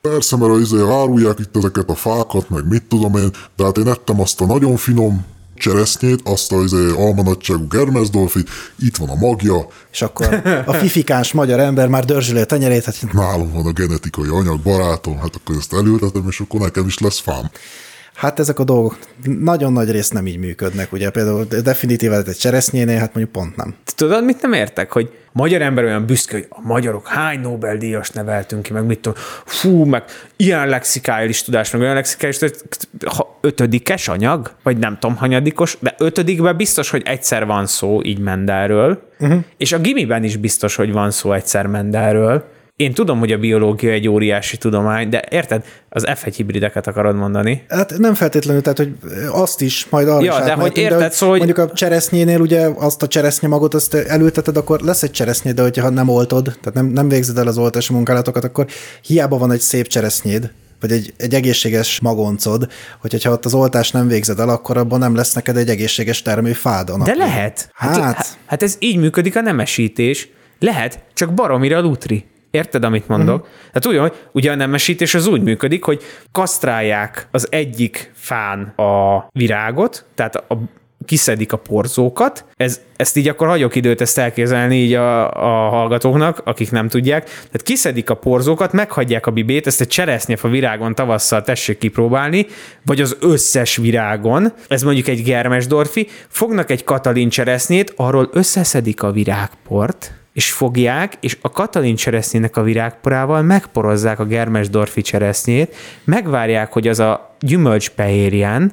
Persze, 0.00 0.36
mert 0.36 0.60
izé 0.60 0.76
árulják 0.80 1.38
itt 1.38 1.56
ezeket 1.56 1.88
a 1.90 1.94
fákat, 1.94 2.50
meg 2.50 2.68
mit 2.68 2.82
tudom 2.84 3.16
én, 3.16 3.30
de 3.56 3.64
hát 3.64 3.78
én 3.78 3.88
ettem 3.88 4.20
azt 4.20 4.40
a 4.40 4.46
nagyon 4.46 4.76
finom 4.76 5.24
cseresznyét, 5.56 6.20
azt 6.24 6.52
a 6.52 6.62
izé 6.62 6.90
almanagyságú 6.96 7.66
germesdolfit, 7.66 8.48
itt 8.78 8.96
van 8.96 9.08
a 9.08 9.14
magja, 9.14 9.66
és 9.92 10.02
akkor 10.02 10.42
a 10.66 10.72
fifikáns 10.72 11.32
magyar 11.32 11.60
ember 11.60 11.88
már 11.88 12.04
dörzsöli 12.04 12.40
a 12.40 12.44
tenyerét, 12.44 12.84
hát 12.84 13.12
nálam 13.12 13.52
van 13.52 13.66
a 13.66 13.72
genetikai 13.72 14.28
anyag, 14.28 14.60
barátom, 14.60 15.18
hát 15.18 15.36
akkor 15.36 15.56
ezt 15.56 15.72
előtetem, 15.72 16.24
és 16.28 16.40
akkor 16.40 16.60
nekem 16.60 16.86
is 16.86 16.98
lesz 16.98 17.18
fám. 17.20 17.50
Hát 18.16 18.38
ezek 18.38 18.58
a 18.58 18.64
dolgok 18.64 18.98
nagyon 19.40 19.72
nagy 19.72 19.90
részt 19.90 20.12
nem 20.12 20.26
így 20.26 20.38
működnek, 20.38 20.92
ugye 20.92 21.10
például 21.10 21.44
definitíve 21.62 22.22
egy 22.26 22.36
cseresznyénél, 22.36 22.98
hát 22.98 23.14
mondjuk 23.14 23.32
pont 23.32 23.56
nem. 23.56 23.74
Tudod, 23.94 24.24
mit 24.24 24.42
nem 24.42 24.52
értek? 24.52 24.92
Hogy 24.92 25.10
magyar 25.32 25.62
ember 25.62 25.84
olyan 25.84 26.06
büszke, 26.06 26.36
hogy 26.36 26.46
a 26.48 26.60
magyarok 26.62 27.08
hány 27.08 27.40
Nobel-díjas 27.40 28.10
neveltünk 28.10 28.62
ki, 28.62 28.72
meg 28.72 28.84
mit 28.84 29.00
tudom, 29.00 29.18
fú, 29.44 29.84
meg 29.84 30.04
ilyen 30.36 30.68
lexikális 30.68 31.42
tudás, 31.42 31.70
meg 31.70 31.80
olyan 31.80 31.94
lexikális 31.94 32.38
tudás, 32.38 32.56
ha 33.16 33.38
ötödikes 33.40 34.08
anyag, 34.08 34.50
vagy 34.62 34.76
nem 34.76 34.98
tudom, 34.98 35.16
hanyadikos, 35.16 35.76
de 35.80 35.94
ötödikben 35.98 36.56
biztos, 36.56 36.90
hogy 36.90 37.02
egyszer 37.04 37.46
van 37.46 37.66
szó 37.66 38.02
így 38.02 38.18
Mendelről, 38.18 39.02
uh-huh. 39.18 39.44
és 39.56 39.72
a 39.72 39.78
gimiben 39.78 40.24
is 40.24 40.36
biztos, 40.36 40.76
hogy 40.76 40.92
van 40.92 41.10
szó 41.10 41.32
egyszer 41.32 41.66
Mendelről, 41.66 42.44
én 42.76 42.92
tudom, 42.92 43.18
hogy 43.18 43.32
a 43.32 43.38
biológia 43.38 43.90
egy 43.90 44.08
óriási 44.08 44.56
tudomány, 44.56 45.08
de 45.08 45.24
érted, 45.30 45.64
az 45.88 46.04
F1 46.06 46.32
hibrideket 46.36 46.86
akarod 46.86 47.16
mondani? 47.16 47.64
Hát 47.68 47.98
nem 47.98 48.14
feltétlenül, 48.14 48.62
tehát 48.62 48.78
hogy 48.78 48.96
azt 49.30 49.60
is 49.60 49.86
majd 49.90 50.08
arra 50.08 50.24
Ja, 50.24 50.36
is 50.38 50.44
de 50.44 50.52
hogy 50.52 50.76
érted, 50.76 51.00
hogy 51.00 51.12
szóval, 51.12 51.36
mondjuk 51.36 51.58
a 51.58 51.72
cseresznyénél 51.72 52.40
ugye 52.40 52.68
azt 52.76 53.02
a 53.02 53.06
cseresznye 53.06 53.48
magot 53.48 53.74
azt 53.74 53.94
elülteted, 53.94 54.56
akkor 54.56 54.80
lesz 54.80 55.02
egy 55.02 55.10
cseresznye, 55.10 55.52
de 55.52 55.62
hogyha 55.62 55.88
nem 55.88 56.08
oltod, 56.08 56.44
tehát 56.44 56.74
nem, 56.74 56.86
nem 56.86 57.08
végzed 57.08 57.38
el 57.38 57.46
az 57.46 57.58
oltási 57.58 57.92
munkálatokat, 57.92 58.44
akkor 58.44 58.66
hiába 59.02 59.38
van 59.38 59.52
egy 59.52 59.60
szép 59.60 59.86
cseresznyéd, 59.86 60.50
vagy 60.80 60.92
egy, 60.92 61.14
egy 61.16 61.34
egészséges 61.34 62.00
magoncod, 62.00 62.68
hogy 63.00 63.10
hogyha 63.10 63.30
ott 63.30 63.44
az 63.44 63.54
oltást 63.54 63.92
nem 63.92 64.08
végzed 64.08 64.38
el, 64.38 64.48
akkor 64.48 64.76
abban 64.76 64.98
nem 64.98 65.14
lesz 65.14 65.32
neked 65.32 65.56
egy 65.56 65.68
egészséges 65.68 66.22
termőfád. 66.22 66.90
De 66.90 67.14
lehet. 67.14 67.70
Hát, 67.74 67.96
Hát. 67.96 68.14
hát, 68.14 68.38
hát 68.46 68.62
ez 68.62 68.76
így 68.78 68.96
működik 68.96 69.36
a 69.36 69.40
nemesítés. 69.40 70.28
Lehet, 70.58 70.98
csak 71.14 71.34
baromira 71.34 71.80
lutri. 71.80 72.24
Érted, 72.56 72.84
amit 72.84 73.08
mondok? 73.08 73.36
Mhm. 73.36 73.46
Uh-huh. 73.46 73.72
Tehát 73.72 73.86
úgy, 73.86 74.10
hogy 74.10 74.28
ugye 74.32 74.50
a 74.50 74.54
nemesítés 74.54 75.14
az 75.14 75.26
úgy 75.26 75.42
működik, 75.42 75.84
hogy 75.84 76.02
kasztrálják 76.32 77.28
az 77.30 77.46
egyik 77.50 78.12
fán 78.14 78.60
a 78.76 79.26
virágot, 79.32 80.04
tehát 80.14 80.34
a 80.36 80.58
kiszedik 81.04 81.52
a 81.52 81.56
porzókat. 81.56 82.44
Ez, 82.56 82.80
ezt 82.96 83.16
így 83.16 83.28
akkor 83.28 83.48
hagyok 83.48 83.74
időt 83.74 84.00
ezt 84.00 84.18
elképzelni 84.18 84.76
így 84.76 84.94
a, 84.94 85.30
a 85.30 85.68
hallgatóknak, 85.68 86.40
akik 86.44 86.70
nem 86.70 86.88
tudják. 86.88 87.24
Tehát 87.24 87.62
kiszedik 87.62 88.10
a 88.10 88.14
porzókat, 88.14 88.72
meghagyják 88.72 89.26
a 89.26 89.30
bibét, 89.30 89.66
ezt 89.66 89.80
egy 89.80 89.88
cseresznyefa 89.88 90.48
virágon 90.48 90.94
tavasszal 90.94 91.42
tessék 91.42 91.78
kipróbálni, 91.78 92.46
vagy 92.84 93.00
az 93.00 93.16
összes 93.20 93.76
virágon, 93.76 94.52
ez 94.68 94.82
mondjuk 94.82 95.08
egy 95.08 95.22
germesdorfi, 95.22 96.08
fognak 96.28 96.70
egy 96.70 96.84
katalin 96.84 97.28
cseresznyét, 97.28 97.92
arról 97.96 98.28
összeszedik 98.32 99.02
a 99.02 99.10
virágport, 99.10 100.12
és 100.36 100.52
fogják, 100.52 101.16
és 101.20 101.38
a 101.40 101.50
katalin 101.50 101.96
cseresznyének 101.96 102.56
a 102.56 102.62
virágporával 102.62 103.42
megporozzák 103.42 104.18
a 104.18 104.24
germesdorfi 104.24 105.00
cseresznyét, 105.00 105.76
megvárják, 106.04 106.72
hogy 106.72 106.88
az 106.88 107.00
a 107.00 107.36
gyümölcs 107.40 107.90
behérjen, 107.94 108.72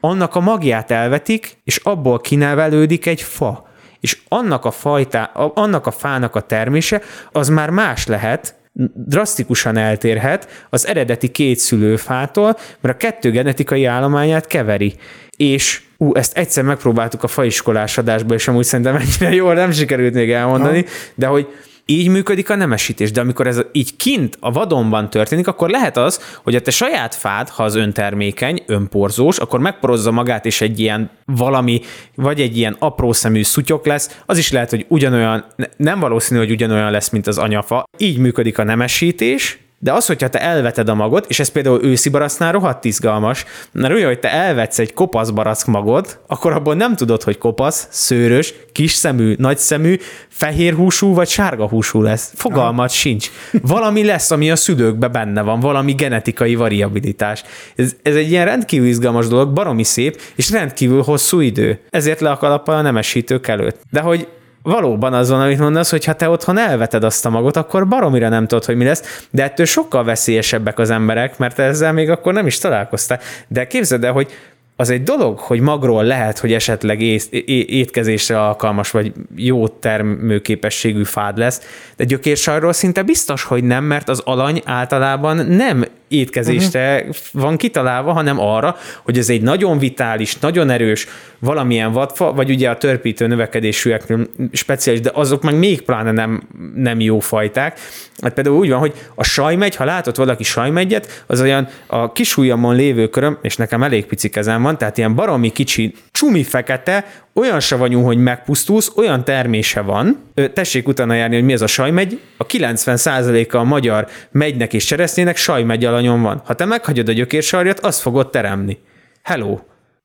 annak 0.00 0.34
a 0.34 0.40
magját 0.40 0.90
elvetik, 0.90 1.58
és 1.64 1.76
abból 1.76 2.20
kinevelődik 2.20 3.06
egy 3.06 3.22
fa. 3.22 3.68
És 4.00 4.18
annak 4.28 4.64
a, 4.64 4.70
fajtá, 4.70 5.22
a- 5.22 5.52
annak 5.54 5.86
a 5.86 5.90
fának 5.90 6.34
a 6.34 6.40
termése, 6.40 7.02
az 7.32 7.48
már 7.48 7.70
más 7.70 8.06
lehet, 8.06 8.54
drasztikusan 8.94 9.76
eltérhet 9.76 10.66
az 10.70 10.86
eredeti 10.86 11.28
két 11.28 11.58
szülőfától, 11.58 12.56
mert 12.80 12.94
a 12.94 12.98
kettő 12.98 13.30
genetikai 13.30 13.84
állományát 13.84 14.46
keveri. 14.46 14.94
És 15.36 15.82
ú, 15.96 16.14
ezt 16.14 16.36
egyszer 16.36 16.64
megpróbáltuk 16.64 17.22
a 17.22 17.28
faiskolás 17.28 17.98
adásban, 17.98 18.36
és 18.36 18.48
amúgy 18.48 18.64
szerintem 18.64 18.96
ennyire 18.96 19.34
jól 19.34 19.54
nem 19.54 19.70
sikerült 19.70 20.14
még 20.14 20.30
elmondani, 20.30 20.84
de 21.14 21.26
hogy 21.26 21.48
így 21.88 22.08
működik 22.08 22.50
a 22.50 22.54
nemesítés, 22.54 23.10
de 23.10 23.20
amikor 23.20 23.46
ez 23.46 23.60
így 23.72 23.96
kint 23.96 24.36
a 24.40 24.52
vadonban 24.52 25.10
történik, 25.10 25.46
akkor 25.46 25.70
lehet 25.70 25.96
az, 25.96 26.20
hogy 26.42 26.54
a 26.54 26.60
te 26.60 26.70
saját 26.70 27.14
fád, 27.14 27.48
ha 27.48 27.62
az 27.62 27.74
öntermékeny, 27.74 28.62
önporzós, 28.66 29.38
akkor 29.38 29.60
megporozza 29.60 30.10
magát, 30.10 30.46
és 30.46 30.60
egy 30.60 30.80
ilyen 30.80 31.10
valami, 31.24 31.80
vagy 32.14 32.40
egy 32.40 32.56
ilyen 32.56 32.76
apró 32.78 33.12
szemű 33.12 33.42
szutyok 33.42 33.86
lesz, 33.86 34.20
az 34.26 34.38
is 34.38 34.52
lehet, 34.52 34.70
hogy 34.70 34.86
ugyanolyan, 34.88 35.44
ne- 35.56 35.66
nem 35.76 36.00
valószínű, 36.00 36.40
hogy 36.40 36.50
ugyanolyan 36.50 36.90
lesz, 36.90 37.10
mint 37.10 37.26
az 37.26 37.38
anyafa. 37.38 37.84
Így 37.98 38.18
működik 38.18 38.58
a 38.58 38.64
nemesítés, 38.64 39.58
de 39.78 39.92
az, 39.92 40.06
hogyha 40.06 40.28
te 40.28 40.40
elveted 40.40 40.88
a 40.88 40.94
magot, 40.94 41.26
és 41.28 41.40
ez 41.40 41.48
például 41.48 41.82
őszi 41.82 42.08
baracnál 42.08 42.52
rohadt 42.52 42.84
izgalmas, 42.84 43.44
mert 43.72 43.94
olyan, 43.94 44.06
hogy 44.06 44.18
te 44.18 44.30
elvetsz 44.30 44.78
egy 44.78 44.94
kopasz 44.94 45.30
barack 45.30 45.66
magot, 45.66 46.20
akkor 46.26 46.52
abból 46.52 46.74
nem 46.74 46.96
tudod, 46.96 47.22
hogy 47.22 47.38
kopasz, 47.38 47.86
szőrös, 47.90 48.54
kis 48.72 48.92
szemű, 48.92 49.34
nagy 49.38 49.58
szemű, 49.58 49.96
fehér 50.28 50.74
húsú 50.74 51.14
vagy 51.14 51.28
sárga 51.28 51.68
húsú 51.68 52.02
lesz. 52.02 52.32
Fogalmat 52.34 52.90
sincs. 52.90 53.30
Valami 53.62 54.04
lesz, 54.04 54.30
ami 54.30 54.50
a 54.50 54.56
szülőkben 54.56 55.12
benne 55.12 55.42
van, 55.42 55.60
valami 55.60 55.92
genetikai 55.92 56.54
variabilitás. 56.54 57.42
Ez, 57.76 57.96
ez 58.02 58.14
egy 58.14 58.30
ilyen 58.30 58.44
rendkívül 58.44 58.86
izgalmas 58.86 59.26
dolog, 59.26 59.52
baromi 59.52 59.84
szép, 59.84 60.20
és 60.34 60.50
rendkívül 60.50 61.02
hosszú 61.02 61.40
idő. 61.40 61.80
Ezért 61.90 62.20
le 62.20 62.30
a 62.30 62.36
kalappal 62.36 62.76
a 62.76 62.82
nemesítők 62.82 63.48
előtt. 63.48 63.80
De 63.90 64.00
hogy 64.00 64.28
valóban 64.66 65.12
az 65.12 65.30
van, 65.30 65.40
amit 65.40 65.58
mondasz, 65.58 65.90
hogy 65.90 66.04
ha 66.04 66.12
te 66.12 66.28
otthon 66.28 66.58
elveted 66.58 67.04
azt 67.04 67.26
a 67.26 67.30
magot, 67.30 67.56
akkor 67.56 67.88
baromira 67.88 68.28
nem 68.28 68.46
tudod, 68.46 68.64
hogy 68.64 68.76
mi 68.76 68.84
lesz, 68.84 69.26
de 69.30 69.42
ettől 69.42 69.66
sokkal 69.66 70.04
veszélyesebbek 70.04 70.78
az 70.78 70.90
emberek, 70.90 71.38
mert 71.38 71.58
ezzel 71.58 71.92
még 71.92 72.10
akkor 72.10 72.32
nem 72.32 72.46
is 72.46 72.58
találkoztál. 72.58 73.20
De 73.48 73.66
képzeld 73.66 74.04
el, 74.04 74.12
hogy 74.12 74.30
az 74.76 74.90
egy 74.90 75.02
dolog, 75.02 75.38
hogy 75.38 75.60
magról 75.60 76.04
lehet, 76.04 76.38
hogy 76.38 76.52
esetleg 76.52 77.00
ét, 77.00 77.26
é- 77.30 77.68
étkezésre 77.68 78.40
alkalmas, 78.40 78.90
vagy 78.90 79.12
jó 79.36 79.68
termőképességű 79.68 81.04
fád 81.04 81.38
lesz, 81.38 81.60
de 81.96 82.04
gyökérsajról 82.04 82.72
szinte 82.72 83.02
biztos, 83.02 83.42
hogy 83.42 83.64
nem, 83.64 83.84
mert 83.84 84.08
az 84.08 84.22
alany 84.24 84.62
általában 84.64 85.36
nem 85.36 85.84
étkezésre 86.08 86.96
uh-huh. 86.96 87.16
van 87.32 87.56
kitalálva, 87.56 88.12
hanem 88.12 88.40
arra, 88.40 88.76
hogy 89.02 89.18
ez 89.18 89.30
egy 89.30 89.42
nagyon 89.42 89.78
vitális, 89.78 90.38
nagyon 90.38 90.70
erős, 90.70 91.06
valamilyen 91.38 91.92
vadfa, 91.92 92.32
vagy 92.32 92.50
ugye 92.50 92.70
a 92.70 92.76
törpítő 92.76 93.26
növekedésűeknél 93.26 94.26
speciális, 94.52 95.00
de 95.02 95.10
azok 95.14 95.42
meg 95.42 95.58
még 95.58 95.82
pláne 95.82 96.12
nem, 96.12 96.42
nem 96.74 97.00
jó 97.00 97.20
fajták. 97.20 97.80
Hát 98.22 98.32
például 98.32 98.56
úgy 98.56 98.70
van, 98.70 98.78
hogy 98.78 98.92
a 99.14 99.24
sajmegy, 99.24 99.76
ha 99.76 99.84
látott 99.84 100.16
valaki 100.16 100.42
sajmegyet, 100.44 101.24
az 101.26 101.40
olyan 101.40 101.68
a 101.86 102.12
kis 102.12 102.36
ujjamon 102.36 102.74
lévő 102.74 103.08
köröm, 103.08 103.38
és 103.42 103.56
nekem 103.56 103.82
elég 103.82 104.06
pici 104.06 104.28
kezem 104.28 104.62
van, 104.62 104.78
tehát 104.78 104.98
ilyen 104.98 105.14
baromi 105.14 105.50
kicsi, 105.50 105.94
csumi 106.10 106.42
fekete, 106.42 107.04
olyan 107.36 107.60
savanyú, 107.60 108.02
hogy 108.02 108.18
megpusztulsz, 108.18 108.92
olyan 108.96 109.24
termése 109.24 109.80
van. 109.80 110.18
Tessék 110.52 110.88
utána 110.88 111.14
járni, 111.14 111.34
hogy 111.34 111.44
mi 111.44 111.52
az 111.52 111.62
a 111.62 111.66
sajmegy. 111.66 112.20
A 112.36 112.46
90%-a 112.46 113.56
a 113.56 113.64
magyar 113.64 114.08
megynek 114.30 114.72
és 114.72 114.84
cseresznyének 114.84 115.36
sajmegy 115.36 115.84
alanyon 115.84 116.22
van. 116.22 116.42
Ha 116.44 116.54
te 116.54 116.64
meghagyod 116.64 117.08
a 117.08 117.12
gyökérsarjat, 117.12 117.80
azt 117.80 118.00
fogod 118.00 118.30
teremni. 118.30 118.78
Hello! 119.22 119.58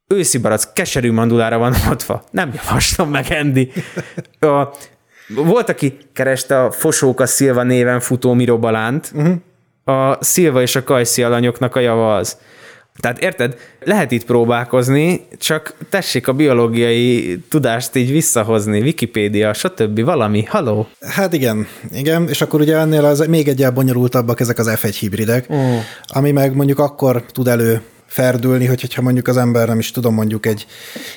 Őszi 0.07 0.37
barack, 0.37 0.73
keserű 0.73 1.11
mandulára 1.11 1.57
van 1.57 1.75
hatva. 1.75 2.23
Nem 2.31 2.51
javaslom 2.55 3.09
meg, 3.09 3.25
Andy. 3.29 3.71
A, 4.39 4.67
volt, 5.27 5.69
aki 5.69 5.97
kereste 6.13 6.63
a 6.63 6.71
Fosóka 6.71 7.25
Szilva 7.25 7.63
néven 7.63 7.99
futó 7.99 8.33
Miro 8.33 8.59
Balánt. 8.59 9.11
Uh-huh. 9.15 9.35
A 9.83 10.23
Szilva 10.23 10.61
és 10.61 10.75
a 10.75 10.83
Kajszi 10.83 11.23
alanyoknak 11.23 11.75
a 11.75 11.79
java 11.79 12.15
az. 12.15 12.37
Tehát 13.01 13.19
érted, 13.19 13.57
lehet 13.83 14.11
itt 14.11 14.25
próbálkozni, 14.25 15.27
csak 15.37 15.73
tessék 15.89 16.27
a 16.27 16.33
biológiai 16.33 17.39
tudást 17.49 17.95
így 17.95 18.11
visszahozni, 18.11 18.81
Wikipédia, 18.81 19.53
stb. 19.53 20.03
valami, 20.03 20.43
haló. 20.43 20.87
Hát 20.99 21.33
igen, 21.33 21.67
igen, 21.93 22.27
és 22.29 22.41
akkor 22.41 22.59
ugye 22.59 22.77
ennél 22.77 23.05
az 23.05 23.25
még 23.27 23.47
egyel 23.47 23.71
bonyolultabbak 23.71 24.39
ezek 24.39 24.57
az 24.59 24.71
F1 24.81 24.95
hibridek, 24.99 25.45
oh. 25.49 25.79
ami 26.07 26.31
meg 26.31 26.55
mondjuk 26.55 26.79
akkor 26.79 27.23
tud 27.31 27.47
elő 27.47 27.81
ferdülni, 28.11 28.65
hogy, 28.65 28.81
hogyha 28.81 29.01
mondjuk 29.01 29.27
az 29.27 29.37
ember 29.37 29.67
nem 29.67 29.79
is 29.79 29.91
tudom, 29.91 30.13
mondjuk 30.13 30.45
egy 30.45 30.65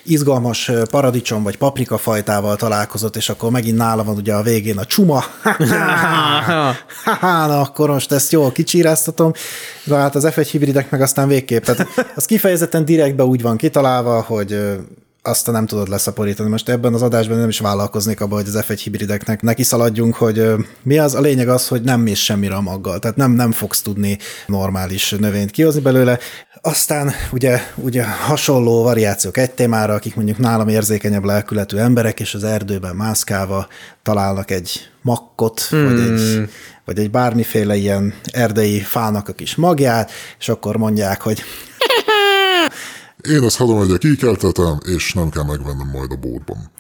izgalmas 0.03 0.71
paradicsom 0.91 1.43
vagy 1.43 1.57
paprika 1.57 1.99
fajtával 1.99 2.57
találkozott, 2.57 3.17
és 3.17 3.29
akkor 3.29 3.51
megint 3.51 3.77
nála 3.77 4.05
van 4.05 4.17
ugye 4.17 4.35
a 4.35 4.43
végén 4.43 4.79
a 4.79 4.85
csuma. 4.85 5.25
na 7.21 7.61
akkor 7.61 7.89
most 7.89 8.13
ezt 8.13 8.33
jól 8.33 8.53
kicsíráztatom. 8.53 9.33
De 9.85 9.97
hát 9.97 10.15
az 10.15 10.27
F1 10.27 10.49
hibridek 10.51 10.91
meg 10.91 11.01
aztán 11.01 11.29
végképp. 11.29 11.65
Tehát 11.65 12.13
az 12.15 12.25
kifejezetten 12.25 12.85
direktbe 12.85 13.25
úgy 13.25 13.43
van 13.43 13.57
kitalálva, 13.57 14.23
hogy 14.23 14.59
azt 15.27 15.51
nem 15.51 15.67
tudod 15.67 15.89
leszaporítani. 15.89 16.51
Most 16.51 16.69
ebben 16.69 16.95
az 16.95 17.03
adásban 17.03 17.39
nem 17.39 17.49
is 17.49 17.59
vállalkoznék 17.59 18.21
abba, 18.21 18.35
hogy 18.35 18.47
az 18.47 18.65
F1 18.69 18.81
hibrideknek 18.83 19.43
neki 19.43 19.63
szaladjunk, 19.63 20.15
hogy 20.15 20.51
mi 20.83 20.99
az? 20.99 21.15
A 21.15 21.21
lényeg 21.21 21.49
az, 21.49 21.69
hogy 21.69 21.83
nem 21.83 22.01
mész 22.01 22.19
semmire 22.19 22.55
a 22.55 22.61
maggal, 22.61 22.99
tehát 22.99 23.17
nem, 23.17 23.31
nem 23.31 23.53
fogsz 23.53 23.83
tudni 23.83 24.19
normális 24.47 25.11
növényt 25.11 25.51
kihozni 25.51 25.81
belőle. 25.81 26.19
Aztán 26.67 27.13
ugye, 27.33 27.61
ugye 27.75 28.05
hasonló 28.05 28.83
variációk 28.83 29.37
egy 29.37 29.51
témára, 29.51 29.95
akik 29.95 30.15
mondjuk 30.15 30.39
nálam 30.39 30.69
érzékenyebb 30.69 31.25
lelkületű 31.25 31.77
emberek, 31.77 32.21
és 32.21 32.35
az 32.35 32.45
erdőben 32.45 32.97
mászkálva 32.97 33.69
találnak 34.03 34.51
egy 34.51 34.91
makkot, 35.03 35.61
hmm. 35.61 35.85
vagy, 35.85 36.01
egy, 36.01 36.49
vagy 36.85 36.99
egy 36.99 37.11
bármiféle 37.11 37.77
ilyen 37.77 38.15
erdei 38.25 38.81
fának 38.81 39.29
a 39.29 39.33
kis 39.33 39.55
magját, 39.55 40.11
és 40.39 40.49
akkor 40.49 40.77
mondják, 40.77 41.21
hogy 41.21 41.43
Én 43.31 43.43
azt 43.43 43.57
hogy 43.57 43.99
kikeltetem, 43.99 44.79
és 44.87 45.13
nem 45.13 45.31
kell 45.31 45.45
megvennem 45.45 45.91
majd 45.93 46.11
a 46.11 46.17
bótban. 46.17 46.71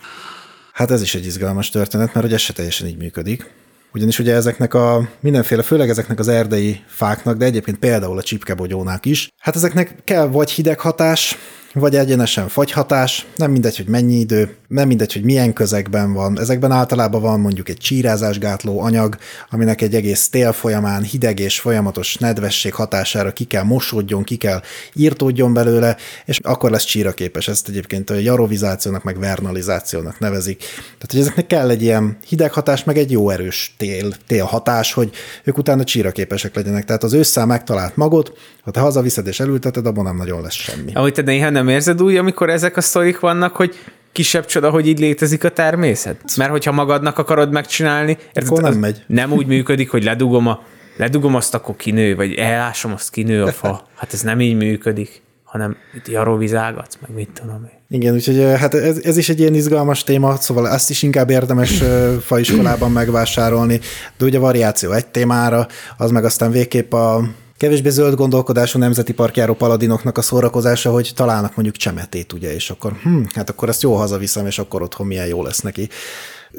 Hát 0.72 0.90
ez 0.90 1.02
is 1.02 1.14
egy 1.14 1.26
izgalmas 1.26 1.70
történet, 1.70 2.14
mert 2.14 2.26
ugye 2.26 2.34
ez 2.34 2.40
se 2.40 2.52
teljesen 2.52 2.86
így 2.86 2.96
működik. 2.96 3.50
Ugyanis 3.94 4.18
ugye 4.18 4.34
ezeknek 4.34 4.74
a 4.74 5.08
mindenféle, 5.20 5.62
főleg 5.62 5.88
ezeknek 5.88 6.18
az 6.18 6.28
erdei 6.28 6.80
fáknak, 6.86 7.36
de 7.36 7.44
egyébként 7.44 7.78
például 7.78 8.18
a 8.18 8.22
csipkebogyónák 8.22 9.06
is, 9.06 9.28
hát 9.38 9.56
ezeknek 9.56 9.94
kell 10.04 10.26
vagy 10.26 10.50
hideg 10.50 10.80
hatás, 10.80 11.36
vagy 11.74 11.96
egyenesen 11.96 12.48
fagyhatás, 12.48 13.26
nem 13.36 13.50
mindegy, 13.50 13.76
hogy 13.76 13.86
mennyi 13.86 14.14
idő, 14.14 14.54
nem 14.68 14.88
mindegy, 14.88 15.12
hogy 15.12 15.22
milyen 15.22 15.52
közegben 15.52 16.12
van. 16.12 16.40
Ezekben 16.40 16.70
általában 16.70 17.20
van 17.20 17.40
mondjuk 17.40 17.68
egy 17.68 17.76
csírázásgátló 17.76 18.80
anyag, 18.80 19.16
aminek 19.50 19.80
egy 19.80 19.94
egész 19.94 20.28
tél 20.28 20.52
folyamán 20.52 21.02
hideg 21.02 21.38
és 21.38 21.60
folyamatos 21.60 22.16
nedvesség 22.16 22.74
hatására 22.74 23.32
ki 23.32 23.44
kell 23.44 23.62
mosódjon, 23.62 24.24
ki 24.24 24.36
kell 24.36 24.60
írtódjon 24.94 25.52
belőle, 25.52 25.96
és 26.24 26.38
akkor 26.38 26.70
lesz 26.70 26.84
csíraképes. 26.84 27.48
Ezt 27.48 27.68
egyébként 27.68 28.10
a 28.10 28.14
jarovizációnak, 28.14 29.02
meg 29.02 29.18
vernalizációnak 29.18 30.18
nevezik. 30.18 30.58
Tehát, 30.58 31.10
hogy 31.10 31.20
ezeknek 31.20 31.46
kell 31.46 31.70
egy 31.70 31.82
ilyen 31.82 32.18
hideg 32.26 32.52
hatás, 32.52 32.84
meg 32.84 32.98
egy 32.98 33.10
jó 33.10 33.30
erős 33.30 33.74
tél, 33.78 34.12
tél 34.26 34.44
hatás, 34.44 34.92
hogy 34.92 35.10
ők 35.44 35.58
utána 35.58 35.84
csíraképesek 35.84 36.54
legyenek. 36.54 36.84
Tehát 36.84 37.02
az 37.02 37.12
ősszel 37.12 37.46
megtalált 37.46 37.96
magot, 37.96 38.32
ha 38.62 38.70
te 38.70 38.80
hazaviszed 38.80 39.26
és 39.26 39.40
elülteted, 39.40 39.86
abban 39.86 40.04
nem 40.04 40.16
nagyon 40.16 40.42
lesz 40.42 40.54
semmi. 40.54 40.92
Ahogy 40.94 41.12
te 41.12 41.22
néha 41.22 41.50
nem 41.50 41.63
érzed 41.68 42.02
úgy, 42.02 42.16
amikor 42.16 42.50
ezek 42.50 42.76
a 42.76 42.80
sztorik 42.80 43.20
vannak, 43.20 43.56
hogy 43.56 43.78
kisebb 44.12 44.44
csoda, 44.44 44.70
hogy 44.70 44.88
így 44.88 44.98
létezik 44.98 45.44
a 45.44 45.48
természet? 45.48 46.20
Mert 46.36 46.50
hogyha 46.50 46.72
magadnak 46.72 47.18
akarod 47.18 47.52
megcsinálni, 47.52 48.10
érted, 48.10 48.46
Akkor 48.46 48.62
nem 48.62 48.74
megy. 48.74 49.04
Nem 49.06 49.32
úgy 49.32 49.46
működik, 49.46 49.90
hogy 49.90 50.04
ledugom, 50.04 50.46
a, 50.46 50.62
ledugom 50.96 51.34
azt, 51.34 51.54
akkor 51.54 51.76
kinő, 51.76 52.16
vagy 52.16 52.34
elásom, 52.34 52.92
azt 52.92 53.10
kinő 53.10 53.42
a 53.42 53.52
fa. 53.52 53.86
Hát 53.94 54.12
ez 54.12 54.22
nem 54.22 54.40
így 54.40 54.56
működik, 54.56 55.22
hanem 55.44 55.76
itt 55.94 56.08
jarovizágatsz, 56.08 56.96
meg 57.00 57.10
mit 57.14 57.28
tudom 57.40 57.68
én. 57.72 57.98
Igen, 57.98 58.14
úgyhogy 58.14 58.42
hát 58.58 58.74
ez, 58.74 58.98
ez 59.02 59.16
is 59.16 59.28
egy 59.28 59.40
ilyen 59.40 59.54
izgalmas 59.54 60.04
téma, 60.04 60.36
szóval 60.36 60.68
ezt 60.68 60.90
is 60.90 61.02
inkább 61.02 61.30
érdemes 61.30 61.82
faiskolában 62.20 62.92
megvásárolni, 62.92 63.80
de 64.18 64.24
ugye 64.24 64.38
variáció 64.38 64.92
egy 64.92 65.06
témára, 65.06 65.66
az 65.96 66.10
meg 66.10 66.24
aztán 66.24 66.50
végképp 66.50 66.92
a 66.92 67.28
kevésbé 67.56 67.88
zöld 67.88 68.14
gondolkodású 68.14 68.78
nemzeti 68.78 69.12
parkjáró 69.12 69.54
paladinoknak 69.54 70.18
a 70.18 70.22
szórakozása, 70.22 70.90
hogy 70.90 71.12
találnak 71.14 71.54
mondjuk 71.54 71.76
csemetét, 71.76 72.32
ugye, 72.32 72.54
és 72.54 72.70
akkor 72.70 72.92
hm, 73.02 73.22
hát 73.34 73.50
akkor 73.50 73.68
ezt 73.68 73.82
jó 73.82 73.94
hazaviszem, 73.94 74.46
és 74.46 74.58
akkor 74.58 74.82
otthon 74.82 75.06
milyen 75.06 75.26
jó 75.26 75.42
lesz 75.42 75.60
neki. 75.60 75.88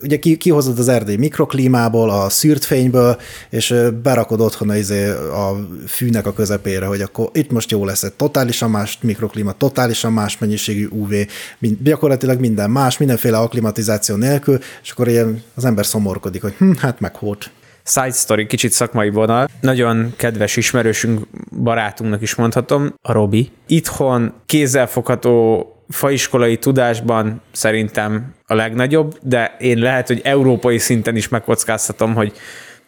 Ugye 0.02 0.20
ki, 0.20 0.38
kihozod 0.38 0.80
az 0.80 0.88
erdély 0.88 1.16
mikroklímából, 1.16 2.10
a 2.10 2.30
szűrt 2.30 2.66
fényből, 2.66 3.18
és 3.50 3.76
berakod 4.04 4.41
otthon 4.41 4.70
a, 4.70 4.76
izé, 4.76 5.10
a 5.10 5.68
fűnek 5.88 6.26
a 6.26 6.34
közepére, 6.34 6.86
hogy 6.86 7.02
akkor 7.02 7.30
itt 7.34 7.52
most 7.52 7.72
jó 7.72 7.86
lesz 7.86 8.04
egy 8.04 8.14
totálisan 8.14 8.70
más 8.70 9.00
mikroklíma, 9.02 9.52
totálisan 9.52 10.14
más 10.14 10.38
mennyiségű 10.38 10.88
UV, 10.88 11.14
mind, 11.60 11.78
gyakorlatilag 11.84 12.39
minden 12.39 12.70
más, 12.70 12.98
mindenféle 12.98 13.38
akklimatizáció 13.38 14.16
nélkül, 14.16 14.60
és 14.84 14.91
akkor 14.91 15.08
ilyen 15.08 15.43
az 15.56 15.66
ember 15.66 15.86
szomorkodik, 15.86 16.41
hogy 16.41 16.54
hm, 16.58 16.72
hát 16.72 17.00
meghót. 17.00 17.52
Side 17.88 18.11
story, 18.11 18.45
kicsit 18.45 18.71
szakmai 18.71 19.09
vonal. 19.09 19.47
Nagyon 19.61 20.13
kedves 20.17 20.55
ismerősünk, 20.55 21.27
barátunknak 21.63 22.21
is 22.21 22.36
mondhatom, 22.36 22.93
a 23.01 23.11
Robi. 23.11 23.51
Itthon 23.67 24.33
kézzelfogható 24.45 25.65
faiskolai 25.89 26.57
tudásban 26.57 27.41
szerintem 27.51 28.33
a 28.45 28.53
legnagyobb, 28.53 29.17
de 29.21 29.55
én 29.59 29.77
lehet, 29.77 30.07
hogy 30.07 30.21
európai 30.23 30.77
szinten 30.77 31.15
is 31.15 31.27
megkockáztatom, 31.27 32.13
hogy 32.13 32.33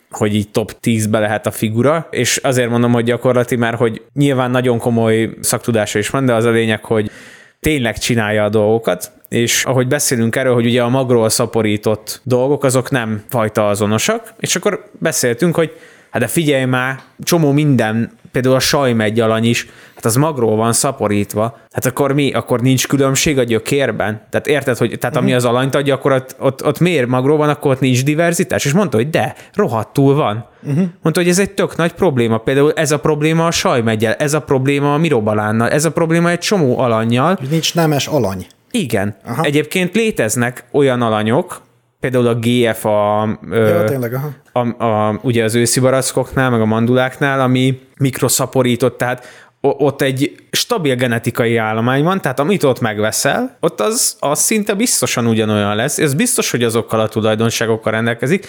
hogy 0.09 0.35
így 0.35 0.49
top 0.51 0.75
10-be 0.81 1.19
lehet 1.19 1.45
a 1.45 1.51
figura, 1.51 2.07
és 2.11 2.37
azért 2.37 2.69
mondom, 2.69 2.91
hogy 2.91 3.03
gyakorlati, 3.03 3.55
mert 3.55 3.77
hogy 3.77 4.01
nyilván 4.13 4.51
nagyon 4.51 4.77
komoly 4.77 5.29
szaktudása 5.41 5.99
is 5.99 6.09
van, 6.09 6.25
de 6.25 6.33
az 6.33 6.45
a 6.45 6.49
lényeg, 6.49 6.85
hogy 6.85 7.11
tényleg 7.59 7.97
csinálja 7.97 8.43
a 8.43 8.49
dolgokat, 8.49 9.11
és 9.29 9.65
ahogy 9.65 9.87
beszélünk 9.87 10.35
erről, 10.35 10.53
hogy 10.53 10.65
ugye 10.65 10.81
a 10.81 10.89
magról 10.89 11.29
szaporított 11.29 12.21
dolgok, 12.23 12.63
azok 12.63 12.91
nem 12.91 13.23
fajta 13.29 13.67
azonosak, 13.67 14.33
és 14.39 14.55
akkor 14.55 14.89
beszéltünk, 14.99 15.55
hogy 15.55 15.71
hát 16.09 16.21
de 16.21 16.27
figyelj 16.27 16.65
már, 16.65 16.99
csomó 17.23 17.51
minden, 17.51 18.11
például 18.31 18.55
a 18.55 18.59
sajmegy 18.59 19.19
alany 19.19 19.45
is, 19.45 19.67
hát 19.95 20.05
az 20.05 20.15
magról 20.15 20.55
van 20.55 20.73
szaporítva, 20.73 21.57
hát 21.71 21.85
akkor 21.85 22.13
mi, 22.13 22.31
akkor 22.31 22.61
nincs 22.61 22.87
különbség 22.87 23.37
a 23.37 23.43
gyökérben? 23.43 24.21
Tehát 24.29 24.47
érted, 24.47 24.77
hogy 24.77 24.97
tehát 24.99 25.15
ami 25.15 25.33
az 25.33 25.45
alanyt 25.45 25.75
adja, 25.75 25.93
akkor 25.93 26.11
ott, 26.11 26.35
ott, 26.39 26.65
ott 26.65 26.79
miért 26.79 27.07
magról 27.07 27.37
van, 27.37 27.49
akkor 27.49 27.71
ott 27.71 27.79
nincs 27.79 28.03
diverzitás? 28.03 28.65
És 28.65 28.73
mondta, 28.73 28.97
hogy 28.97 29.09
de, 29.09 29.35
rohadtul 29.53 30.15
van. 30.15 30.45
Uh-huh. 30.63 30.85
Mondta, 31.01 31.21
hogy 31.21 31.29
ez 31.29 31.39
egy 31.39 31.51
tök 31.51 31.75
nagy 31.75 31.91
probléma. 31.91 32.37
Például 32.37 32.71
ez 32.75 32.91
a 32.91 32.99
probléma 32.99 33.45
a 33.45 33.51
sajmegyel, 33.51 34.13
ez 34.13 34.33
a 34.33 34.41
probléma 34.41 34.93
a 34.93 34.97
mirobalánnal, 34.97 35.69
ez 35.69 35.85
a 35.85 35.91
probléma 35.91 36.29
egy 36.29 36.39
csomó 36.39 36.79
alanyjal, 36.79 37.39
nincs 37.49 37.75
nemes 37.75 38.07
alany. 38.07 38.47
Igen. 38.71 39.15
Aha. 39.25 39.43
Egyébként 39.43 39.95
léteznek 39.95 40.63
olyan 40.71 41.01
alanyok, 41.01 41.61
például 41.99 42.27
a 42.27 42.35
GF 42.35 42.85
a, 42.85 43.29
ö, 43.49 43.67
Ja, 43.67 43.83
tényleg, 43.83 44.13
aha. 44.13 44.29
a, 44.51 44.85
a, 44.85 45.19
ugye 45.21 45.43
az 45.43 45.55
őszi 45.55 45.79
barackoknál, 45.79 46.49
meg 46.49 46.61
a 46.61 46.65
manduláknál, 46.65 47.39
ami 47.39 47.79
mikroszaporított, 47.97 48.97
tehát 48.97 49.25
ott 49.61 50.01
egy 50.01 50.35
stabil 50.51 50.95
genetikai 50.95 51.57
állomány 51.57 52.03
van, 52.03 52.21
tehát 52.21 52.39
amit 52.39 52.63
ott 52.63 52.79
megveszel, 52.79 53.57
ott 53.59 53.81
az, 53.81 54.15
az 54.19 54.39
szinte 54.39 54.73
biztosan 54.73 55.27
ugyanolyan 55.27 55.75
lesz, 55.75 55.97
ez 55.99 56.13
biztos, 56.13 56.51
hogy 56.51 56.63
azokkal 56.63 56.99
a 56.99 57.07
tulajdonságokkal 57.07 57.91
rendelkezik. 57.91 58.47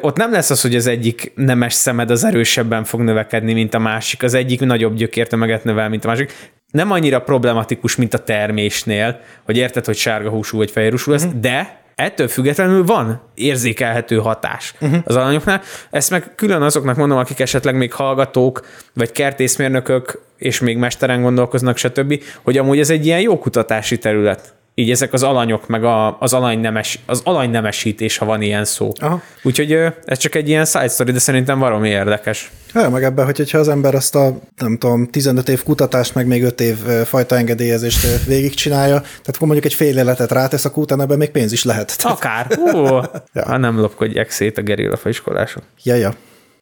Ott 0.00 0.16
nem 0.16 0.32
lesz 0.32 0.50
az, 0.50 0.60
hogy 0.60 0.74
az 0.74 0.86
egyik 0.86 1.32
nemes 1.34 1.72
szemed 1.72 2.10
az 2.10 2.24
erősebben 2.24 2.84
fog 2.84 3.00
növekedni, 3.00 3.52
mint 3.52 3.74
a 3.74 3.78
másik, 3.78 4.22
az 4.22 4.34
egyik 4.34 4.60
nagyobb 4.60 4.94
gyökértömeget 4.94 5.64
növel, 5.64 5.88
mint 5.88 6.04
a 6.04 6.08
másik. 6.08 6.32
Nem 6.74 6.90
annyira 6.90 7.20
problematikus, 7.20 7.96
mint 7.96 8.14
a 8.14 8.18
termésnél, 8.18 9.20
hogy 9.44 9.56
érted, 9.56 9.84
hogy 9.84 9.96
sárga 9.96 10.30
húsú 10.30 10.56
vagy 10.56 10.70
fehér 10.70 10.90
húsú 10.90 11.10
lesz, 11.10 11.26
de 11.40 11.80
ettől 11.94 12.28
függetlenül 12.28 12.84
van 12.84 13.20
érzékelhető 13.34 14.16
hatás 14.16 14.74
uh-huh. 14.80 14.98
az 15.04 15.16
alanyoknál. 15.16 15.62
Ezt 15.90 16.10
meg 16.10 16.32
külön 16.34 16.62
azoknak 16.62 16.96
mondom, 16.96 17.18
akik 17.18 17.40
esetleg 17.40 17.76
még 17.76 17.92
hallgatók, 17.92 18.66
vagy 18.94 19.12
kertészmérnökök, 19.12 20.20
és 20.38 20.60
még 20.60 20.76
mesteren 20.76 21.22
gondolkoznak, 21.22 21.76
stb., 21.76 22.22
hogy 22.42 22.58
amúgy 22.58 22.78
ez 22.78 22.90
egy 22.90 23.06
ilyen 23.06 23.20
jó 23.20 23.38
kutatási 23.38 23.98
terület. 23.98 24.54
Így 24.76 24.90
ezek 24.90 25.12
az 25.12 25.22
alanyok, 25.22 25.68
meg 25.68 25.84
a, 25.84 26.18
az, 26.18 26.32
alanynemes, 26.32 26.98
az 27.06 27.20
alanynemesítés, 27.24 28.16
ha 28.18 28.24
van 28.26 28.42
ilyen 28.42 28.64
szó. 28.64 28.90
Aha. 29.00 29.22
Úgyhogy 29.42 29.72
ez 30.04 30.18
csak 30.18 30.34
egy 30.34 30.48
ilyen 30.48 30.64
side 30.64 30.88
story, 30.88 31.12
de 31.12 31.18
szerintem 31.18 31.58
valami 31.58 31.88
érdekes. 31.88 32.50
Ja, 32.74 32.90
meg 32.90 33.02
ebben, 33.04 33.24
hogyha 33.24 33.58
az 33.58 33.68
ember 33.68 33.94
azt 33.94 34.14
a, 34.14 34.38
nem 34.56 34.78
tudom, 34.78 35.06
15 35.06 35.48
év 35.48 35.62
kutatást, 35.62 36.14
meg 36.14 36.26
még 36.26 36.42
5 36.42 36.60
év 36.60 36.76
fajta 37.04 37.36
engedélyezést 37.36 38.24
végigcsinálja, 38.26 39.00
tehát 39.00 39.26
akkor 39.26 39.46
mondjuk 39.46 39.64
egy 39.64 39.74
fél 39.74 39.98
életet 39.98 40.32
rátesz, 40.32 40.64
akkor 40.64 40.82
utána 40.82 41.02
ebben 41.02 41.18
még 41.18 41.30
pénz 41.30 41.52
is 41.52 41.64
lehet. 41.64 41.96
Tehát, 41.98 42.16
Akár. 42.16 42.58
Ó, 42.74 43.00
ja. 43.32 43.44
Ha 43.46 43.56
nem 43.56 43.80
lopkodják 43.80 44.30
szét 44.30 44.58
a 44.58 44.62
gerilla 44.62 44.96
faiskolások. 44.96 45.62
ja, 45.82 45.94
ja, 45.94 46.14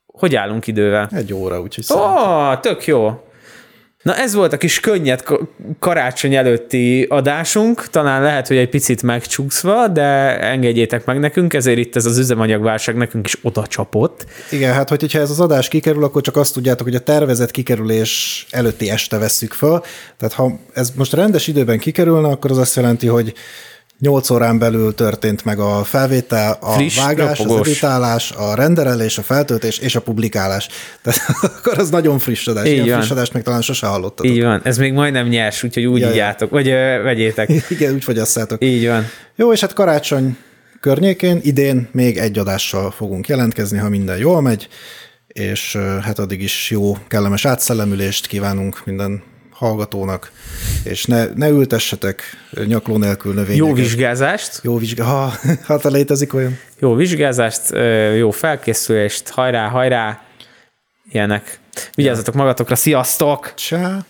Hogy 0.06 0.34
állunk 0.34 0.66
idővel? 0.66 1.08
egy 1.12 1.32
óra, 1.32 1.60
úgyhogy 1.60 1.84
Ó, 1.94 2.00
oh, 2.00 2.60
tök 2.60 2.86
jó. 2.86 3.20
Na 4.02 4.16
ez 4.16 4.34
volt 4.34 4.52
a 4.52 4.56
kis 4.56 4.80
könnyed 4.80 5.22
ka- 5.22 5.48
karácsony 5.78 6.34
előtti 6.34 7.02
adásunk, 7.02 7.88
talán 7.88 8.22
lehet, 8.22 8.48
hogy 8.48 8.56
egy 8.56 8.68
picit 8.68 9.02
megcsúszva, 9.02 9.88
de 9.88 10.38
engedjétek 10.40 11.04
meg 11.04 11.18
nekünk, 11.18 11.54
ezért 11.54 11.78
itt 11.78 11.96
ez 11.96 12.06
az 12.06 12.18
üzemanyagválság 12.18 12.96
nekünk 12.96 13.26
is 13.26 13.36
oda 13.42 13.66
csapott. 13.66 14.26
Igen, 14.50 14.72
hát 14.72 14.88
hogyha 14.88 15.18
ez 15.18 15.30
az 15.30 15.40
adás 15.40 15.68
kikerül, 15.68 16.04
akkor 16.04 16.22
csak 16.22 16.36
azt 16.36 16.54
tudjátok, 16.54 16.86
hogy 16.86 16.94
a 16.94 17.00
tervezett 17.00 17.50
kikerülés 17.50 18.46
előtti 18.50 18.90
este 18.90 19.18
vesszük 19.18 19.52
föl. 19.52 19.80
Tehát 20.18 20.34
ha 20.34 20.58
ez 20.74 20.92
most 20.96 21.12
rendes 21.12 21.46
időben 21.46 21.78
kikerülne, 21.78 22.28
akkor 22.28 22.50
az 22.50 22.58
azt 22.58 22.76
jelenti, 22.76 23.06
hogy 23.06 23.32
8 24.02 24.30
órán 24.30 24.58
belül 24.58 24.94
történt 24.94 25.44
meg 25.44 25.58
a 25.58 25.84
felvétel, 25.84 26.58
a 26.60 26.70
Friss, 26.72 26.96
vágás, 26.96 27.38
ropogós. 27.38 27.60
az 27.60 27.66
editálás, 27.68 28.30
a 28.30 28.54
renderelés, 28.54 29.18
a 29.18 29.22
feltöltés 29.22 29.78
és 29.78 29.96
a 29.96 30.00
publikálás. 30.00 30.68
Tehát 31.02 31.20
akkor 31.42 31.78
az 31.78 31.90
nagyon 31.90 32.18
friss 32.18 32.46
adás. 32.46 32.66
Így 32.66 32.72
Ilyen 32.72 32.88
van. 32.88 32.98
friss 32.98 33.10
adást 33.10 33.32
még 33.32 33.42
talán 33.42 33.60
sose 33.60 33.86
hallottatok. 33.86 34.26
Így 34.32 34.42
van, 34.42 34.60
ez 34.64 34.78
még 34.78 34.92
majdnem 34.92 35.26
nyers, 35.26 35.62
úgyhogy 35.62 35.84
úgy 35.84 36.00
Ja, 36.00 36.10
igjátok, 36.10 36.50
vagy 36.50 36.68
ö, 36.68 37.02
vegyétek. 37.02 37.50
Igen, 37.68 37.94
úgy 37.94 38.04
fogyasszátok. 38.04 38.64
Így 38.64 38.86
van. 38.86 39.06
Jó, 39.36 39.52
és 39.52 39.60
hát 39.60 39.72
karácsony 39.72 40.36
környékén 40.80 41.38
idén 41.42 41.88
még 41.92 42.16
egy 42.16 42.38
adással 42.38 42.90
fogunk 42.90 43.28
jelentkezni, 43.28 43.78
ha 43.78 43.88
minden 43.88 44.18
jól 44.18 44.40
megy, 44.40 44.68
és 45.26 45.76
hát 46.02 46.18
addig 46.18 46.42
is 46.42 46.70
jó, 46.70 46.96
kellemes 47.08 47.44
átszellemülést 47.44 48.26
kívánunk 48.26 48.82
minden 48.84 49.22
hallgatónak, 49.62 50.32
és 50.84 51.04
ne, 51.04 51.24
ne 51.34 51.48
ültessetek 51.48 52.22
nyakló 52.66 52.96
nélkül 52.96 53.34
növényeket. 53.34 53.66
Jó 53.66 53.74
vizsgázást, 53.74 54.60
Jó 54.62 54.78
vizsga... 54.78 55.04
Ha, 55.04 55.32
hát 55.66 55.84
létezik 55.84 56.34
olyan. 56.34 56.58
jó 56.78 56.94
vizsgázást, 56.94 57.60
jó 58.16 58.30
felkészülést, 58.30 59.28
hajrá, 59.28 59.68
hajrá, 59.68 60.22
ilyenek. 61.10 61.60
Vigyázzatok 61.94 62.34
magatokra, 62.34 62.76
sziasztok! 62.76 63.54
Csá. 63.54 64.04